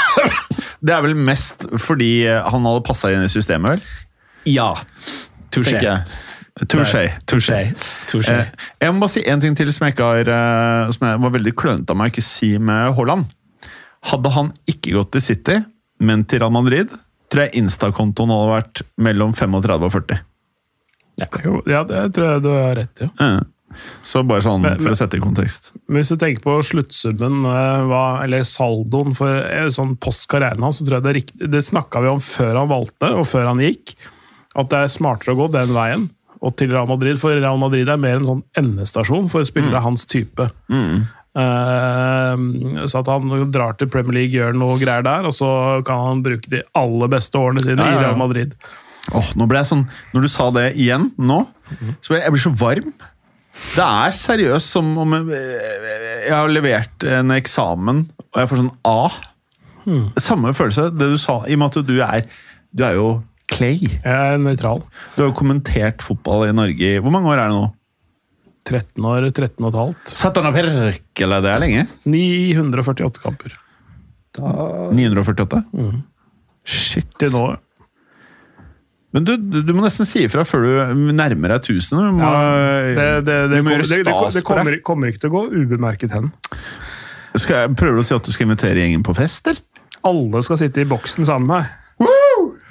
det 0.84 0.94
er 0.96 1.02
vel 1.06 1.16
mest 1.16 1.68
fordi 1.82 2.12
han 2.28 2.66
hadde 2.68 2.84
passa 2.88 3.12
inn 3.14 3.24
i 3.26 3.32
systemet, 3.32 3.76
vel? 3.78 3.82
Ja. 4.54 4.74
Touché. 5.54 5.80
Touché. 6.70 7.04
Touché. 7.30 7.60
Touché. 8.10 8.34
Eh, 8.40 8.68
Jeg 8.82 8.94
må 8.94 9.00
bare 9.06 9.14
si 9.16 9.24
en 9.30 9.40
ting 9.42 9.56
til 9.58 9.72
som 9.74 9.88
jeg, 9.88 9.96
ikke 9.96 10.10
har, 10.10 10.30
eh, 10.34 10.92
som 10.94 11.08
jeg 11.08 11.22
var 11.24 11.34
veldig 11.38 11.54
klønete 11.58 11.94
av 11.96 11.98
meg 11.98 12.12
å 12.12 12.14
ikke 12.14 12.26
si 12.26 12.52
med 12.58 12.94
Haaland. 12.98 13.32
Hadde 14.12 14.34
han 14.36 14.52
ikke 14.70 14.94
gått 14.98 15.14
til 15.16 15.24
City, 15.24 15.56
men 16.04 16.26
til 16.28 16.44
Real 16.44 16.52
Madrid, 16.54 16.92
tror 17.32 17.46
jeg 17.48 17.56
Insta-kontoen 17.64 18.30
hadde 18.34 18.52
vært 18.52 18.82
mellom 19.02 19.34
35 19.34 19.88
og 19.88 19.94
40. 19.96 20.20
Jo, 21.46 21.62
Ja, 21.70 21.84
det 21.88 22.04
tror 22.18 22.28
jeg 22.34 22.42
du 22.44 22.50
har 22.52 22.76
rett 22.82 23.02
i. 23.06 23.08
Eh, 23.22 23.40
Så 24.04 24.24
bare 24.28 24.42
sånn 24.46 24.62
Men- 24.62 24.78
for 24.80 24.90
å 24.92 24.98
sette 24.98 25.18
i 25.18 25.24
kontekst. 25.24 25.72
Men 25.88 26.02
hvis 26.02 26.10
du 26.10 26.18
tenker 26.18 26.42
på 26.42 26.58
sluttsummen, 26.64 27.46
eh, 27.46 28.24
eller 28.24 28.44
saldoen 28.48 29.16
for 29.16 29.28
sånn 29.70 29.96
post 30.00 30.28
karrieren 30.30 30.62
hans, 30.62 30.80
så 30.82 30.86
tror 30.88 31.02
jeg 31.02 31.04
det 31.04 31.16
riktig 31.16 31.52
Det 31.52 31.64
snakka 31.64 32.02
vi 32.02 32.08
om 32.10 32.20
før 32.20 32.58
han 32.60 32.70
valgte, 32.70 33.12
og 33.14 33.26
før 33.26 33.48
han 33.48 33.58
gikk, 33.60 33.96
at 34.56 34.70
det 34.70 34.78
er 34.84 34.88
smartere 34.88 35.36
å 35.36 35.40
gå 35.48 35.52
den 35.52 35.70
veien. 35.70 36.10
Og 36.44 36.56
til 36.58 36.70
Real 36.72 36.86
Madrid, 36.88 37.18
for 37.18 37.32
Real 37.34 37.58
Madrid 37.58 37.88
er 37.88 37.98
mer 37.98 38.16
en 38.18 38.26
sånn 38.26 38.44
endestasjon 38.58 39.30
for 39.30 39.44
spillere 39.48 39.82
hans 39.82 40.04
type. 40.06 40.50
Eh, 41.36 42.36
så 42.86 43.00
at 43.00 43.08
han 43.10 43.52
drar 43.52 43.74
til 43.80 43.90
Premier 43.90 44.14
League, 44.20 44.36
gjør 44.38 44.54
noe 44.58 44.78
greier 44.82 45.04
der, 45.06 45.26
og 45.30 45.34
så 45.34 45.50
kan 45.88 46.04
han 46.08 46.24
bruke 46.26 46.50
de 46.52 46.62
aller 46.78 47.10
beste 47.14 47.40
årene 47.40 47.64
sine 47.66 47.80
Ja, 47.82 47.86
ja, 47.86 47.94
ja. 47.94 48.00
i 48.00 48.04
Real 48.06 48.20
Madrid. 48.22 48.54
Åh, 49.14 49.34
nå 49.36 49.48
ble 49.50 49.60
jeg 49.60 49.68
sånn, 49.72 49.88
Når 50.14 50.22
du 50.22 50.28
sa 50.32 50.50
det 50.56 50.68
igjen 50.80 51.10
nå, 51.20 51.42
så 52.02 52.08
ble 52.14 52.20
jeg, 52.22 52.24
jeg 52.28 52.36
blir 52.36 52.46
så 52.46 52.54
varm. 52.62 52.94
Det 53.74 53.84
er 53.86 54.16
seriøst 54.18 54.74
som 54.76 54.90
om 55.02 55.14
jeg, 55.18 55.52
jeg 56.28 56.34
har 56.34 56.50
levert 56.52 57.06
en 57.06 57.34
eksamen, 57.36 58.04
og 58.34 58.42
jeg 58.42 58.50
får 58.50 58.62
sånn 58.64 58.74
A. 58.90 58.98
Samme 60.24 60.54
følelse, 60.56 60.88
det 60.96 61.12
du 61.12 61.20
sa, 61.20 61.42
i 61.46 61.58
og 61.58 61.62
med 61.62 61.74
at 61.78 61.88
du 61.88 61.96
er 62.02 62.28
Du 62.74 62.86
er 62.88 62.96
jo 62.98 63.08
Clay. 63.52 63.76
Jeg 63.84 64.04
er 64.08 64.40
nøytral. 64.42 64.80
Du 65.14 65.22
har 65.22 65.30
jo 65.30 65.36
kommentert 65.38 66.02
fotball 66.02 66.48
i 66.48 66.54
Norge 66.56 66.94
i 66.96 67.02
Hvor 67.04 67.14
mange 67.14 67.30
år 67.30 67.42
er 67.42 67.52
det 67.52 67.58
nå? 67.60 67.68
13 68.64 69.06
år, 69.10 69.28
13 69.28 69.60
og 69.60 69.68
et 69.74 69.80
halvt. 69.82 70.14
Satana 70.16 70.54
Perkele, 70.56 71.42
det 71.44 71.52
er 71.52 71.62
lenge. 71.62 71.84
948 72.08 73.20
kamper 73.22 73.58
948? 74.34 75.60
Shit. 76.64 77.12
til 77.20 77.34
nå. 77.36 77.44
Men 79.14 79.28
du, 79.28 79.36
du, 79.38 79.74
må 79.76 79.84
nesten 79.84 80.08
si 80.10 80.24
ifra 80.26 80.42
før 80.48 80.64
du 80.66 81.12
nærmer 81.14 81.54
deg 81.54 81.68
1000. 81.70 82.00
Du 82.02 82.16
må, 82.18 82.32
Det, 82.98 83.06
det, 83.28 83.38
det, 83.52 83.60
du 83.60 83.68
må 83.68 83.76
gjøre 83.76 83.90
stas 83.92 84.40
det 84.40 84.46
kommer, 84.48 84.80
kommer 84.86 85.12
ikke 85.12 85.26
til 85.26 85.32
å 85.32 85.36
gå 85.36 85.44
ubemerket 85.54 86.16
hen. 86.16 86.32
Skal 87.38 87.60
jeg 87.60 87.78
prøve 87.78 88.02
å 88.02 88.06
si 88.06 88.16
at 88.18 88.26
du 88.26 88.34
skal 88.34 88.48
invitere 88.50 88.82
gjengen 88.82 89.06
på 89.06 89.14
fest, 89.18 89.50
eller? 89.50 89.62
Alle 90.04 90.42
skal 90.44 90.60
sitte 90.60 90.84
i 90.84 90.90
boksen 90.90 91.30
sammen 91.30 91.48
med 91.48 91.62
meg. 91.62 91.83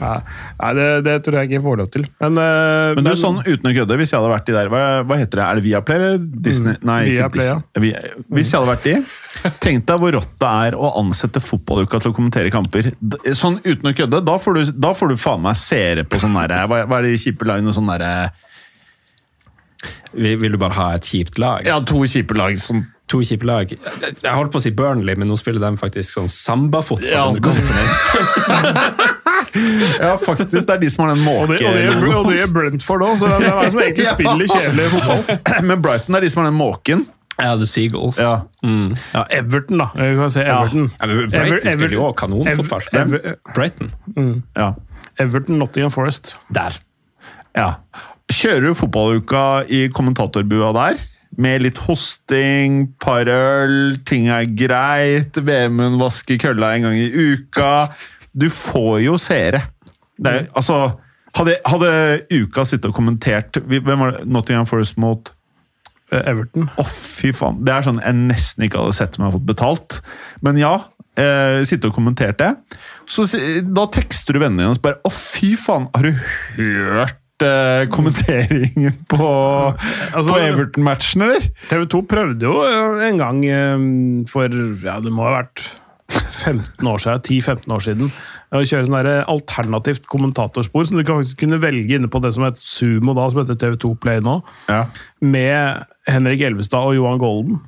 Nei, 0.02 0.18
nei 0.60 0.72
det, 0.78 0.86
det 1.06 1.14
tror 1.24 1.36
jeg 1.38 1.48
ikke 1.48 1.56
jeg 1.58 1.64
får 1.64 1.78
lov 1.82 1.90
til. 1.94 2.06
Men, 2.24 2.38
eh, 2.42 2.94
Men 2.98 3.06
du, 3.06 3.10
sånn 3.20 3.38
uten 3.46 3.70
å 3.70 3.74
kødde, 3.76 3.96
hvis 4.00 4.12
jeg 4.12 4.18
hadde 4.20 4.32
vært 4.34 4.46
de 4.50 4.56
der 4.56 4.70
Hva, 4.72 4.82
hva 5.06 5.18
heter 5.20 5.40
det? 5.40 5.44
Er 5.46 5.60
det 5.60 5.64
Viaplay 5.68 5.96
eller 6.00 6.18
Disney? 6.48 6.76
Nei, 6.82 6.98
Mm. 7.02 7.12
Viaplay, 7.16 7.46
ja. 7.46 7.56
Disney. 7.78 7.92
Vi- 7.92 8.36
Hvis 8.36 8.52
jeg 8.52 8.60
hadde 8.60 8.72
vært 8.72 8.86
de 8.88 9.50
Tenk 9.64 9.86
deg 9.86 9.98
hvor 10.02 10.12
rått 10.18 10.32
det 10.42 10.50
er 10.68 10.76
å 10.76 10.92
ansette 11.00 11.40
fotballuka 11.42 12.00
til 12.02 12.12
å 12.12 12.14
kommentere 12.16 12.50
kamper. 12.52 12.90
Sånn 13.38 13.60
uten 13.64 13.90
å 13.90 13.94
kødde, 13.96 14.24
da 14.26 14.36
får 14.38 14.54
du, 14.58 14.72
da 14.72 14.92
får 14.92 15.08
du 15.14 15.16
faen 15.16 15.40
meg 15.42 15.56
seere 15.56 16.04
på 16.04 16.18
sånn 16.20 16.34
derre 16.36 16.66
hva, 16.68 16.82
hva 16.86 16.98
er 16.98 17.02
det 17.08 17.16
kjipe 17.22 17.46
lagene? 17.48 17.72
Sånn 17.74 17.88
derre 17.88 18.30
Vil, 20.14 20.36
vil 20.38 20.52
du 20.52 20.58
bare 20.60 20.76
ha 20.76 20.90
et 20.98 21.02
kjipt 21.08 21.38
lag? 21.40 21.64
Ja, 21.66 21.80
to 21.80 22.02
kjipe 22.06 22.36
lag 22.36 22.58
som 22.60 22.84
To 23.12 23.18
kjipe 23.26 23.44
lag. 23.44 23.68
Jeg 23.68 24.32
holdt 24.32 24.52
på 24.54 24.56
å 24.56 24.62
si 24.62 24.70
Burnley, 24.72 25.16
men 25.18 25.28
nå 25.28 25.34
spiller 25.36 25.60
de 25.60 25.76
faktisk 25.76 26.14
sånn 26.16 26.30
sambafotball. 26.32 27.10
Ja. 27.10 27.26
Ja, 30.00 30.14
faktisk. 30.20 30.66
Det 30.66 30.74
er 30.76 30.80
de 30.82 30.90
som 30.90 31.04
har 31.06 31.14
den 31.14 31.24
måkelogoen. 31.24 32.14
og, 32.16 32.28
det, 32.30 32.38
gjør 32.38 32.52
Brentford 32.54 33.02
òg, 33.06 33.18
så 33.20 33.28
det 33.32 33.48
er 33.50 33.70
som 33.70 33.80
egentlig 33.82 34.06
spiller 34.08 34.46
kjedelig 34.52 34.86
fotball. 34.94 35.42
Men 35.70 35.82
Brighton 35.84 36.16
er 36.18 36.24
de 36.24 36.30
som 36.32 36.42
har 36.44 36.50
den 36.50 36.58
måken. 36.60 37.04
Ja, 37.40 37.54
The 37.56 37.66
Seagulls. 37.66 38.18
Ja. 38.20 38.34
Mm. 38.62 38.90
Ja, 39.14 39.22
Everton, 39.38 39.78
da. 39.82 39.86
Vi 39.96 40.08
kan 40.20 40.30
si 40.34 40.40
Everton. 40.44 40.88
Ja, 41.00 41.06
Ja, 41.08 41.14
Brighton 41.16 41.56
Ever- 41.56 41.76
spiller 41.76 41.96
jo 41.96 42.02
også 42.08 42.18
kanonfotball. 42.22 42.88
Ever- 42.92 43.22
Ever- 43.32 43.54
Brighton. 43.56 43.92
Ja. 44.56 44.70
Everton, 45.20 45.58
Nottingham 45.60 45.90
Forest. 45.94 46.36
Der. 46.54 46.76
ja. 47.56 47.70
Kjører 48.32 48.62
du 48.64 48.74
fotballuka 48.78 49.40
i 49.68 49.88
kommentatorbua 49.92 50.70
der? 50.76 51.00
Med 51.36 51.62
litt 51.64 51.78
hosting, 51.84 52.94
par 53.00 53.28
øl, 53.28 53.98
ting 54.08 54.28
er 54.32 54.44
greit, 54.56 55.36
Vemund 55.44 55.98
vasker 56.00 56.36
kølla 56.40 56.74
en 56.76 56.82
gang 56.86 56.96
i 57.00 57.08
uka. 57.12 57.88
Du 58.32 58.48
får 58.52 59.02
jo 59.04 59.18
seere. 59.20 59.66
Det 60.22 60.32
er, 60.32 60.48
altså, 60.56 60.94
hadde, 61.36 61.58
hadde 61.66 61.92
uka 62.30 62.64
sittet 62.68 62.90
og 62.90 62.94
kommentert 62.94 63.56
Hvem 63.64 63.88
var 63.88 64.12
det? 64.14 64.26
Nottingham 64.28 64.68
Forest 64.68 64.98
mot 65.00 65.32
Eh, 66.12 66.20
Everton. 66.28 66.68
Å, 66.76 66.84
fy 66.88 67.32
faen. 67.34 67.62
Det 67.64 67.72
er 67.72 67.86
sånn 67.86 68.02
jeg 68.02 68.18
nesten 68.28 68.66
ikke 68.66 68.82
hadde 68.82 68.96
sett 68.96 69.16
om 69.16 69.24
jeg 69.24 69.30
hadde 69.30 69.38
fått 69.38 69.48
betalt. 69.48 69.98
Men 70.44 70.60
ja, 70.60 70.74
eh, 71.16 71.62
sitte 71.68 71.88
og 71.88 71.96
kommentert 71.96 72.38
det. 72.42 72.52
Så 73.08 73.24
Da 73.74 73.88
tekster 73.92 74.36
du 74.36 74.42
vennene 74.42 74.62
dine 74.62 74.72
og 74.72 74.78
spør 74.78 75.00
Å, 75.02 75.10
fy 75.12 75.54
faen, 75.58 75.88
har 75.96 76.06
du 76.06 76.12
hørt 76.56 77.44
eh, 77.44 77.84
kommenteringen 77.92 78.94
på, 79.10 79.30
Altså, 80.14 80.28
på 80.30 80.38
Everton-matchen, 80.38 81.24
eller? 81.26 81.48
TV 81.70 81.86
2 81.96 82.02
prøvde 82.12 82.46
jo 82.46 82.60
eh, 82.68 83.06
en 83.08 83.20
gang 83.20 83.42
eh, 83.48 83.86
for 84.30 84.52
ja, 84.84 85.00
det 85.02 85.12
må 85.12 85.26
ha 85.26 85.38
vært 85.40 85.64
15 86.12 86.88
år 86.88 87.02
siden, 87.02 87.22
10-15 87.28 87.74
år 87.76 87.82
siden 87.84 88.12
å 88.52 88.60
kjøre 88.68 88.86
sånn 88.86 88.96
der 88.98 89.22
alternativt 89.30 90.06
kommentatorspor 90.10 90.84
som 90.88 90.98
du 90.98 91.04
kan 91.06 91.20
faktisk 91.22 91.38
kunne 91.40 91.60
velge 91.62 91.96
inne 91.96 92.10
på 92.12 92.20
det 92.24 92.34
som 92.36 92.44
het 92.44 92.58
Sumo 92.60 93.14
da, 93.16 93.28
som 93.32 93.40
heter 93.42 93.56
TV2 93.62 93.94
Play 94.02 94.20
nå, 94.24 94.38
Ja. 94.68 94.82
med 95.20 95.86
Henrik 96.10 96.42
Elvestad 96.48 96.84
og 96.90 96.96
Johan 96.98 97.20
Golden. 97.22 97.60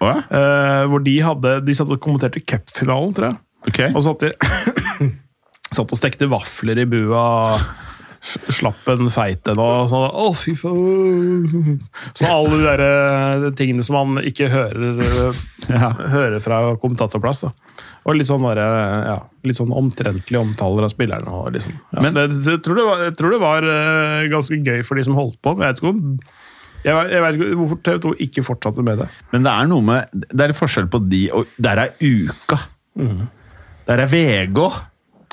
Oh, 0.00 0.08
ja? 0.08 0.22
eh, 0.32 0.86
hvor 0.88 1.02
de 1.04 1.18
hadde 1.20 1.50
De 1.66 1.74
satt 1.76 1.90
og 1.92 2.00
kommenterte 2.00 2.40
cupfinalen, 2.40 3.12
tror 3.12 3.26
jeg. 3.28 3.40
Okay. 3.68 3.90
Og 3.92 4.00
satt, 4.06 4.22
de, 4.24 5.10
satt 5.76 5.92
og 5.92 5.98
stekte 6.00 6.30
vafler 6.32 6.80
i 6.80 6.86
bua. 6.88 7.24
Slapp 8.20 8.84
en 8.92 9.06
feit 9.08 9.48
en 9.48 9.60
og 9.64 9.86
sånn 9.88 10.02
Å, 10.20 10.26
fy 10.36 10.52
faen! 10.58 11.78
Så 12.12 12.26
alle 12.28 12.50
de 12.52 12.64
der 12.66 12.82
eh, 12.84 13.46
tingene 13.56 13.84
som 13.86 13.96
man 13.96 14.20
ikke 14.28 14.50
hører, 14.52 15.00
ja. 15.72 15.88
hører 16.12 16.36
fra 16.44 16.58
kommentatorplass. 16.82 17.40
da. 17.46 17.52
Og 18.04 18.18
litt 18.18 18.28
sånn, 18.28 18.44
bare, 18.44 18.66
ja, 19.08 19.14
litt 19.48 19.56
sånn 19.56 19.72
omtrentlige 19.72 20.42
omtaler 20.42 20.84
av 20.84 20.92
spillerne. 20.92 21.32
Og 21.32 21.54
liksom. 21.56 21.72
ja, 21.96 22.04
Men- 22.04 22.18
det, 22.18 22.26
jeg, 22.44 22.60
tror 22.66 22.76
det 22.82 22.86
var, 22.90 23.02
jeg 23.08 23.16
tror 23.22 23.34
det 23.36 23.40
var 23.46 23.68
eh, 23.72 24.28
ganske 24.34 24.60
gøy 24.68 24.84
for 24.84 25.00
de 25.00 25.06
som 25.08 25.16
holdt 25.16 25.40
på. 25.40 25.54
men 25.56 25.64
Jeg 25.70 25.78
vet 25.78 25.80
ikke, 25.80 25.94
om, 25.94 26.20
jeg, 26.84 26.98
vet- 27.00 27.10
jeg 27.16 27.24
vet 27.24 27.40
ikke 27.40 27.58
hvorfor 27.62 27.82
TV 27.88 27.98
2 28.04 28.14
ikke 28.28 28.46
fortsatte 28.50 28.84
med 28.90 29.00
det. 29.04 29.08
Men 29.32 29.48
det 29.48 29.56
er 29.56 29.72
noe 29.72 29.84
med 29.88 30.28
Det 30.28 30.44
er 30.50 30.56
forskjell 30.60 30.92
på 30.92 31.00
de 31.08 31.24
og 31.40 31.48
Der 31.56 31.86
er 31.86 31.96
uka. 32.04 32.60
Der 33.88 34.04
er 34.04 34.12
VG. 34.12 34.60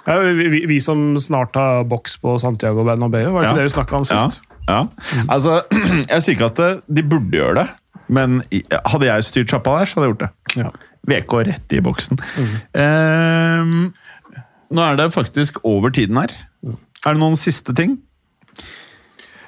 Ja, 0.07 0.17
vi, 0.23 0.61
vi, 0.69 0.77
som 0.83 1.17
snart 1.19 1.55
har 1.59 1.83
boks 1.89 2.15
på 2.23 2.37
Santiago 2.39 2.85
Bernabeu, 2.87 3.25
var 3.33 3.41
det 3.43 3.47
Ja. 3.47 3.51
ikke 3.51 3.59
det 3.59 3.65
vi 3.67 3.73
snakka 3.75 3.97
om 3.99 4.05
sist? 4.07 4.41
Ja. 4.67 4.79
Altså, 5.27 5.61
jeg 6.11 6.21
sier 6.23 6.35
ikke 6.37 6.51
at 6.53 6.83
de 6.87 7.03
burde 7.03 7.35
gjøre 7.37 7.55
det, 7.61 7.67
men 8.07 8.39
hadde 8.87 9.09
jeg 9.09 9.25
styrt 9.27 9.51
sjappa 9.51 9.77
der, 9.81 9.89
så 9.91 9.99
hadde 9.99 10.07
jeg 10.07 10.15
gjort 10.15 10.25
det. 10.25 10.61
Ja. 10.63 10.71
VK 11.07 11.33
rett 11.47 11.75
i 11.75 11.79
boksen. 11.83 12.19
Ehm, 12.75 13.93
nå 14.71 14.83
er 14.83 14.97
det 14.99 15.11
faktisk 15.15 15.59
over 15.67 15.91
tiden 15.95 16.19
her. 16.19 16.33
Er 17.05 17.13
det 17.15 17.21
noen 17.21 17.37
siste 17.39 17.75
ting? 17.77 17.97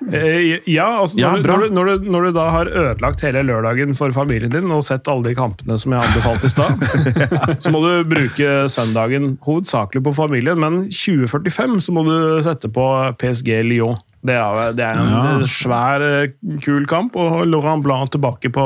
Eh, 0.07 0.59
ja, 0.71 0.85
altså 1.01 1.19
Ja, 1.19 1.33
når, 1.35 1.43
du, 1.67 1.73
når, 1.75 1.85
du, 1.99 2.05
når, 2.11 2.23
du, 2.29 2.31
da 2.37 2.45
har 2.55 2.69
ødelagt 2.71 3.23
hele 3.25 3.41
lørdagen 3.43 3.91
for 3.97 4.13
familien 4.15 4.53
din 4.53 4.71
og 4.71 4.83
sett 4.87 5.07
alle 5.11 5.27
de 5.27 5.35
kampene 5.35 5.75
som 5.81 5.91
jeg 5.91 6.07
anbefalte 6.07 6.47
i 6.47 6.53
stad, 6.53 6.85
så 7.63 7.73
må 7.73 7.81
du 7.83 7.91
bruke 8.07 8.53
søndagen 8.71 9.33
hovedsakelig 9.43 10.03
på 10.07 10.13
familien, 10.15 10.59
men 10.61 10.85
2045 10.87 11.81
så 11.83 11.95
må 11.97 12.05
du 12.07 12.15
sette 12.45 12.71
på 12.71 12.85
PSG 13.19 13.57
Lyon. 13.67 13.99
Det 14.23 14.35
er, 14.35 14.73
det 14.75 14.83
er 14.83 14.97
en 14.99 15.11
Ja. 15.15 15.47
svær, 15.47 16.03
eh, 16.03 16.31
kul 16.63 16.87
kamp, 16.91 17.15
og 17.19 17.43
Laurent 17.47 17.83
Blanc 17.83 18.11
tilbake 18.15 18.51
på 18.55 18.65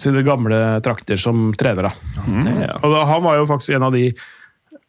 sine 0.00 0.22
gamle 0.24 0.80
trakter 0.86 1.18
som 1.20 1.50
trener. 1.58 1.90
Da. 1.90 1.92
Og 2.80 2.88
da, 2.94 3.04
han 3.10 3.22
var 3.26 3.36
jo 3.40 3.46
faktisk 3.50 3.74
en 3.76 3.84
av 3.90 3.92
de 3.94 4.08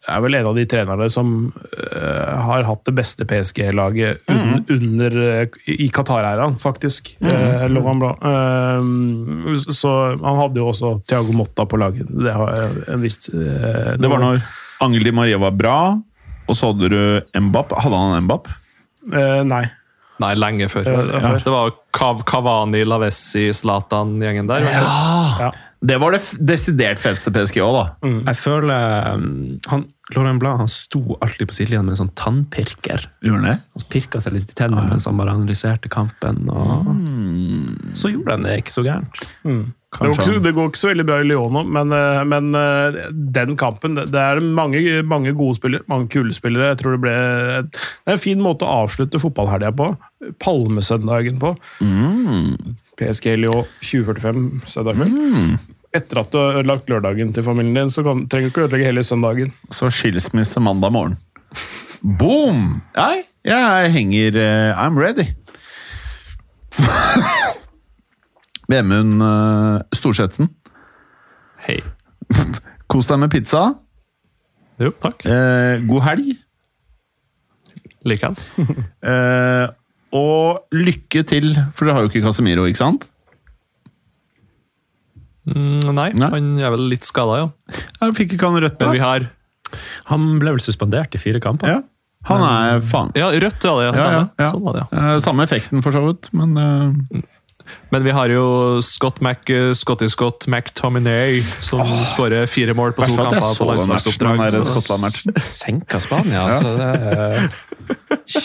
er 0.10 0.22
vel 0.24 0.36
en 0.40 0.48
av 0.50 0.56
de 0.58 0.64
trenerne 0.66 1.08
som 1.14 1.34
øh, 1.54 2.38
har 2.48 2.66
hatt 2.66 2.86
det 2.88 2.94
beste 2.98 3.26
PSG-laget 3.30 4.24
un, 4.32 4.64
under 4.74 5.18
øh, 5.26 5.60
i 5.70 5.90
Qatar-æraen, 5.94 6.58
faktisk. 6.62 7.14
Mm. 7.22 7.30
Uh. 7.30 8.08
Eh, 8.32 9.60
så 9.70 9.92
han 10.16 10.40
hadde 10.42 10.62
jo 10.62 10.72
også 10.72 10.96
Thiago 11.06 11.36
Motta 11.38 11.68
på 11.70 11.78
laget. 11.82 12.10
Det 12.10 12.34
har 12.34 12.56
jeg 12.58 12.88
en 12.96 13.06
viss 13.06 13.30
eh, 13.30 13.94
Det 14.02 14.10
var 14.10 14.24
når 14.24 14.42
Angel 14.82 15.06
Di 15.06 15.14
Maria 15.14 15.38
var 15.42 15.54
bra, 15.54 15.78
og 16.50 16.58
så 16.58 16.72
hadde 16.72 16.90
du 16.90 17.40
Mbapp. 17.50 17.78
Hadde 17.84 18.02
han 18.02 18.26
Mbapp? 18.26 18.50
Uh, 19.12 19.42
nei. 19.46 19.66
Nei, 20.22 20.34
lenge 20.38 20.68
før. 20.70 20.86
Ja, 20.86 21.04
ja. 21.18 21.34
Det 21.42 21.54
var 21.54 21.72
Kav 21.96 22.22
Kavani, 22.30 22.84
Lavessi, 22.86 23.48
Zlatan-gjengen 23.58 24.50
der. 24.50 24.66
ikke? 24.66 24.82
Ja. 25.40 25.52
Det 25.82 25.96
var 25.98 26.12
det 26.14 26.20
f- 26.22 26.38
desidert 26.38 27.00
feteste 27.02 27.32
PSG 27.34 27.58
òg, 27.66 27.74
da. 27.74 27.86
Jeg 28.28 28.38
føler 28.38 29.16
um, 29.16 29.58
han, 29.72 29.86
Laurent 30.14 30.40
Blad 30.44 30.60
han 30.62 30.68
sto 30.70 31.00
alltid 31.26 31.48
på 31.50 31.56
sidelinjen 31.58 31.88
med 31.88 31.96
en 31.96 32.02
sånn 32.04 32.12
tannpirker. 32.22 33.08
Gjorde 33.26 33.48
det? 33.48 33.56
Han 33.74 33.88
pirka 33.90 34.22
seg 34.22 34.36
litt 34.38 34.52
i 34.54 34.58
tennene 34.60 34.84
mens 34.92 35.08
han 35.10 35.18
bare 35.18 35.34
analyserte 35.34 35.90
kampen. 35.90 36.44
og 36.54 36.92
Så 37.98 38.12
gjorde 38.14 38.36
han 38.38 38.46
det 38.46 38.60
ikke 38.62 38.76
så 38.76 38.84
gærent. 38.86 39.24
Det 39.92 40.08
går, 40.08 40.14
ikke, 40.16 40.40
det 40.40 40.52
går 40.56 40.70
ikke 40.70 40.80
så 40.80 40.88
veldig 40.88 41.04
bra 41.04 41.18
i 41.20 41.26
Lyon 41.28 41.52
nå, 41.52 41.62
men, 41.76 41.90
eh, 41.92 42.22
men 42.24 42.46
eh, 42.56 43.00
den 43.36 43.58
kampen 43.60 43.98
Det 44.00 44.22
er 44.22 44.40
mange, 44.40 44.80
mange 45.04 45.34
gode 45.36 45.58
spillere, 45.58 45.84
mange 45.92 46.08
kule 46.14 46.32
spillere. 46.32 46.70
Jeg 46.72 46.80
tror 46.80 46.96
det 46.96 47.02
ble 47.04 47.16
Det 47.74 47.82
er 48.08 48.16
en 48.16 48.22
fin 48.22 48.40
måte 48.40 48.64
å 48.64 48.86
avslutte 48.86 49.20
fotballhelga 49.20 49.74
på. 49.76 49.90
Palmesøndagen 50.40 51.42
på. 51.44 51.52
PSG 53.02 53.36
Lyon 53.42 53.68
2045 53.84 54.72
søndag 54.72 55.02
kveld. 55.02 55.60
Etter 55.92 56.22
at 56.22 56.32
du 56.32 56.40
har 56.40 56.62
ødelagt 56.62 56.88
lørdagen 56.88 57.34
til 57.36 57.44
familien 57.44 57.76
din, 57.82 57.92
så 57.92 58.06
kan, 58.08 58.24
trenger 58.32 58.48
du 58.48 58.54
ikke 58.54 58.66
ødelegge 58.70 58.88
hele 58.94 59.04
søndagen. 59.04 59.52
Så 59.76 59.92
skilsmisse 59.92 60.64
mandag 60.64 60.96
morgen. 60.96 61.20
Boom! 62.00 62.80
Nei, 62.96 63.26
jeg 63.44 63.92
henger 63.98 64.40
eh, 64.40 64.80
I'm 64.80 64.96
ready. 64.96 65.28
Vemund 68.72 69.20
uh, 69.22 69.82
Storsetsen, 69.96 70.48
Hei. 71.68 71.80
kos 72.92 73.10
deg 73.12 73.20
med 73.22 73.32
pizza. 73.34 73.66
Jo, 74.82 74.90
takk. 75.04 75.22
Eh, 75.30 75.84
god 75.86 76.06
helg. 76.08 76.32
Likeens. 78.08 78.48
Eh, 79.12 79.68
og 80.12 80.66
lykke 80.76 81.22
til, 81.30 81.54
for 81.74 81.88
dere 81.88 81.96
har 81.96 82.04
jo 82.04 82.10
ikke 82.12 82.22
Casemiro, 82.26 82.66
ikke 82.68 82.82
sant? 82.82 83.06
Mm, 85.48 85.80
nei, 85.98 86.10
Nei. 86.20 86.28
han 86.34 86.50
er 86.62 86.74
vel 86.74 86.84
litt 86.92 87.06
skada, 87.08 87.38
ja. 87.42 87.78
Jeg 88.02 88.18
fikk 88.20 88.36
ikke 88.36 88.50
han 88.52 88.60
rødt, 88.62 88.76
Men 88.84 88.92
vi 88.94 89.00
har 89.02 89.24
Han 90.12 90.28
ble 90.42 90.52
vel 90.54 90.62
suspendert 90.62 91.16
i 91.18 91.22
fire 91.22 91.40
kamper. 91.42 91.72
Ja, 91.72 91.80
han 92.30 92.44
er 92.46 92.84
faen. 92.86 93.10
Ja, 93.18 93.32
rødt, 93.34 93.64
ja. 93.66 93.74
det 93.80 93.88
Ja, 93.88 93.94
stemmer. 93.96 94.18
ja, 94.20 94.26
ja. 94.44 94.50
Sånn 94.52 94.66
var 94.68 94.76
det, 94.78 94.84
ja. 94.92 95.00
Eh, 95.16 95.20
samme 95.26 95.48
effekten, 95.48 95.82
for 95.86 95.96
så 95.96 96.04
vidt, 96.10 96.30
men 96.38 96.54
eh, 96.62 97.24
Men 97.92 98.06
vi 98.08 98.14
har 98.16 98.32
jo 98.32 98.44
Scott 98.86 99.20
Mac, 99.26 99.44
Scotty 99.78 100.08
Scott 100.12 100.48
McTominay, 100.48 101.42
som 101.64 101.84
skårer 102.14 102.48
fire 102.48 102.76
mål 102.78 102.96
på 102.96 103.04
to 103.04 103.12
jeg 103.12 103.20
kamper 103.20 103.44
så 103.44 103.66
på 103.66 103.76
den 103.76 103.92
matchen, 103.92 104.26
landslagsoppdrag. 104.30 105.46
Senka 105.60 106.00
Spania, 106.04 106.46
altså. 106.48 106.74
Det, 106.80 107.52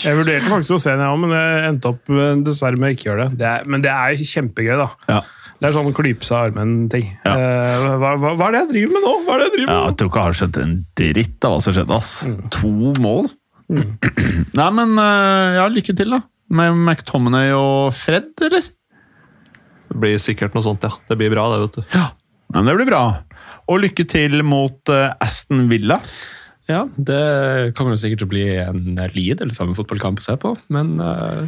Jeg 0.03 0.17
vurderte 0.17 0.51
faktisk 0.51 0.75
å 0.75 0.81
se 0.81 0.93
den, 0.93 1.05
ja, 1.05 1.15
men 1.21 1.33
jeg 1.37 1.65
endte 1.71 1.91
opp 1.93 2.11
eh, 2.11 2.35
dessverre 2.43 2.79
med 2.81 2.91
å 2.91 2.97
ikke 2.97 3.09
gjøre 3.11 3.27
det. 3.29 3.39
det 3.39 3.49
er, 3.53 3.67
men 3.71 3.83
det 3.85 3.93
er 3.93 4.23
kjempegøy, 4.33 4.75
da. 4.81 4.89
Ja. 5.07 5.21
Det 5.57 5.69
er 5.69 5.73
sånn 5.73 5.93
klype 5.95 6.27
seg 6.27 6.37
i 6.37 6.49
armen-ting. 6.51 7.05
Ja. 7.25 7.33
Eh, 7.33 7.85
hva, 7.97 8.13
hva, 8.21 8.33
hva 8.37 8.47
er 8.49 8.53
det 8.57 8.59
jeg 8.65 8.71
driver 8.75 8.93
med 8.97 9.05
nå?! 9.07 9.13
Hva 9.25 9.35
er 9.35 9.39
det 9.41 9.47
jeg 9.47 9.53
driver 9.55 9.67
med 9.69 9.73
Ja, 9.73 9.85
jeg 9.87 9.97
tror 9.97 10.11
ikke 10.11 10.19
jeg 10.21 10.29
har 10.29 10.39
skjønt 10.41 10.59
en 10.61 10.73
dritt 11.01 11.47
av 11.47 11.55
hva 11.55 11.63
som 11.65 11.77
skjedde. 11.77 11.97
ass. 11.97 12.11
To 12.59 12.73
mål. 13.01 13.29
Nei, 14.59 14.67
men 14.77 14.93
eh, 15.01 15.57
ja, 15.57 15.65
lykke 15.73 15.95
til, 15.97 16.13
da. 16.13 16.21
Med 16.57 16.77
McTominay 16.77 17.51
og 17.57 17.89
Fred, 17.97 18.29
eller? 18.47 18.69
Det 19.87 19.99
blir 20.03 20.17
sikkert 20.21 20.55
noe 20.57 20.65
sånt, 20.65 20.83
ja. 20.83 20.93
Det 21.09 21.17
blir 21.19 21.31
bra, 21.33 21.47
det, 21.53 21.61
vet 21.65 21.77
du. 21.79 21.83
Ja. 21.95 22.09
Men 22.55 22.67
det 22.69 22.77
blir 22.79 22.89
bra. 22.89 23.03
Og 23.67 23.81
lykke 23.83 24.05
til 24.07 24.41
mot 24.47 24.91
eh, 24.93 25.13
Aston 25.23 25.67
Villa. 25.71 25.99
Ja, 26.67 26.83
det 26.95 27.75
kommer 27.77 27.95
jo 27.95 28.01
sikkert 28.01 28.23
til 28.23 28.27
å 28.27 28.33
bli 28.33 28.47
en 28.59 28.99
lidelse 29.15 29.63
av 29.63 29.71
en 29.71 29.77
fotballkamp 29.77 30.19
å 30.19 30.25
se 30.25 30.35
på, 30.41 30.51
men 30.75 30.97
uh, 30.99 31.47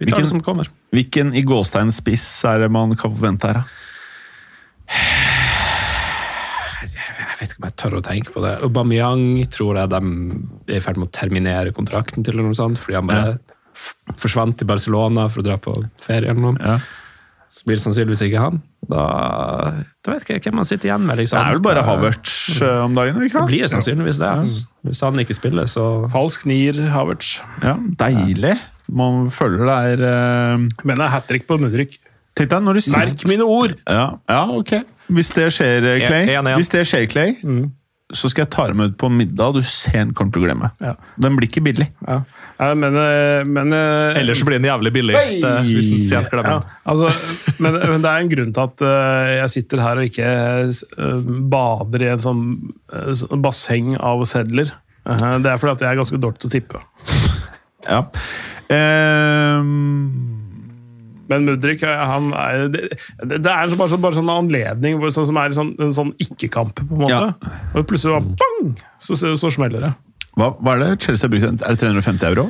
vi 0.00 0.06
tar 0.06 0.14
Hvilken- 0.14 0.24
det 0.24 0.30
som 0.30 0.40
kommer. 0.44 0.70
Hvilken 0.96 1.34
i 1.36 1.42
gåstein 1.44 1.92
spiss 1.92 2.24
er 2.48 2.64
det 2.64 2.70
man 2.72 2.96
kan 2.96 3.12
forvente 3.12 3.50
her, 3.50 3.60
da? 3.60 3.64
Jeg 6.88 7.36
vet 7.42 7.52
ikke 7.52 7.60
om 7.60 7.68
jeg 7.68 7.76
tør 7.78 7.96
å 7.98 8.02
tenke 8.02 8.32
på 8.34 8.42
det. 8.42 8.54
Aubameyang 8.64 9.44
tror 9.52 9.76
jeg 9.78 9.92
de 9.92 10.00
er 10.72 10.80
i 10.80 10.82
ferd 10.82 10.96
med 10.98 11.10
å 11.10 11.14
terminere 11.14 11.74
kontrakten 11.76 12.24
til, 12.24 12.34
eller 12.34 12.48
noe 12.48 12.56
sånt, 12.56 12.80
fordi 12.80 12.96
han 12.96 13.10
bare 13.10 13.34
ja. 13.36 14.14
forsvant 14.18 14.56
til 14.58 14.70
Barcelona 14.70 15.28
for 15.28 15.44
å 15.44 15.46
dra 15.46 15.58
på 15.60 15.76
ferie 16.02 16.32
eller 16.32 16.40
noe. 16.40 16.56
Ja. 16.64 16.80
Så 17.48 17.64
blir 17.64 17.78
det 17.78 17.82
sannsynligvis 17.82 18.22
ikke 18.26 18.40
han. 18.42 18.58
Da, 18.88 19.04
da 20.04 20.12
vet 20.12 20.24
ikke 20.26 20.34
jeg 20.36 20.42
hvem 20.48 20.58
man 20.60 20.66
sitter 20.68 20.90
igjen 20.90 21.06
med. 21.08 21.16
liksom. 21.20 21.38
Det 21.38 21.46
er 21.46 21.56
vel 21.56 21.62
bare 21.64 21.84
Havertz 21.86 22.34
eh, 22.60 22.80
om 22.84 22.96
dagen? 22.98 23.22
ikke 23.24 23.40
Det 23.40 23.48
blir 23.52 23.64
det 23.64 23.70
sannsynligvis 23.72 24.20
det. 24.20 24.28
altså. 24.42 24.66
Hvis 24.84 25.00
han 25.04 25.22
ikke 25.24 25.36
spiller, 25.38 25.70
så 25.70 25.86
Falsk 26.12 26.44
nier, 26.48 26.76
Havertz. 26.92 27.38
Ja, 27.64 27.76
Deilig. 28.04 28.54
Man 28.88 29.30
føler 29.32 29.64
det 29.68 29.78
er 29.92 30.04
uh, 30.56 30.68
Men 30.84 30.94
det 30.96 31.04
er 31.04 31.12
hat 31.12 31.26
trick 31.28 31.46
på 31.48 31.58
Mudrik. 31.60 31.98
Merk 32.38 33.24
mine 33.28 33.44
ord! 33.44 33.74
Ja, 33.88 34.04
ja, 34.28 34.42
ok. 34.54 34.76
Hvis 35.08 35.32
det 35.34 35.48
skjer, 35.56 35.84
eh, 35.88 36.06
Clay, 36.06 36.22
En- 36.28 36.30
en, 36.38 36.46
en. 36.52 36.56
Hvis 36.60 36.68
det 36.70 36.84
skjer, 36.86 37.06
Clay 37.10 37.34
så 38.14 38.28
skal 38.30 38.46
jeg 38.46 38.52
ta 38.54 38.64
dem 38.70 38.80
ut 38.80 38.94
på 39.00 39.10
middag 39.12 39.50
og 39.52 39.58
du 39.58 39.66
sent 39.68 40.14
kommer 40.16 40.32
til 40.32 40.40
å 40.40 40.46
glemme. 40.46 40.70
Ja. 40.80 40.94
Den 41.20 41.36
blir 41.36 41.48
ikke 41.48 41.62
billig. 41.66 41.90
Ja. 42.06 42.22
Ja, 42.56 42.70
men 42.78 42.96
eh, 42.96 43.42
men 43.46 43.74
eh, 43.76 44.20
Ellers 44.22 44.40
blir 44.46 44.56
den 44.56 44.68
jævlig 44.70 44.92
billig. 44.96 45.16
Det, 45.44 45.52
hvis 45.68 45.92
den 45.92 46.02
sent 46.02 46.30
glemmer 46.32 46.56
ja, 46.56 46.78
altså, 46.88 47.12
men, 47.62 47.76
men 47.76 48.04
det 48.04 48.10
er 48.10 48.24
en 48.24 48.32
grunn 48.32 48.54
til 48.56 48.64
at 48.64 48.84
eh, 48.88 49.32
jeg 49.42 49.54
sitter 49.58 49.84
her 49.84 50.00
og 50.00 50.08
ikke 50.08 50.32
bader 51.52 52.06
i 52.06 52.12
en 52.14 52.24
sånn 52.24 52.44
basseng 53.44 53.92
av 54.00 54.24
sedler. 54.28 54.72
Det 55.04 55.52
er 55.52 55.60
fordi 55.60 55.76
at 55.76 55.84
jeg 55.84 55.92
er 55.92 56.00
ganske 56.00 56.20
dårlig 56.20 56.42
til 56.42 56.50
å 56.50 56.56
tippe. 56.56 56.82
Ja. 57.88 58.02
Ehm, 58.68 60.37
Men 61.28 61.44
Mudrik 61.44 61.82
eh, 61.82 61.98
han 62.08 62.30
er, 62.32 62.68
det, 62.72 62.82
det 63.24 63.38
er 63.46 63.74
bare, 63.76 63.88
sånn, 63.92 64.00
bare 64.02 64.16
sånn 64.16 64.30
anledning 64.32 64.98
hvor- 65.00 65.12
sånn, 65.12 65.26
som 65.28 65.36
er 65.36 65.50
sånn, 65.56 65.74
en 65.80 65.92
sånn 65.96 66.12
ikke-kamp. 66.24 66.74
på 66.80 66.94
en 66.94 67.02
måte. 67.04 67.10
Ja. 67.10 67.52
Og 67.74 67.86
plutselig 67.90 68.14
bare, 68.16 68.36
bang, 68.40 68.78
så, 69.00 69.16
så, 69.18 69.34
så 69.36 69.50
smeller 69.52 69.80
det. 69.88 69.92
hva, 70.38 70.54
hva 70.62 70.74
er 70.76 70.78
det 70.84 71.02
Chelsea 71.04 71.28
har 71.28 71.34
brukt? 71.34 71.44
Er 71.68 71.76
det 71.76 71.78
350 71.84 72.26
euro? 72.32 72.48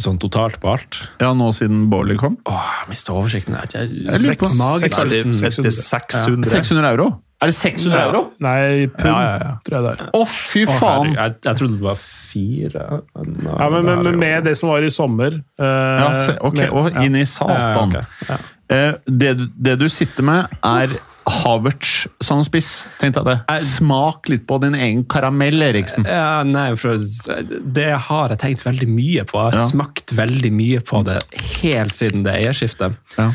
sånn 0.00 0.16
totalt 0.22 0.54
på 0.62 0.68
alt. 0.70 0.96
Ja, 1.20 1.32
nå 1.36 1.48
siden 1.52 1.88
Bårli 1.90 2.14
kom? 2.16 2.36
Åh, 2.48 2.68
jeg 2.78 2.88
mistet 2.92 3.10
oversikten. 3.12 3.56
her. 3.58 3.66
Jeg, 3.74 3.90
Jeg 3.90 4.20
lurer 4.22 4.36
på- 4.38 4.48
Magisk. 4.56 4.94
Det 4.94 5.02
er- 5.02 5.08
det 5.10 5.66
er 5.66 5.76
600. 5.76 6.44
600 6.48 6.90
euro? 6.94 7.08
Er 7.40 7.48
det 7.48 7.54
600 7.56 8.00
euro? 8.04 8.20
Nei, 8.44 8.86
pund, 8.92 9.06
Ja, 9.08 9.20
ja, 9.24 9.36
ja. 9.40 9.52
tror 9.64 9.76
jeg 9.78 9.84
det 9.86 9.92
er. 10.04 10.10
Å, 10.18 10.24
fy 10.28 10.64
faen! 10.68 11.14
Jeg, 11.16 11.34
jeg 11.46 11.56
trodde 11.56 11.78
det 11.78 11.84
var 11.86 11.96
fire. 12.00 12.86
Men, 13.16 13.36
Ja, 13.48 13.68
men, 13.72 13.84
men, 13.88 14.02
men 14.04 14.18
med 14.20 14.44
det 14.44 14.56
som 14.60 14.68
var 14.68 14.84
i 14.84 14.90
sommer 14.92 15.38
uh, 15.40 15.66
Ja, 15.66 16.10
se, 16.14 16.34
ok, 16.44 16.58
med- 16.58 16.74
og 16.76 16.98
inn 17.04 17.16
i 17.16 17.24
satan. 17.24 17.94
Ja, 17.96 18.02
ok. 18.02 18.26
Ja. 18.28 18.36
Eh, 18.70 18.92
det, 19.08 19.30
du- 19.38 19.46
det 19.56 19.78
du 19.80 19.88
sitter 19.90 20.22
med, 20.28 20.52
er 20.62 20.92
Havertz 21.30 22.06
som 22.24 22.40
spiss. 22.44 22.68
Tenk 23.00 23.14
deg 23.16 23.26
det. 23.28 23.38
Smak 23.64 24.28
litt 24.32 24.44
på 24.48 24.56
din 24.62 24.74
egen 24.76 25.02
karamell, 25.10 25.62
Eriksen. 25.62 26.04
Ja, 26.08 26.42
nei, 26.46 26.72
for 26.80 26.96
Det 26.96 27.88
har 28.08 28.32
jeg 28.34 28.40
tenkt 28.42 28.64
veldig 28.66 28.88
mye 28.90 29.24
på. 29.28 29.38
Jeg 29.38 29.52
har 29.52 29.58
Ja. 29.60 29.66
smakt 29.68 30.12
veldig 30.16 30.52
mye 30.56 30.80
på 30.84 31.02
det 31.06 31.18
helt 31.62 31.94
siden 31.94 32.24
det 32.26 32.36
eierskiftet. 32.40 32.96
Ja. 33.18 33.30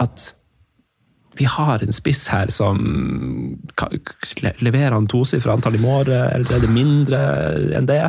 At 0.00 0.32
vi 1.40 1.46
har 1.48 1.80
en 1.80 1.94
spiss 1.96 2.26
her 2.28 2.50
som 2.52 2.76
leverer 4.60 4.92
han 4.92 5.08
tosifra 5.08 5.54
antall 5.56 5.78
i 5.78 5.82
mål, 5.82 6.10
eller 6.12 6.44
er 6.56 6.60
det 6.62 6.70
mindre 6.72 7.20
enn 7.78 7.88
det? 7.88 8.00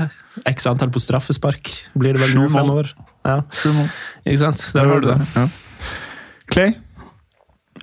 X 0.51 0.67
antall 0.67 0.91
på 0.91 0.99
straffespark 0.99 1.71
blir 1.95 2.17
det 2.17 2.25
vel 2.25 2.35
nå 2.35 2.49
fremover. 2.51 2.91
Ja. 3.27 3.37
Ikke 4.25 4.41
sant? 4.43 4.63
Der 4.75 4.89
har 4.89 5.03
du 5.03 5.07
det. 5.13 5.19
Ja. 5.37 5.45
Clay, 6.51 6.73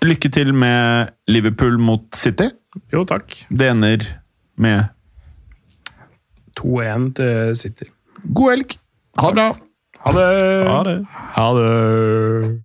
lykke 0.04 0.30
til 0.34 0.52
med 0.52 1.14
Liverpool 1.30 1.78
mot 1.80 2.04
City. 2.16 2.50
Jo, 2.92 3.06
takk. 3.08 3.40
Det 3.48 3.70
ender 3.72 4.04
med 4.60 4.92
2-1 6.60 7.12
til 7.16 7.56
City. 7.56 7.88
god 8.34 8.50
helg. 8.52 8.78
Ha 9.18 9.32
det 9.32 9.40
bra. 9.40 9.48
Ha 10.04 10.12
det! 10.14 10.28
Ha 10.68 10.80
det. 10.86 10.96
Ha 11.38 11.46
det. 11.56 12.64